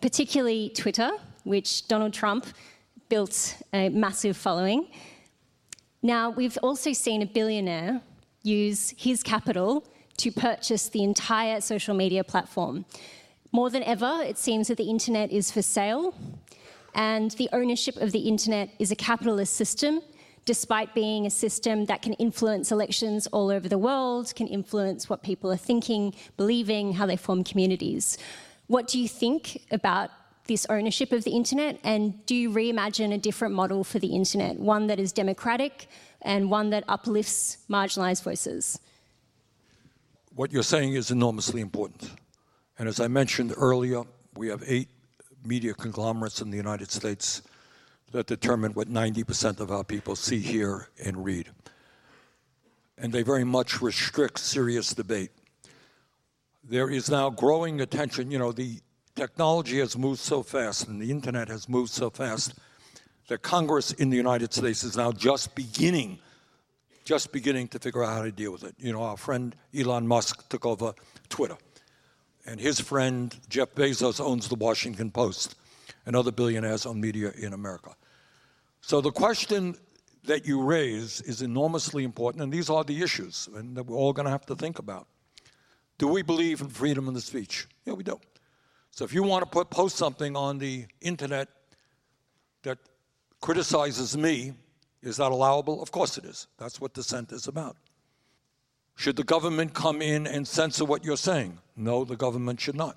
particularly 0.00 0.70
Twitter, 0.70 1.10
which 1.44 1.86
Donald 1.86 2.14
Trump 2.14 2.46
built 3.08 3.56
a 3.72 3.88
massive 3.90 4.36
following. 4.36 4.88
Now, 6.02 6.30
we've 6.30 6.58
also 6.62 6.92
seen 6.92 7.22
a 7.22 7.26
billionaire 7.26 8.00
use 8.42 8.94
his 8.96 9.22
capital 9.22 9.84
to 10.18 10.30
purchase 10.30 10.88
the 10.88 11.02
entire 11.02 11.60
social 11.60 11.94
media 11.94 12.24
platform. 12.24 12.84
More 13.52 13.70
than 13.70 13.82
ever, 13.82 14.20
it 14.22 14.38
seems 14.38 14.68
that 14.68 14.78
the 14.78 14.90
internet 14.90 15.30
is 15.30 15.50
for 15.50 15.62
sale, 15.62 16.14
and 16.94 17.30
the 17.32 17.48
ownership 17.52 17.96
of 17.96 18.12
the 18.12 18.20
internet 18.20 18.70
is 18.78 18.90
a 18.90 18.96
capitalist 18.96 19.54
system 19.54 20.00
despite 20.44 20.94
being 20.94 21.26
a 21.26 21.30
system 21.30 21.86
that 21.86 22.02
can 22.02 22.12
influence 22.14 22.70
elections 22.70 23.26
all 23.28 23.50
over 23.50 23.68
the 23.68 23.78
world, 23.78 24.34
can 24.34 24.46
influence 24.46 25.08
what 25.08 25.22
people 25.22 25.50
are 25.50 25.56
thinking, 25.56 26.14
believing, 26.36 26.92
how 26.92 27.06
they 27.06 27.16
form 27.16 27.42
communities. 27.42 28.18
What 28.66 28.86
do 28.86 29.00
you 29.00 29.08
think 29.08 29.62
about 29.70 30.10
this 30.46 30.66
ownership 30.68 31.12
of 31.12 31.24
the 31.24 31.30
internet? 31.30 31.78
And 31.82 32.24
do 32.26 32.34
you 32.34 32.50
reimagine 32.50 33.14
a 33.14 33.18
different 33.18 33.54
model 33.54 33.84
for 33.84 33.98
the 33.98 34.08
internet, 34.08 34.58
one 34.58 34.86
that 34.88 35.00
is 35.00 35.12
democratic 35.12 35.86
and 36.22 36.50
one 36.50 36.70
that 36.70 36.84
uplifts 36.88 37.58
marginalized 37.70 38.22
voices? 38.22 38.78
What 40.34 40.52
you're 40.52 40.64
saying 40.64 40.94
is 40.94 41.12
enormously 41.12 41.60
important. 41.60 42.10
And 42.76 42.88
as 42.88 42.98
I 42.98 43.06
mentioned 43.06 43.54
earlier, 43.56 44.02
we 44.36 44.48
have 44.48 44.64
eight 44.66 44.88
media 45.44 45.74
conglomerates 45.74 46.40
in 46.40 46.50
the 46.50 46.56
United 46.56 46.90
States 46.90 47.42
that 48.10 48.26
determine 48.26 48.72
what 48.72 48.88
90% 48.88 49.60
of 49.60 49.70
our 49.70 49.84
people 49.84 50.16
see, 50.16 50.40
hear, 50.40 50.88
and 51.04 51.24
read. 51.24 51.50
And 52.98 53.12
they 53.12 53.22
very 53.22 53.44
much 53.44 53.80
restrict 53.80 54.40
serious 54.40 54.92
debate. 54.92 55.30
There 56.64 56.90
is 56.90 57.08
now 57.08 57.30
growing 57.30 57.80
attention. 57.80 58.32
You 58.32 58.40
know, 58.40 58.50
the 58.50 58.80
technology 59.14 59.78
has 59.78 59.96
moved 59.96 60.18
so 60.18 60.42
fast 60.42 60.88
and 60.88 61.00
the 61.00 61.12
internet 61.12 61.46
has 61.46 61.68
moved 61.68 61.92
so 61.92 62.10
fast 62.10 62.54
that 63.28 63.42
Congress 63.42 63.92
in 63.92 64.10
the 64.10 64.16
United 64.16 64.52
States 64.52 64.82
is 64.82 64.96
now 64.96 65.12
just 65.12 65.54
beginning, 65.54 66.18
just 67.04 67.32
beginning 67.32 67.68
to 67.68 67.78
figure 67.78 68.02
out 68.02 68.12
how 68.12 68.22
to 68.22 68.32
deal 68.32 68.52
with 68.52 68.64
it. 68.64 68.74
You 68.78 68.92
know, 68.92 69.02
our 69.02 69.16
friend 69.16 69.54
Elon 69.76 70.06
Musk 70.06 70.48
took 70.48 70.64
over 70.64 70.94
Twitter, 71.28 71.56
and 72.46 72.60
his 72.60 72.80
friend 72.80 73.34
Jeff 73.48 73.74
Bezos 73.74 74.20
owns 74.20 74.48
the 74.48 74.54
Washington 74.54 75.10
Post, 75.10 75.56
and 76.06 76.16
other 76.16 76.32
billionaires 76.32 76.86
own 76.86 77.00
media 77.00 77.32
in 77.38 77.52
America. 77.52 77.94
So 78.80 79.00
the 79.00 79.10
question 79.10 79.76
that 80.24 80.46
you 80.46 80.62
raise 80.62 81.20
is 81.22 81.42
enormously 81.42 82.04
important, 82.04 82.42
and 82.42 82.52
these 82.52 82.70
are 82.70 82.84
the 82.84 83.02
issues 83.02 83.48
and 83.54 83.76
that 83.76 83.84
we're 83.84 83.96
all 83.96 84.12
going 84.12 84.24
to 84.24 84.30
have 84.30 84.46
to 84.46 84.56
think 84.56 84.78
about. 84.78 85.06
Do 85.98 86.08
we 86.08 86.22
believe 86.22 86.60
in 86.60 86.68
freedom 86.68 87.08
of 87.08 87.14
the 87.14 87.20
speech? 87.20 87.66
Yeah, 87.84 87.92
we 87.92 88.02
do. 88.02 88.18
So 88.90 89.04
if 89.04 89.12
you 89.12 89.22
want 89.22 89.44
to 89.44 89.50
put, 89.50 89.70
post 89.70 89.96
something 89.96 90.36
on 90.36 90.58
the 90.58 90.86
internet 91.00 91.48
that 92.62 92.78
criticizes 93.40 94.16
me, 94.16 94.54
is 95.04 95.18
that 95.18 95.32
allowable? 95.32 95.82
Of 95.82 95.92
course 95.92 96.18
it 96.18 96.24
is. 96.24 96.46
That's 96.58 96.80
what 96.80 96.94
dissent 96.94 97.32
is 97.32 97.46
about. 97.46 97.76
Should 98.96 99.16
the 99.16 99.24
government 99.24 99.74
come 99.74 100.00
in 100.00 100.26
and 100.26 100.46
censor 100.46 100.84
what 100.84 101.04
you're 101.04 101.16
saying? 101.16 101.58
No, 101.76 102.04
the 102.04 102.16
government 102.16 102.60
should 102.60 102.76
not. 102.76 102.96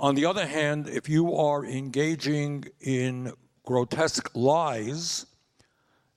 On 0.00 0.14
the 0.14 0.26
other 0.26 0.46
hand, 0.46 0.88
if 0.88 1.08
you 1.08 1.34
are 1.34 1.64
engaging 1.64 2.64
in 2.80 3.32
grotesque 3.64 4.28
lies 4.34 5.26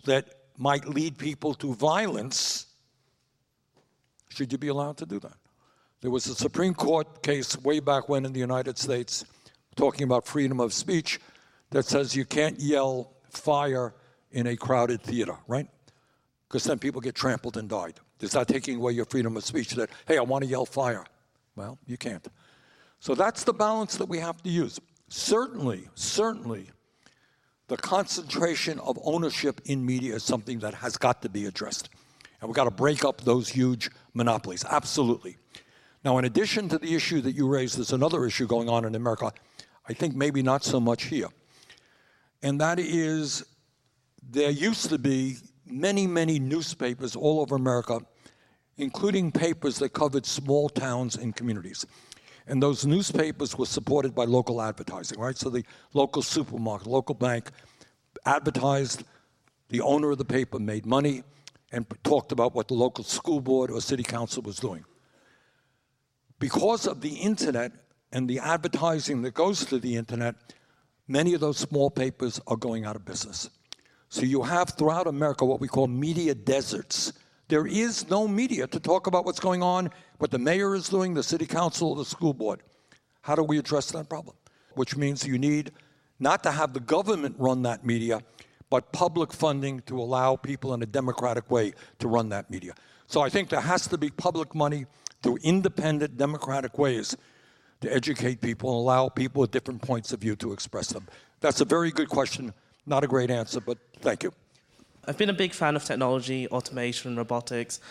that 0.05 0.25
might 0.57 0.89
lead 0.89 1.17
people 1.17 1.53
to 1.53 1.73
violence, 1.73 2.65
should 4.29 4.51
you 4.51 4.57
be 4.57 4.67
allowed 4.69 4.97
to 4.97 5.05
do 5.05 5.19
that? 5.19 5.37
There 6.01 6.11
was 6.11 6.27
a 6.27 6.35
Supreme 6.35 6.73
Court 6.73 7.21
case 7.23 7.57
way 7.61 7.79
back 7.79 8.09
when 8.09 8.25
in 8.25 8.33
the 8.33 8.39
United 8.39 8.77
States 8.77 9.25
talking 9.75 10.03
about 10.03 10.25
freedom 10.25 10.59
of 10.59 10.73
speech 10.73 11.19
that 11.69 11.85
says 11.85 12.15
you 12.15 12.25
can't 12.25 12.59
yell 12.59 13.13
fire 13.29 13.93
in 14.31 14.47
a 14.47 14.55
crowded 14.55 15.01
theater, 15.01 15.35
right? 15.47 15.67
Because 16.47 16.63
then 16.63 16.79
people 16.79 17.01
get 17.01 17.15
trampled 17.15 17.57
and 17.57 17.69
died. 17.69 17.99
It's 18.19 18.33
not 18.33 18.47
taking 18.47 18.77
away 18.77 18.93
your 18.93 19.05
freedom 19.05 19.37
of 19.37 19.45
speech 19.45 19.71
that, 19.71 19.89
hey, 20.07 20.17
I 20.17 20.21
want 20.21 20.43
to 20.43 20.49
yell 20.49 20.65
fire? 20.65 21.05
Well, 21.55 21.77
you 21.85 21.97
can't. 21.97 22.25
So 22.99 23.15
that's 23.15 23.43
the 23.43 23.53
balance 23.53 23.97
that 23.97 24.07
we 24.07 24.19
have 24.19 24.41
to 24.43 24.49
use. 24.49 24.79
Certainly, 25.09 25.87
certainly, 25.95 26.69
the 27.67 27.77
concentration 27.77 28.79
of 28.79 28.97
ownership 29.03 29.61
in 29.65 29.85
media 29.85 30.15
is 30.15 30.23
something 30.23 30.59
that 30.59 30.73
has 30.73 30.97
got 30.97 31.21
to 31.21 31.29
be 31.29 31.45
addressed. 31.45 31.89
And 32.39 32.49
we've 32.49 32.55
got 32.55 32.65
to 32.65 32.71
break 32.71 33.03
up 33.03 33.21
those 33.21 33.49
huge 33.49 33.89
monopolies. 34.13 34.63
Absolutely. 34.65 35.37
Now, 36.03 36.17
in 36.17 36.25
addition 36.25 36.69
to 36.69 36.77
the 36.77 36.95
issue 36.95 37.21
that 37.21 37.33
you 37.33 37.47
raised, 37.47 37.77
there's 37.77 37.91
another 37.91 38.25
issue 38.25 38.47
going 38.47 38.69
on 38.69 38.85
in 38.85 38.95
America, 38.95 39.31
I 39.87 39.93
think 39.93 40.15
maybe 40.15 40.41
not 40.41 40.63
so 40.63 40.79
much 40.79 41.05
here. 41.05 41.27
And 42.41 42.61
that 42.61 42.79
is 42.79 43.43
there 44.21 44.49
used 44.49 44.89
to 44.89 44.97
be 44.97 45.37
many, 45.65 46.07
many 46.07 46.39
newspapers 46.39 47.15
all 47.15 47.39
over 47.39 47.55
America, 47.55 47.99
including 48.77 49.31
papers 49.31 49.79
that 49.79 49.89
covered 49.89 50.25
small 50.25 50.69
towns 50.69 51.15
and 51.15 51.35
communities. 51.35 51.85
And 52.47 52.63
those 52.63 52.85
newspapers 52.85 53.57
were 53.57 53.65
supported 53.65 54.15
by 54.15 54.23
local 54.23 54.61
advertising, 54.61 55.19
right? 55.19 55.37
So 55.37 55.49
the 55.49 55.63
local 55.93 56.21
supermarket, 56.21 56.87
local 56.87 57.15
bank 57.15 57.51
advertised, 58.25 59.03
the 59.69 59.81
owner 59.81 60.11
of 60.11 60.17
the 60.17 60.25
paper 60.25 60.59
made 60.59 60.85
money 60.85 61.23
and 61.71 61.85
talked 62.03 62.31
about 62.31 62.55
what 62.55 62.69
the 62.69 62.73
local 62.73 63.03
school 63.03 63.41
board 63.41 63.69
or 63.69 63.81
city 63.81 64.03
council 64.03 64.41
was 64.43 64.57
doing. 64.57 64.85
Because 66.39 66.87
of 66.87 67.01
the 67.01 67.15
internet 67.15 67.71
and 68.13 68.29
the 68.29 68.39
advertising 68.39 69.21
that 69.23 69.33
goes 69.33 69.65
to 69.65 69.79
the 69.79 69.95
internet, 69.95 70.35
many 71.07 71.33
of 71.33 71.41
those 71.41 71.57
small 71.57 71.89
papers 71.89 72.39
are 72.47 72.55
going 72.55 72.85
out 72.85 72.95
of 72.95 73.03
business. 73.03 73.49
So 74.09 74.21
you 74.21 74.41
have 74.43 74.69
throughout 74.69 75.07
America 75.07 75.45
what 75.45 75.59
we 75.59 75.67
call 75.67 75.87
media 75.87 76.33
deserts. 76.33 77.13
There 77.49 77.67
is 77.67 78.09
no 78.09 78.27
media 78.27 78.67
to 78.67 78.79
talk 78.79 79.07
about 79.07 79.25
what's 79.25 79.39
going 79.39 79.63
on, 79.63 79.89
what 80.17 80.31
the 80.31 80.39
mayor 80.39 80.75
is 80.75 80.89
doing, 80.89 81.13
the 81.13 81.23
city 81.23 81.45
council, 81.45 81.95
the 81.95 82.05
school 82.05 82.33
board. 82.33 82.61
How 83.21 83.35
do 83.35 83.43
we 83.43 83.57
address 83.57 83.91
that 83.91 84.09
problem? 84.09 84.35
Which 84.75 84.95
means 84.95 85.25
you 85.25 85.37
need 85.37 85.71
not 86.19 86.43
to 86.43 86.51
have 86.51 86.73
the 86.73 86.79
government 86.79 87.35
run 87.37 87.61
that 87.63 87.85
media, 87.85 88.21
but 88.69 88.91
public 88.91 89.31
funding 89.31 89.81
to 89.81 89.99
allow 89.99 90.35
people 90.35 90.73
in 90.73 90.81
a 90.81 90.85
democratic 90.85 91.49
way 91.51 91.73
to 91.99 92.07
run 92.07 92.29
that 92.29 92.49
media. 92.49 92.73
So 93.07 93.21
I 93.21 93.29
think 93.29 93.49
there 93.49 93.61
has 93.61 93.87
to 93.87 93.97
be 93.97 94.09
public 94.09 94.53
money 94.55 94.85
through 95.21 95.37
independent 95.43 96.17
democratic 96.17 96.77
ways 96.77 97.15
to 97.81 97.93
educate 97.93 98.41
people 98.41 98.69
and 98.71 98.79
allow 98.79 99.09
people 99.09 99.41
with 99.41 99.51
different 99.51 99.81
points 99.81 100.11
of 100.11 100.19
view 100.19 100.35
to 100.37 100.51
express 100.51 100.89
them. 100.89 101.07
That's 101.39 101.61
a 101.61 101.65
very 101.65 101.91
good 101.91 102.09
question. 102.09 102.53
Not 102.87 103.03
a 103.03 103.07
great 103.07 103.29
answer, 103.29 103.59
but 103.59 103.77
thank 103.99 104.23
you. 104.23 104.31
I've 105.05 105.17
been 105.17 105.29
a 105.29 105.33
big 105.33 105.53
fan 105.53 105.75
of 105.75 105.83
technology, 105.83 106.47
automation, 106.47 107.17
robotics. 107.17 107.81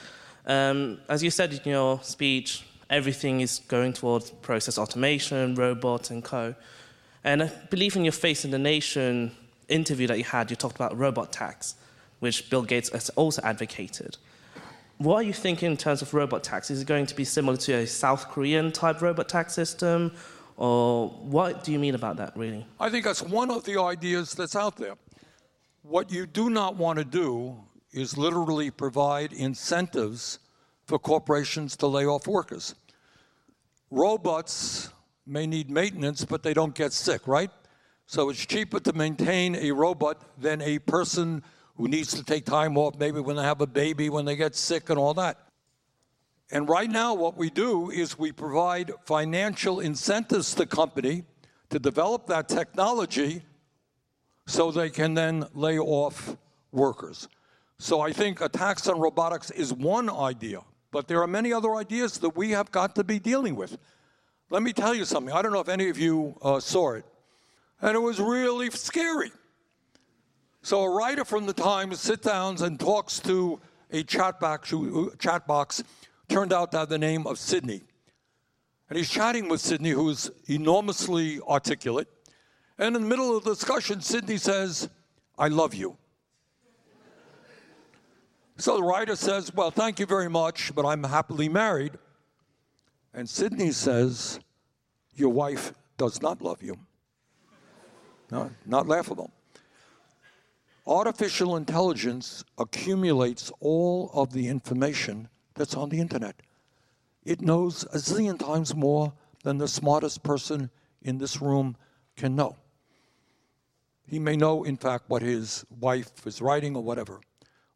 Um, 0.46 0.98
as 1.10 1.22
you 1.22 1.30
said 1.30 1.52
in 1.52 1.70
your 1.70 2.00
speech, 2.02 2.64
everything 2.88 3.42
is 3.42 3.60
going 3.68 3.92
towards 3.92 4.30
process 4.30 4.78
automation, 4.78 5.54
robots, 5.54 6.10
and 6.10 6.24
co. 6.24 6.54
And 7.24 7.42
I 7.42 7.52
believe 7.68 7.94
in 7.94 8.04
your 8.04 8.12
Face 8.12 8.46
in 8.46 8.50
the 8.50 8.58
Nation 8.58 9.32
interview 9.68 10.06
that 10.06 10.16
you 10.16 10.24
had, 10.24 10.48
you 10.48 10.56
talked 10.56 10.76
about 10.76 10.96
robot 10.96 11.30
tax, 11.30 11.74
which 12.20 12.48
Bill 12.48 12.62
Gates 12.62 12.88
has 12.90 13.10
also 13.10 13.42
advocated. 13.42 14.16
What 14.96 15.16
are 15.16 15.22
you 15.22 15.34
thinking 15.34 15.72
in 15.72 15.76
terms 15.76 16.00
of 16.00 16.14
robot 16.14 16.42
tax? 16.42 16.70
Is 16.70 16.80
it 16.80 16.86
going 16.86 17.04
to 17.04 17.14
be 17.14 17.24
similar 17.24 17.58
to 17.58 17.72
a 17.74 17.86
South 17.86 18.28
Korean 18.28 18.72
type 18.72 19.02
robot 19.02 19.28
tax 19.28 19.52
system? 19.52 20.12
Or 20.56 21.08
what 21.08 21.64
do 21.64 21.72
you 21.72 21.78
mean 21.78 21.94
about 21.94 22.16
that, 22.16 22.36
really? 22.36 22.66
I 22.80 22.88
think 22.88 23.04
that's 23.04 23.22
one 23.22 23.50
of 23.50 23.64
the 23.64 23.80
ideas 23.80 24.32
that's 24.32 24.56
out 24.56 24.76
there. 24.76 24.94
What 25.82 26.10
you 26.10 26.26
do 26.26 26.50
not 26.50 26.76
want 26.76 26.98
to 26.98 27.04
do 27.04 27.56
is 27.92 28.16
literally 28.16 28.70
provide 28.70 29.32
incentives 29.32 30.38
for 30.86 30.98
corporations 30.98 31.76
to 31.76 31.86
lay 31.86 32.06
off 32.06 32.26
workers. 32.26 32.74
Robots 33.90 34.90
may 35.26 35.46
need 35.46 35.70
maintenance, 35.70 36.24
but 36.24 36.42
they 36.42 36.54
don't 36.54 36.74
get 36.74 36.92
sick, 36.92 37.26
right? 37.26 37.50
So 38.06 38.30
it's 38.30 38.44
cheaper 38.44 38.80
to 38.80 38.92
maintain 38.92 39.56
a 39.56 39.72
robot 39.72 40.40
than 40.40 40.62
a 40.62 40.78
person 40.78 41.42
who 41.76 41.88
needs 41.88 42.12
to 42.14 42.24
take 42.24 42.44
time 42.44 42.78
off, 42.78 42.94
maybe 42.98 43.20
when 43.20 43.36
they 43.36 43.42
have 43.42 43.60
a 43.60 43.66
baby, 43.66 44.08
when 44.08 44.24
they 44.24 44.36
get 44.36 44.54
sick, 44.54 44.88
and 44.90 44.98
all 44.98 45.14
that. 45.14 45.45
And 46.50 46.68
right 46.68 46.88
now, 46.88 47.14
what 47.14 47.36
we 47.36 47.50
do 47.50 47.90
is 47.90 48.18
we 48.18 48.30
provide 48.30 48.92
financial 49.04 49.80
incentives 49.80 50.54
to 50.54 50.66
company 50.66 51.24
to 51.70 51.78
develop 51.78 52.26
that 52.28 52.48
technology 52.48 53.42
so 54.46 54.70
they 54.70 54.90
can 54.90 55.14
then 55.14 55.44
lay 55.54 55.78
off 55.78 56.36
workers. 56.70 57.28
So 57.78 58.00
I 58.00 58.12
think 58.12 58.40
a 58.40 58.48
tax 58.48 58.86
on 58.88 59.00
robotics 59.00 59.50
is 59.50 59.72
one 59.72 60.08
idea, 60.08 60.60
but 60.92 61.08
there 61.08 61.20
are 61.20 61.26
many 61.26 61.52
other 61.52 61.74
ideas 61.74 62.18
that 62.18 62.36
we 62.36 62.50
have 62.50 62.70
got 62.70 62.94
to 62.94 63.04
be 63.04 63.18
dealing 63.18 63.56
with. 63.56 63.76
Let 64.48 64.62
me 64.62 64.72
tell 64.72 64.94
you 64.94 65.04
something. 65.04 65.34
I 65.34 65.42
don't 65.42 65.52
know 65.52 65.60
if 65.60 65.68
any 65.68 65.88
of 65.88 65.98
you 65.98 66.36
uh, 66.40 66.60
saw 66.60 66.92
it, 66.92 67.04
and 67.80 67.96
it 67.96 68.00
was 68.00 68.20
really 68.20 68.70
scary. 68.70 69.32
So 70.62 70.82
a 70.82 70.90
writer 70.90 71.24
from 71.24 71.46
the 71.46 71.52
Times 71.52 72.00
sits 72.00 72.24
down 72.24 72.62
and 72.62 72.78
talks 72.78 73.18
to 73.20 73.60
a 73.90 74.04
chat 74.04 74.38
box, 74.38 74.72
chat 75.18 75.46
box 75.46 75.82
turned 76.28 76.52
out 76.52 76.72
to 76.72 76.78
have 76.78 76.88
the 76.88 76.98
name 76.98 77.26
of 77.26 77.38
Sydney. 77.38 77.82
And 78.88 78.96
he's 78.96 79.10
chatting 79.10 79.48
with 79.48 79.60
Sydney, 79.60 79.90
who's 79.90 80.30
enormously 80.48 81.40
articulate. 81.40 82.08
And 82.78 82.94
in 82.94 83.02
the 83.02 83.08
middle 83.08 83.36
of 83.36 83.44
the 83.44 83.50
discussion, 83.50 84.00
Sydney 84.00 84.36
says, 84.36 84.88
I 85.38 85.48
love 85.48 85.74
you. 85.74 85.96
so 88.56 88.76
the 88.76 88.82
writer 88.82 89.16
says, 89.16 89.52
Well, 89.52 89.70
thank 89.70 89.98
you 89.98 90.06
very 90.06 90.28
much, 90.28 90.74
but 90.74 90.86
I'm 90.86 91.02
happily 91.02 91.48
married. 91.48 91.92
And 93.12 93.28
Sydney 93.28 93.72
says, 93.72 94.38
Your 95.14 95.30
wife 95.30 95.72
does 95.96 96.22
not 96.22 96.42
love 96.42 96.62
you. 96.62 96.78
No, 98.30 98.50
not 98.66 98.86
laughable. 98.86 99.32
Artificial 100.86 101.56
intelligence 101.56 102.44
accumulates 102.58 103.50
all 103.60 104.10
of 104.14 104.32
the 104.32 104.48
information 104.48 105.28
that's 105.56 105.74
on 105.74 105.88
the 105.88 106.00
internet. 106.00 106.36
It 107.24 107.40
knows 107.40 107.82
a 107.84 107.98
zillion 107.98 108.38
times 108.38 108.74
more 108.74 109.12
than 109.42 109.58
the 109.58 109.68
smartest 109.68 110.22
person 110.22 110.70
in 111.02 111.18
this 111.18 111.40
room 111.40 111.76
can 112.16 112.36
know. 112.36 112.56
He 114.08 114.18
may 114.18 114.36
know, 114.36 114.62
in 114.62 114.76
fact, 114.76 115.04
what 115.08 115.22
his 115.22 115.64
wife 115.80 116.26
is 116.26 116.40
writing 116.40 116.76
or 116.76 116.82
whatever, 116.82 117.20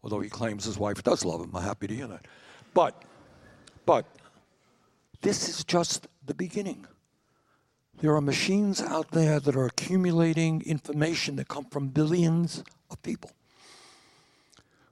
although 0.03 0.21
he 0.21 0.31
claims 0.31 0.65
his 0.65 0.79
wife 0.79 1.03
does 1.03 1.25
love 1.25 1.41
him. 1.41 1.51
I'm 1.55 1.63
happy 1.63 1.89
to 1.89 1.95
hear 1.95 2.07
that. 2.07 2.27
But, 2.73 3.03
but, 3.85 4.07
this 5.23 5.49
is 5.49 5.65
just 5.65 6.07
the 6.25 6.35
beginning. 6.35 6.87
There 8.01 8.15
are 8.15 8.21
machines 8.21 8.81
out 8.81 9.11
there 9.11 9.41
that 9.41 9.57
are 9.57 9.67
accumulating 9.67 10.63
information 10.63 11.37
that 11.37 11.49
come 11.49 11.67
from 11.67 11.89
billions 11.89 12.63
of 12.91 13.03
people. 13.03 13.33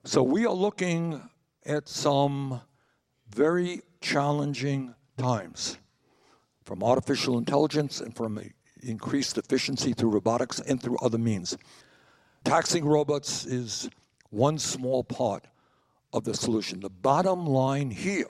So 0.04 0.22
we 0.22 0.44
are 0.44 0.52
looking 0.52 1.22
at 1.64 1.88
some 1.88 2.60
very 3.30 3.82
challenging 4.00 4.94
times 5.16 5.78
from 6.64 6.82
artificial 6.82 7.38
intelligence 7.38 8.00
and 8.00 8.14
from 8.14 8.40
increased 8.82 9.38
efficiency 9.38 9.92
through 9.92 10.10
robotics 10.10 10.60
and 10.60 10.82
through 10.82 10.98
other 10.98 11.18
means. 11.18 11.56
Taxing 12.44 12.84
robots 12.84 13.46
is 13.46 13.88
one 14.30 14.58
small 14.58 15.02
part 15.02 15.44
of 16.12 16.24
the 16.24 16.34
solution. 16.34 16.80
The 16.80 16.90
bottom 16.90 17.46
line 17.46 17.90
here 17.90 18.28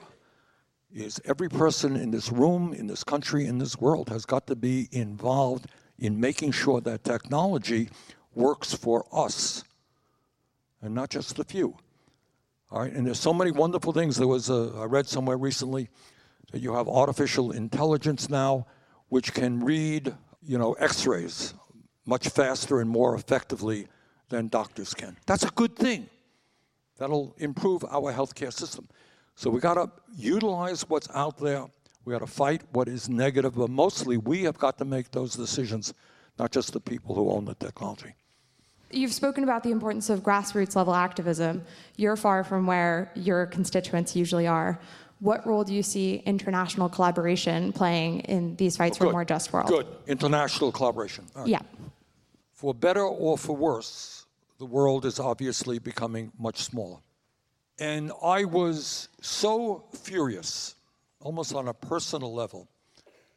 is 0.91 1.21
every 1.25 1.49
person 1.49 1.95
in 1.95 2.11
this 2.11 2.31
room, 2.31 2.73
in 2.73 2.87
this 2.87 3.03
country, 3.03 3.45
in 3.45 3.59
this 3.59 3.77
world 3.79 4.09
has 4.09 4.25
got 4.25 4.47
to 4.47 4.55
be 4.55 4.89
involved 4.91 5.67
in 5.99 6.19
making 6.19 6.51
sure 6.51 6.81
that 6.81 7.03
technology 7.03 7.89
works 8.33 8.73
for 8.73 9.05
us 9.11 9.63
and 10.81 10.93
not 10.95 11.09
just 11.09 11.35
the 11.35 11.43
few. 11.43 11.77
All 12.71 12.81
right, 12.81 12.93
and 12.93 13.07
there's 13.07 13.19
so 13.19 13.33
many 13.33 13.49
wonderful 13.49 13.93
things. 13.93 14.17
There 14.17 14.27
was 14.27 14.49
a, 14.49 14.73
I 14.77 14.85
read 14.85 15.07
somewhere 15.07 15.37
recently 15.37 15.89
that 16.51 16.61
you 16.61 16.75
have 16.75 16.87
artificial 16.87 17.51
intelligence 17.51 18.29
now, 18.29 18.67
which 19.07 19.33
can 19.33 19.63
read, 19.63 20.15
you 20.43 20.57
know, 20.57 20.73
X-rays 20.73 21.55
much 22.05 22.29
faster 22.29 22.79
and 22.79 22.89
more 22.89 23.15
effectively 23.15 23.87
than 24.29 24.49
doctors 24.49 24.93
can. 24.93 25.17
That's 25.25 25.43
a 25.43 25.49
good 25.49 25.75
thing. 25.75 26.09
That'll 26.97 27.33
improve 27.39 27.83
our 27.85 28.13
healthcare 28.13 28.53
system. 28.53 28.87
So 29.35 29.49
we 29.49 29.59
got 29.59 29.75
to 29.75 29.89
utilize 30.15 30.87
what's 30.89 31.09
out 31.13 31.37
there. 31.37 31.65
We 32.05 32.13
got 32.13 32.19
to 32.19 32.27
fight 32.27 32.63
what 32.71 32.87
is 32.87 33.09
negative, 33.09 33.55
but 33.55 33.69
mostly 33.69 34.17
we 34.17 34.43
have 34.43 34.57
got 34.57 34.77
to 34.77 34.85
make 34.85 35.11
those 35.11 35.33
decisions, 35.33 35.93
not 36.37 36.51
just 36.51 36.73
the 36.73 36.79
people 36.79 37.15
who 37.15 37.31
own 37.31 37.45
the 37.45 37.55
technology. 37.55 38.13
You've 38.91 39.13
spoken 39.13 39.43
about 39.43 39.63
the 39.63 39.71
importance 39.71 40.09
of 40.09 40.21
grassroots 40.21 40.75
level 40.75 40.95
activism. 40.95 41.63
You're 41.95 42.15
far 42.15 42.43
from 42.43 42.65
where 42.65 43.11
your 43.15 43.45
constituents 43.45 44.15
usually 44.15 44.47
are. 44.47 44.79
What 45.19 45.45
role 45.45 45.63
do 45.63 45.73
you 45.73 45.83
see 45.83 46.23
international 46.25 46.89
collaboration 46.89 47.73
playing 47.73 48.21
in 48.21 48.55
these 48.55 48.77
fights 48.77 48.97
oh, 48.97 49.03
for 49.03 49.09
a 49.09 49.11
more 49.11 49.25
just 49.25 49.51
world? 49.53 49.67
Good. 49.67 49.85
International 50.07 50.71
collaboration. 50.71 51.25
Right. 51.35 51.47
Yeah. 51.47 51.59
For 52.53 52.73
better 52.73 53.03
or 53.03 53.37
for 53.37 53.55
worse, 53.55 54.25
the 54.57 54.65
world 54.65 55.05
is 55.05 55.19
obviously 55.19 55.77
becoming 55.77 56.31
much 56.39 56.61
smaller. 56.63 56.97
And 57.79 58.11
I 58.23 58.43
was 58.45 59.07
so 59.21 59.85
furious, 59.93 60.75
almost 61.21 61.53
on 61.53 61.67
a 61.67 61.73
personal 61.73 62.33
level, 62.33 62.67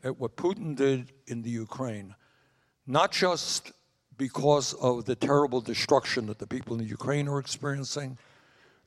at 0.02 0.18
what 0.18 0.36
Putin 0.36 0.74
did 0.74 1.12
in 1.26 1.42
the 1.42 1.50
Ukraine, 1.50 2.14
not 2.86 3.12
just 3.12 3.72
because 4.26 4.74
of 4.74 5.04
the 5.04 5.16
terrible 5.16 5.60
destruction 5.60 6.26
that 6.26 6.38
the 6.38 6.46
people 6.46 6.78
in 6.78 6.86
Ukraine 6.86 7.26
are 7.28 7.40
experiencing, 7.40 8.18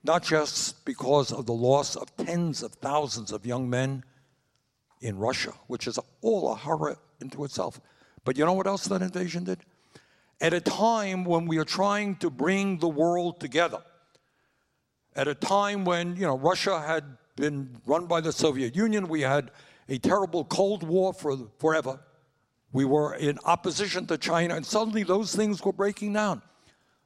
not 0.04 0.22
just 0.24 0.86
because 0.86 1.32
of 1.32 1.46
the 1.46 1.60
loss 1.70 1.96
of 1.96 2.16
tens 2.16 2.64
of 2.64 2.72
thousands 2.74 3.32
of 3.32 3.46
young 3.46 3.70
men 3.70 4.04
in 5.02 5.18
Russia, 5.18 5.54
which 5.68 5.88
is 5.88 5.98
all 6.22 6.52
a 6.52 6.56
horror 6.56 6.98
into 7.20 7.44
itself. 7.44 7.82
But 8.24 8.38
you 8.38 8.46
know 8.46 8.54
what 8.54 8.68
else 8.68 8.86
that 8.86 9.02
invasion 9.02 9.44
did? 9.44 9.60
at 10.42 10.54
a 10.54 10.62
time 10.62 11.24
when 11.24 11.46
we 11.46 11.58
are 11.58 11.66
trying 11.66 12.16
to 12.18 12.30
bring 12.30 12.80
the 12.80 12.90
world 12.90 13.40
together, 13.40 13.82
at 15.16 15.28
a 15.28 15.36
time 15.36 15.86
when, 15.86 16.16
you 16.16 16.24
know, 16.24 16.38
Russia 16.38 16.82
had 16.82 17.04
been 17.36 17.78
run 17.86 18.06
by 18.06 18.20
the 18.22 18.32
Soviet 18.32 18.76
Union, 18.76 19.08
we 19.08 19.22
had 19.22 19.52
a 19.88 19.98
terrible 19.98 20.44
Cold 20.44 20.84
War 20.84 21.14
for 21.14 21.38
forever. 21.60 22.00
We 22.72 22.86
were 22.86 23.16
in 23.16 23.40
opposition 23.46 24.06
to 24.08 24.18
China, 24.18 24.56
and 24.56 24.66
suddenly 24.66 25.04
those 25.04 25.36
things 25.36 25.64
were 25.64 25.74
breaking 25.74 26.14
down. 26.14 26.42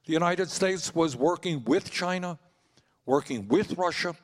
The 0.05 0.13
United 0.13 0.49
States 0.49 0.95
was 0.95 1.15
working 1.15 1.63
with 1.65 1.91
China, 1.91 2.39
working 3.05 3.47
with 3.47 3.77
Russia, 3.77 4.15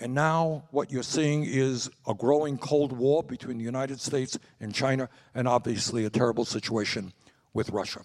and 0.00 0.14
now 0.14 0.64
what 0.70 0.92
you're 0.92 1.02
seeing 1.02 1.44
is 1.44 1.90
a 2.06 2.14
growing 2.14 2.56
Cold 2.56 2.92
War 2.92 3.22
between 3.22 3.58
the 3.58 3.64
United 3.64 4.00
States 4.00 4.38
and 4.60 4.72
China, 4.72 5.08
and 5.34 5.48
obviously 5.48 6.04
a 6.04 6.10
terrible 6.10 6.44
situation 6.44 7.12
with 7.52 7.70
Russia. 7.70 8.02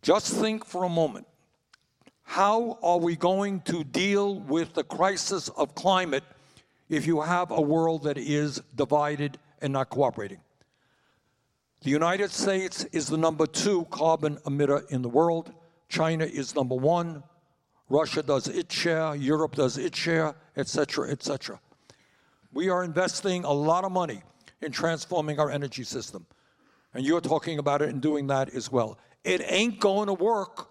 Just 0.00 0.32
think 0.34 0.64
for 0.64 0.84
a 0.84 0.88
moment 0.88 1.26
how 2.24 2.78
are 2.82 2.98
we 2.98 3.14
going 3.14 3.60
to 3.60 3.84
deal 3.84 4.40
with 4.40 4.72
the 4.72 4.82
crisis 4.82 5.48
of 5.50 5.74
climate 5.74 6.24
if 6.88 7.06
you 7.06 7.20
have 7.20 7.50
a 7.50 7.60
world 7.60 8.04
that 8.04 8.16
is 8.16 8.62
divided 8.74 9.38
and 9.60 9.72
not 9.72 9.90
cooperating? 9.90 10.40
The 11.82 11.90
United 11.90 12.30
States 12.30 12.84
is 12.92 13.08
the 13.08 13.16
number 13.16 13.44
two 13.44 13.86
carbon 13.90 14.36
emitter 14.46 14.88
in 14.90 15.02
the 15.02 15.08
world. 15.08 15.52
China 15.88 16.24
is 16.24 16.54
number 16.54 16.76
one. 16.76 17.24
Russia 17.88 18.22
does 18.22 18.46
its 18.46 18.72
share. 18.72 19.16
Europe 19.16 19.56
does 19.56 19.78
its 19.78 19.98
share, 19.98 20.36
etc., 20.56 21.10
etc. 21.10 21.60
We 22.52 22.68
are 22.68 22.84
investing 22.84 23.44
a 23.44 23.50
lot 23.50 23.84
of 23.84 23.90
money 23.90 24.22
in 24.60 24.70
transforming 24.70 25.40
our 25.40 25.50
energy 25.50 25.82
system. 25.82 26.24
And 26.94 27.04
you're 27.04 27.20
talking 27.20 27.58
about 27.58 27.82
it 27.82 27.88
and 27.88 28.00
doing 28.00 28.28
that 28.28 28.54
as 28.54 28.70
well. 28.70 28.96
It 29.24 29.42
ain't 29.44 29.80
going 29.80 30.06
to 30.06 30.14
work 30.14 30.68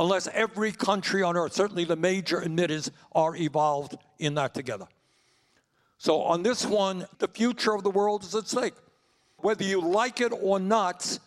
unless 0.00 0.26
every 0.28 0.72
country 0.72 1.22
on 1.22 1.36
earth, 1.36 1.52
certainly 1.52 1.84
the 1.84 1.94
major 1.94 2.40
emitters, 2.40 2.90
are 3.12 3.36
evolved 3.36 3.96
in 4.18 4.34
that 4.34 4.54
together. 4.54 4.88
So 5.98 6.22
on 6.22 6.42
this 6.42 6.66
one, 6.66 7.06
the 7.18 7.28
future 7.28 7.72
of 7.72 7.84
the 7.84 7.90
world 7.90 8.24
is 8.24 8.34
at 8.34 8.48
stake. 8.48 8.74
Whether 9.42 9.64
you 9.64 9.80
like 9.80 10.20
it 10.20 10.32
or 10.40 10.60
not, 10.60 11.18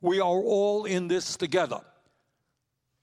we 0.00 0.20
are 0.20 0.26
all 0.26 0.84
in 0.84 1.08
this 1.08 1.36
together. 1.36 1.80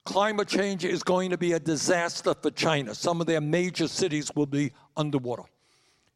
Climate 0.05 0.47
change 0.47 0.86
is 0.86 1.01
going 1.01 1.31
to 1.31 1.38
be 1.38 1.53
a 1.53 1.59
disaster 1.59 2.33
for 2.39 2.51
China. 2.51 2.93
Some 2.93 3.21
of 3.21 3.27
their 3.27 3.41
major 3.41 3.88
cities 3.88 4.31
will 4.36 4.45
be 4.45 4.71
underwater. 4.95 5.43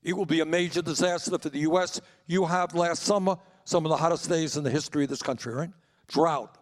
It 0.03 0.13
will 0.13 0.25
be 0.25 0.41
a 0.41 0.45
major 0.45 0.81
disaster 0.81 1.37
for 1.37 1.49
the 1.49 1.59
U.S. 1.59 1.99
You 2.27 2.45
have 2.45 2.75
last 2.75 3.03
summer 3.03 3.35
some 3.65 3.85
of 3.85 3.89
the 3.89 3.97
hottest 3.97 4.29
days 4.29 4.57
in 4.57 4.63
the 4.63 4.69
history 4.69 5.03
of 5.03 5.09
this 5.09 5.21
country, 5.21 5.53
right? 5.53 5.69
Drought, 6.07 6.57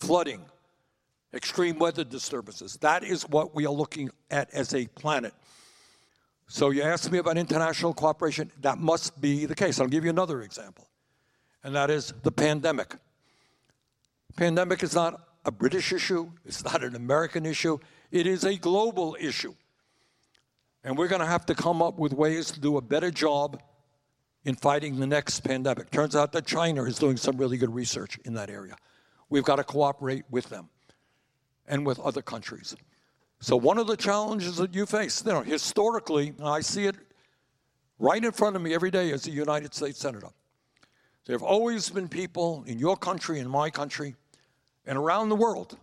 flooding, 0.00 0.40
extreme 1.34 1.78
weather 1.78 2.04
disturbances. 2.04 2.76
That 2.76 3.04
is 3.04 3.28
what 3.28 3.54
we 3.54 3.66
are 3.66 3.72
looking 3.72 4.10
at 4.30 4.48
as 4.54 4.74
a 4.74 4.86
planet. 4.86 5.34
So 6.46 6.70
you 6.70 6.82
asked 6.82 7.10
me 7.10 7.18
about 7.18 7.38
international 7.38 7.94
cooperation. 7.94 8.50
That 8.60 8.78
must 8.78 9.20
be 9.20 9.46
the 9.46 9.54
case. 9.54 9.80
I'll 9.80 9.86
give 9.86 10.04
you 10.04 10.10
another 10.10 10.42
example, 10.42 10.88
and 11.62 11.74
that 11.74 11.90
is 11.90 12.12
the 12.22 12.32
pandemic. 12.32 12.96
Pandemic 14.36 14.82
is 14.82 14.94
not 14.94 15.20
a 15.44 15.50
British 15.50 15.92
issue. 15.92 16.30
It's 16.44 16.64
not 16.64 16.82
an 16.82 16.96
American 16.96 17.46
issue. 17.46 17.78
It 18.10 18.26
is 18.26 18.44
a 18.44 18.56
global 18.56 19.16
issue. 19.20 19.54
And 20.82 20.98
we're 20.98 21.08
going 21.08 21.20
to 21.20 21.26
have 21.26 21.46
to 21.46 21.54
come 21.54 21.80
up 21.80 21.98
with 21.98 22.12
ways 22.12 22.50
to 22.52 22.60
do 22.60 22.76
a 22.76 22.82
better 22.82 23.10
job 23.10 23.60
in 24.44 24.54
fighting 24.54 25.00
the 25.00 25.06
next 25.06 25.40
pandemic. 25.40 25.90
Turns 25.90 26.14
out 26.14 26.32
that 26.32 26.46
China 26.46 26.84
is 26.84 26.98
doing 26.98 27.16
some 27.16 27.36
really 27.38 27.56
good 27.56 27.74
research 27.74 28.18
in 28.24 28.34
that 28.34 28.50
area. 28.50 28.76
We've 29.30 29.44
got 29.44 29.56
to 29.56 29.64
cooperate 29.64 30.24
with 30.30 30.50
them 30.50 30.68
and 31.66 31.86
with 31.86 31.98
other 32.00 32.20
countries. 32.20 32.76
So 33.40 33.56
one 33.56 33.78
of 33.78 33.86
the 33.86 33.96
challenges 33.96 34.56
that 34.56 34.74
you 34.74 34.86
face, 34.86 35.22
you 35.24 35.32
know, 35.32 35.42
historically, 35.42 36.32
I 36.42 36.60
see 36.60 36.86
it 36.86 36.96
right 37.98 38.24
in 38.24 38.32
front 38.32 38.56
of 38.56 38.62
me 38.62 38.74
every 38.74 38.90
day 38.90 39.12
as 39.12 39.26
a 39.26 39.30
United 39.30 39.74
States 39.74 39.98
Senator. 39.98 40.28
There 41.26 41.34
have 41.34 41.42
always 41.42 41.88
been 41.90 42.08
people 42.08 42.64
in 42.66 42.78
your 42.78 42.96
country, 42.96 43.38
in 43.40 43.48
my 43.48 43.70
country, 43.70 44.14
and 44.86 44.98
around 44.98 45.28
the 45.28 45.36
world, 45.36 45.76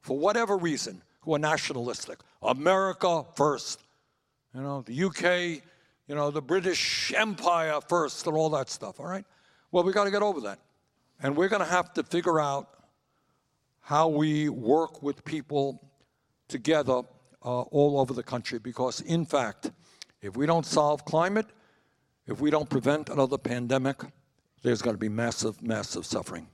for 0.00 0.18
whatever 0.18 0.56
reason, 0.56 1.02
who 1.20 1.34
are 1.34 1.38
nationalistic. 1.38 2.18
America 2.42 3.24
first. 3.34 3.80
You 4.54 4.62
know, 4.62 4.82
the 4.82 5.04
UK, 5.04 5.62
you 6.06 6.14
know, 6.14 6.30
the 6.30 6.42
British 6.42 7.12
Empire 7.14 7.80
first, 7.86 8.26
and 8.26 8.36
all 8.36 8.50
that 8.50 8.70
stuff, 8.70 8.98
all 8.98 9.06
right? 9.06 9.24
Well, 9.70 9.84
we 9.84 9.92
got 9.92 10.04
to 10.04 10.10
get 10.10 10.22
over 10.22 10.40
that. 10.42 10.58
And 11.22 11.36
we're 11.36 11.48
going 11.48 11.62
to 11.62 11.68
have 11.68 11.92
to 11.94 12.02
figure 12.02 12.40
out 12.40 12.68
how 13.80 14.08
we 14.08 14.48
work 14.48 15.02
with 15.02 15.24
people 15.24 15.87
together 16.48 17.02
uh, 17.44 17.60
all 17.60 18.00
over 18.00 18.12
the 18.12 18.22
country 18.22 18.58
because, 18.58 19.00
in 19.02 19.24
fact, 19.24 19.70
if 20.20 20.36
we 20.36 20.46
don't 20.46 20.66
solve 20.66 21.04
climate, 21.04 21.46
if 22.26 22.40
we 22.40 22.50
don't 22.50 22.68
prevent 22.68 23.08
another 23.08 23.38
pandemic, 23.38 24.02
there's 24.62 24.82
going 24.82 24.94
to 24.94 25.00
be 25.00 25.08
massive, 25.08 25.62
massive 25.62 26.04
suffering. 26.04 26.48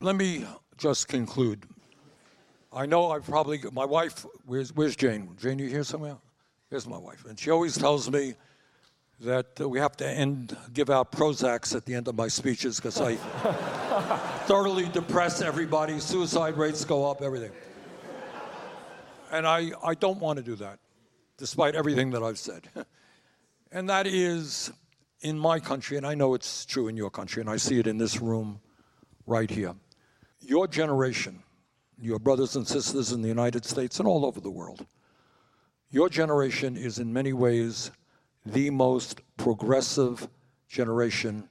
Let 0.00 0.16
me 0.16 0.46
just 0.78 1.08
conclude. 1.08 1.64
I 2.72 2.86
know 2.86 3.10
I've 3.10 3.24
probably, 3.24 3.60
my 3.72 3.84
wife, 3.84 4.24
where's, 4.46 4.74
where's 4.74 4.96
Jane? 4.96 5.36
Jane, 5.40 5.58
you 5.58 5.68
here 5.68 5.84
somewhere? 5.84 6.16
Here's 6.70 6.86
my 6.86 6.96
wife. 6.96 7.24
And 7.28 7.38
she 7.38 7.50
always 7.50 7.76
tells 7.76 8.10
me 8.10 8.34
that 9.20 9.60
we 9.60 9.78
have 9.78 9.96
to 9.98 10.08
end, 10.08 10.56
give 10.72 10.88
out 10.88 11.12
Prozacs 11.12 11.76
at 11.76 11.84
the 11.84 11.94
end 11.94 12.08
of 12.08 12.16
my 12.16 12.28
speeches 12.28 12.76
because 12.76 13.00
I 13.00 13.16
thoroughly 14.46 14.88
depress 14.88 15.42
everybody. 15.42 16.00
Suicide 16.00 16.56
rates 16.56 16.84
go 16.84 17.08
up, 17.08 17.22
everything. 17.22 17.52
And 19.32 19.46
I, 19.46 19.72
I 19.82 19.94
don't 19.94 20.20
want 20.20 20.36
to 20.36 20.42
do 20.42 20.54
that, 20.56 20.78
despite 21.38 21.74
everything 21.74 22.10
that 22.10 22.22
I've 22.22 22.38
said. 22.38 22.68
and 23.72 23.88
that 23.88 24.06
is 24.06 24.70
in 25.22 25.38
my 25.38 25.58
country, 25.58 25.96
and 25.96 26.06
I 26.06 26.14
know 26.14 26.34
it's 26.34 26.66
true 26.66 26.86
in 26.88 26.98
your 26.98 27.10
country, 27.10 27.40
and 27.40 27.48
I 27.48 27.56
see 27.56 27.78
it 27.78 27.86
in 27.86 27.96
this 27.96 28.20
room 28.20 28.60
right 29.26 29.50
here. 29.50 29.74
Your 30.40 30.68
generation, 30.68 31.42
your 31.98 32.18
brothers 32.18 32.56
and 32.56 32.68
sisters 32.68 33.12
in 33.12 33.22
the 33.22 33.28
United 33.28 33.64
States 33.64 33.98
and 34.00 34.06
all 34.06 34.26
over 34.26 34.38
the 34.38 34.50
world, 34.50 34.84
your 35.90 36.10
generation 36.10 36.76
is 36.76 36.98
in 36.98 37.10
many 37.10 37.32
ways 37.32 37.90
the 38.44 38.68
most 38.68 39.22
progressive 39.38 40.28
generation 40.68 41.48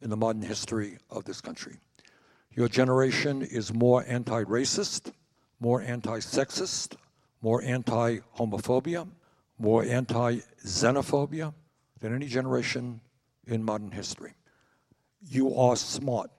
in 0.00 0.10
the 0.10 0.16
modern 0.16 0.42
history 0.42 0.98
of 1.10 1.24
this 1.24 1.40
country. 1.40 1.78
Your 2.54 2.68
generation 2.68 3.42
is 3.42 3.74
more 3.74 4.04
anti 4.06 4.44
racist, 4.44 5.12
more 5.60 5.82
anti 5.82 6.18
sexist, 6.18 6.96
more 7.42 7.62
anti 7.62 8.18
homophobia, 8.36 9.06
more 9.58 9.84
anti 9.84 10.38
xenophobia 10.64 11.54
than 12.00 12.14
any 12.14 12.26
generation 12.26 13.00
in 13.46 13.62
modern 13.62 13.90
history. 13.90 14.32
You 15.28 15.54
are 15.54 15.76
smart. 15.76 16.30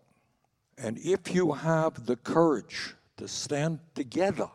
And 0.78 0.98
if 0.98 1.34
you 1.34 1.52
have 1.52 2.06
the 2.06 2.16
courage 2.16 2.96
to 3.18 3.28
stand 3.28 3.80
together 3.94 4.50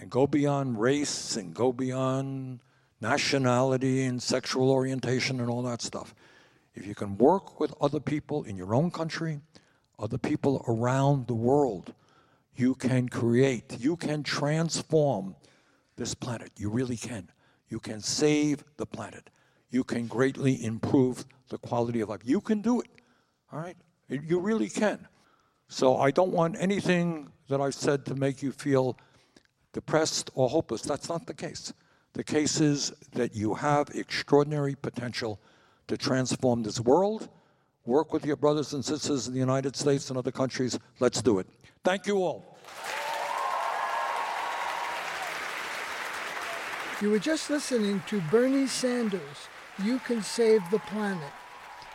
and 0.00 0.10
go 0.10 0.26
beyond 0.26 0.80
race 0.80 1.36
and 1.36 1.54
go 1.54 1.72
beyond 1.72 2.60
nationality 3.00 4.04
and 4.04 4.22
sexual 4.22 4.70
orientation 4.70 5.40
and 5.40 5.50
all 5.50 5.62
that 5.62 5.82
stuff. 5.82 6.14
If 6.74 6.86
you 6.86 6.94
can 6.94 7.16
work 7.18 7.60
with 7.60 7.74
other 7.80 8.00
people 8.00 8.44
in 8.44 8.56
your 8.56 8.74
own 8.74 8.90
country, 8.90 9.40
other 9.98 10.18
people 10.18 10.64
around 10.66 11.26
the 11.26 11.34
world, 11.34 11.92
you 12.56 12.74
can 12.74 13.08
create, 13.08 13.78
you 13.78 13.96
can 13.96 14.22
transform 14.22 15.36
this 15.96 16.14
planet. 16.14 16.50
You 16.56 16.70
really 16.70 16.96
can. 16.96 17.30
You 17.68 17.80
can 17.80 18.00
save 18.00 18.64
the 18.76 18.86
planet. 18.86 19.30
You 19.70 19.84
can 19.84 20.06
greatly 20.06 20.64
improve 20.64 21.24
the 21.48 21.58
quality 21.58 22.00
of 22.00 22.08
life. 22.08 22.20
You 22.24 22.40
can 22.40 22.60
do 22.60 22.80
it. 22.80 22.88
All 23.52 23.60
right? 23.60 23.76
You 24.08 24.38
really 24.38 24.68
can. 24.68 25.06
So 25.68 25.96
I 25.96 26.10
don't 26.10 26.32
want 26.32 26.56
anything 26.60 27.30
that 27.48 27.60
I've 27.60 27.74
said 27.74 28.04
to 28.06 28.14
make 28.14 28.42
you 28.42 28.52
feel 28.52 28.96
depressed 29.72 30.30
or 30.34 30.48
hopeless. 30.48 30.82
That's 30.82 31.08
not 31.08 31.26
the 31.26 31.34
case. 31.34 31.72
The 32.12 32.22
case 32.22 32.60
is 32.60 32.92
that 33.12 33.34
you 33.34 33.54
have 33.54 33.90
extraordinary 33.94 34.76
potential 34.76 35.40
to 35.88 35.96
transform 35.96 36.62
this 36.62 36.80
world. 36.80 37.28
Work 37.84 38.12
with 38.12 38.24
your 38.24 38.36
brothers 38.36 38.72
and 38.72 38.84
sisters 38.84 39.26
in 39.26 39.34
the 39.34 39.40
United 39.40 39.74
States 39.76 40.08
and 40.10 40.18
other 40.18 40.30
countries. 40.30 40.78
Let's 41.00 41.20
do 41.20 41.40
it. 41.40 41.46
Thank 41.84 42.06
you 42.06 42.16
all. 42.16 42.56
You 47.02 47.10
were 47.10 47.18
just 47.18 47.50
listening 47.50 48.02
to 48.06 48.22
Bernie 48.22 48.66
Sanders, 48.66 49.48
You 49.82 49.98
Can 49.98 50.22
Save 50.22 50.62
the 50.70 50.78
Planet. 50.78 51.32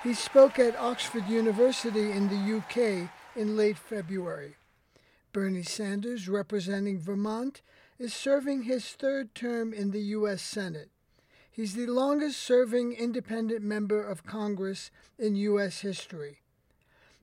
He 0.03 0.13
spoke 0.13 0.59
at 0.59 0.77
Oxford 0.77 1.27
University 1.27 2.11
in 2.11 2.29
the 2.29 2.57
UK 2.57 3.09
in 3.35 3.57
late 3.57 3.79
February. 3.79 4.57
Bernie 5.33 5.63
Sanders, 5.63 6.29
representing 6.29 6.99
Vermont, 6.99 7.63
is 7.97 8.13
serving 8.13 8.63
his 8.63 8.85
third 8.89 9.33
term 9.33 9.73
in 9.73 9.89
the 9.89 10.01
U.S. 10.17 10.43
Senate. 10.43 10.91
He's 11.49 11.73
the 11.73 11.87
longest 11.87 12.39
serving 12.39 12.93
independent 12.93 13.63
member 13.63 14.03
of 14.03 14.23
Congress 14.23 14.91
in 15.17 15.35
U.S. 15.35 15.81
history. 15.81 16.41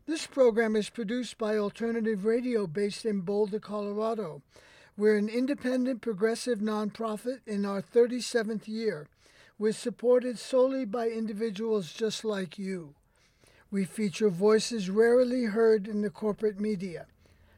This 0.08 0.24
program 0.24 0.76
is 0.76 0.88
produced 0.88 1.36
by 1.36 1.56
Alternative 1.56 2.24
Radio 2.24 2.68
based 2.68 3.04
in 3.04 3.22
Boulder, 3.22 3.58
Colorado. 3.58 4.40
We're 4.96 5.16
an 5.16 5.28
independent 5.28 6.00
progressive 6.00 6.60
nonprofit 6.60 7.40
in 7.44 7.64
our 7.66 7.82
37th 7.82 8.68
year. 8.68 9.08
We're 9.58 9.72
supported 9.72 10.38
solely 10.38 10.84
by 10.84 11.08
individuals 11.08 11.92
just 11.92 12.24
like 12.24 12.56
you. 12.56 12.94
We 13.72 13.84
feature 13.84 14.30
voices 14.30 14.88
rarely 14.88 15.46
heard 15.46 15.88
in 15.88 16.02
the 16.02 16.10
corporate 16.10 16.60
media, 16.60 17.06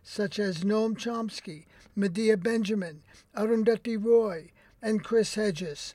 such 0.02 0.38
as 0.38 0.64
Noam 0.64 0.96
Chomsky, 0.96 1.66
Medea 1.94 2.38
Benjamin, 2.38 3.02
Arundhati 3.36 4.02
Roy, 4.02 4.52
and 4.80 5.04
Chris 5.04 5.34
Hedges. 5.34 5.94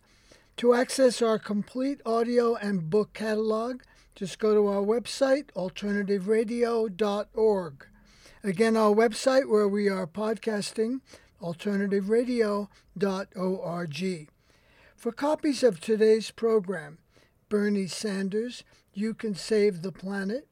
To 0.58 0.76
access 0.76 1.20
our 1.20 1.40
complete 1.40 2.00
audio 2.06 2.54
and 2.54 2.92
book 2.92 3.14
catalog, 3.14 3.82
just 4.16 4.40
go 4.40 4.54
to 4.54 4.68
our 4.68 4.82
website, 4.82 5.46
alternativeradio.org. 5.56 7.88
Again, 8.44 8.78
our 8.78 8.94
website 8.94 9.50
where 9.50 9.68
we 9.68 9.90
are 9.90 10.06
podcasting, 10.06 11.02
alternativeradio.org. 11.42 14.30
For 14.96 15.12
copies 15.12 15.64
of 15.64 15.82
today's 15.82 16.30
program, 16.32 17.00
Bernie 17.50 17.88
Sanders, 17.88 18.64
You 18.94 19.14
Can 19.14 19.36
Save 19.36 19.82
the 19.82 19.92
Planet, 19.92 20.48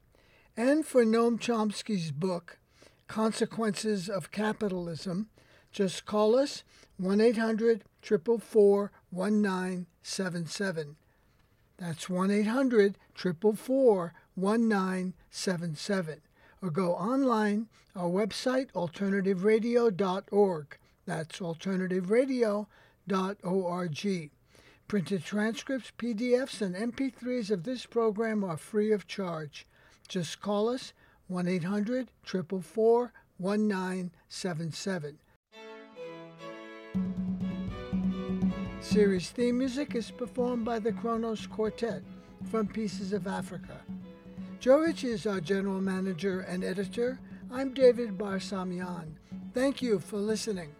and 0.58 0.86
for 0.86 1.06
Noam 1.06 1.40
Chomsky's 1.40 2.12
book, 2.12 2.60
Consequences 3.08 4.10
of 4.10 4.32
Capitalism, 4.32 5.30
just 5.72 6.06
call 6.06 6.36
us 6.36 6.66
1 6.98 7.22
800 7.22 7.86
444 8.02 8.92
1977. 9.10 10.98
That's 11.82 12.08
1 12.08 12.30
800 12.30 12.96
444 13.16 14.14
1977. 14.36 16.22
Or 16.62 16.70
go 16.70 16.94
online, 16.94 17.70
our 17.96 18.08
website, 18.08 18.72
alternativeradio.org. 18.74 20.78
That's 21.08 21.40
alternativeradio.org. 21.40 24.30
Printed 24.88 25.26
transcripts, 25.26 25.92
PDFs, 25.98 26.62
and 26.62 26.76
MP3s 26.76 27.50
of 27.50 27.64
this 27.64 27.88
program 27.88 28.44
are 28.44 28.58
free 28.58 28.92
of 28.92 29.08
charge. 29.08 29.66
Just 30.08 30.40
call 30.40 30.70
us 30.70 30.94
1 31.30 31.48
800 31.48 32.12
444 32.22 33.12
1977. 33.40 35.18
Series 38.82 39.30
theme 39.30 39.60
music 39.60 39.94
is 39.94 40.10
performed 40.10 40.66
by 40.66 40.80
the 40.80 40.92
Kronos 40.92 41.46
Quartet 41.46 42.02
from 42.50 42.66
Pieces 42.66 43.14
of 43.14 43.28
Africa. 43.28 43.80
Joe 44.60 44.80
Rich 44.80 45.04
is 45.04 45.28
our 45.28 45.40
general 45.40 45.80
manager 45.80 46.42
and 46.42 46.64
editor. 46.64 47.20
I'm 47.52 47.76
David 47.76 48.18
Barsamian. 48.18 49.14
Thank 49.54 49.84
you 49.84 50.00
for 50.00 50.18
listening. 50.18 50.72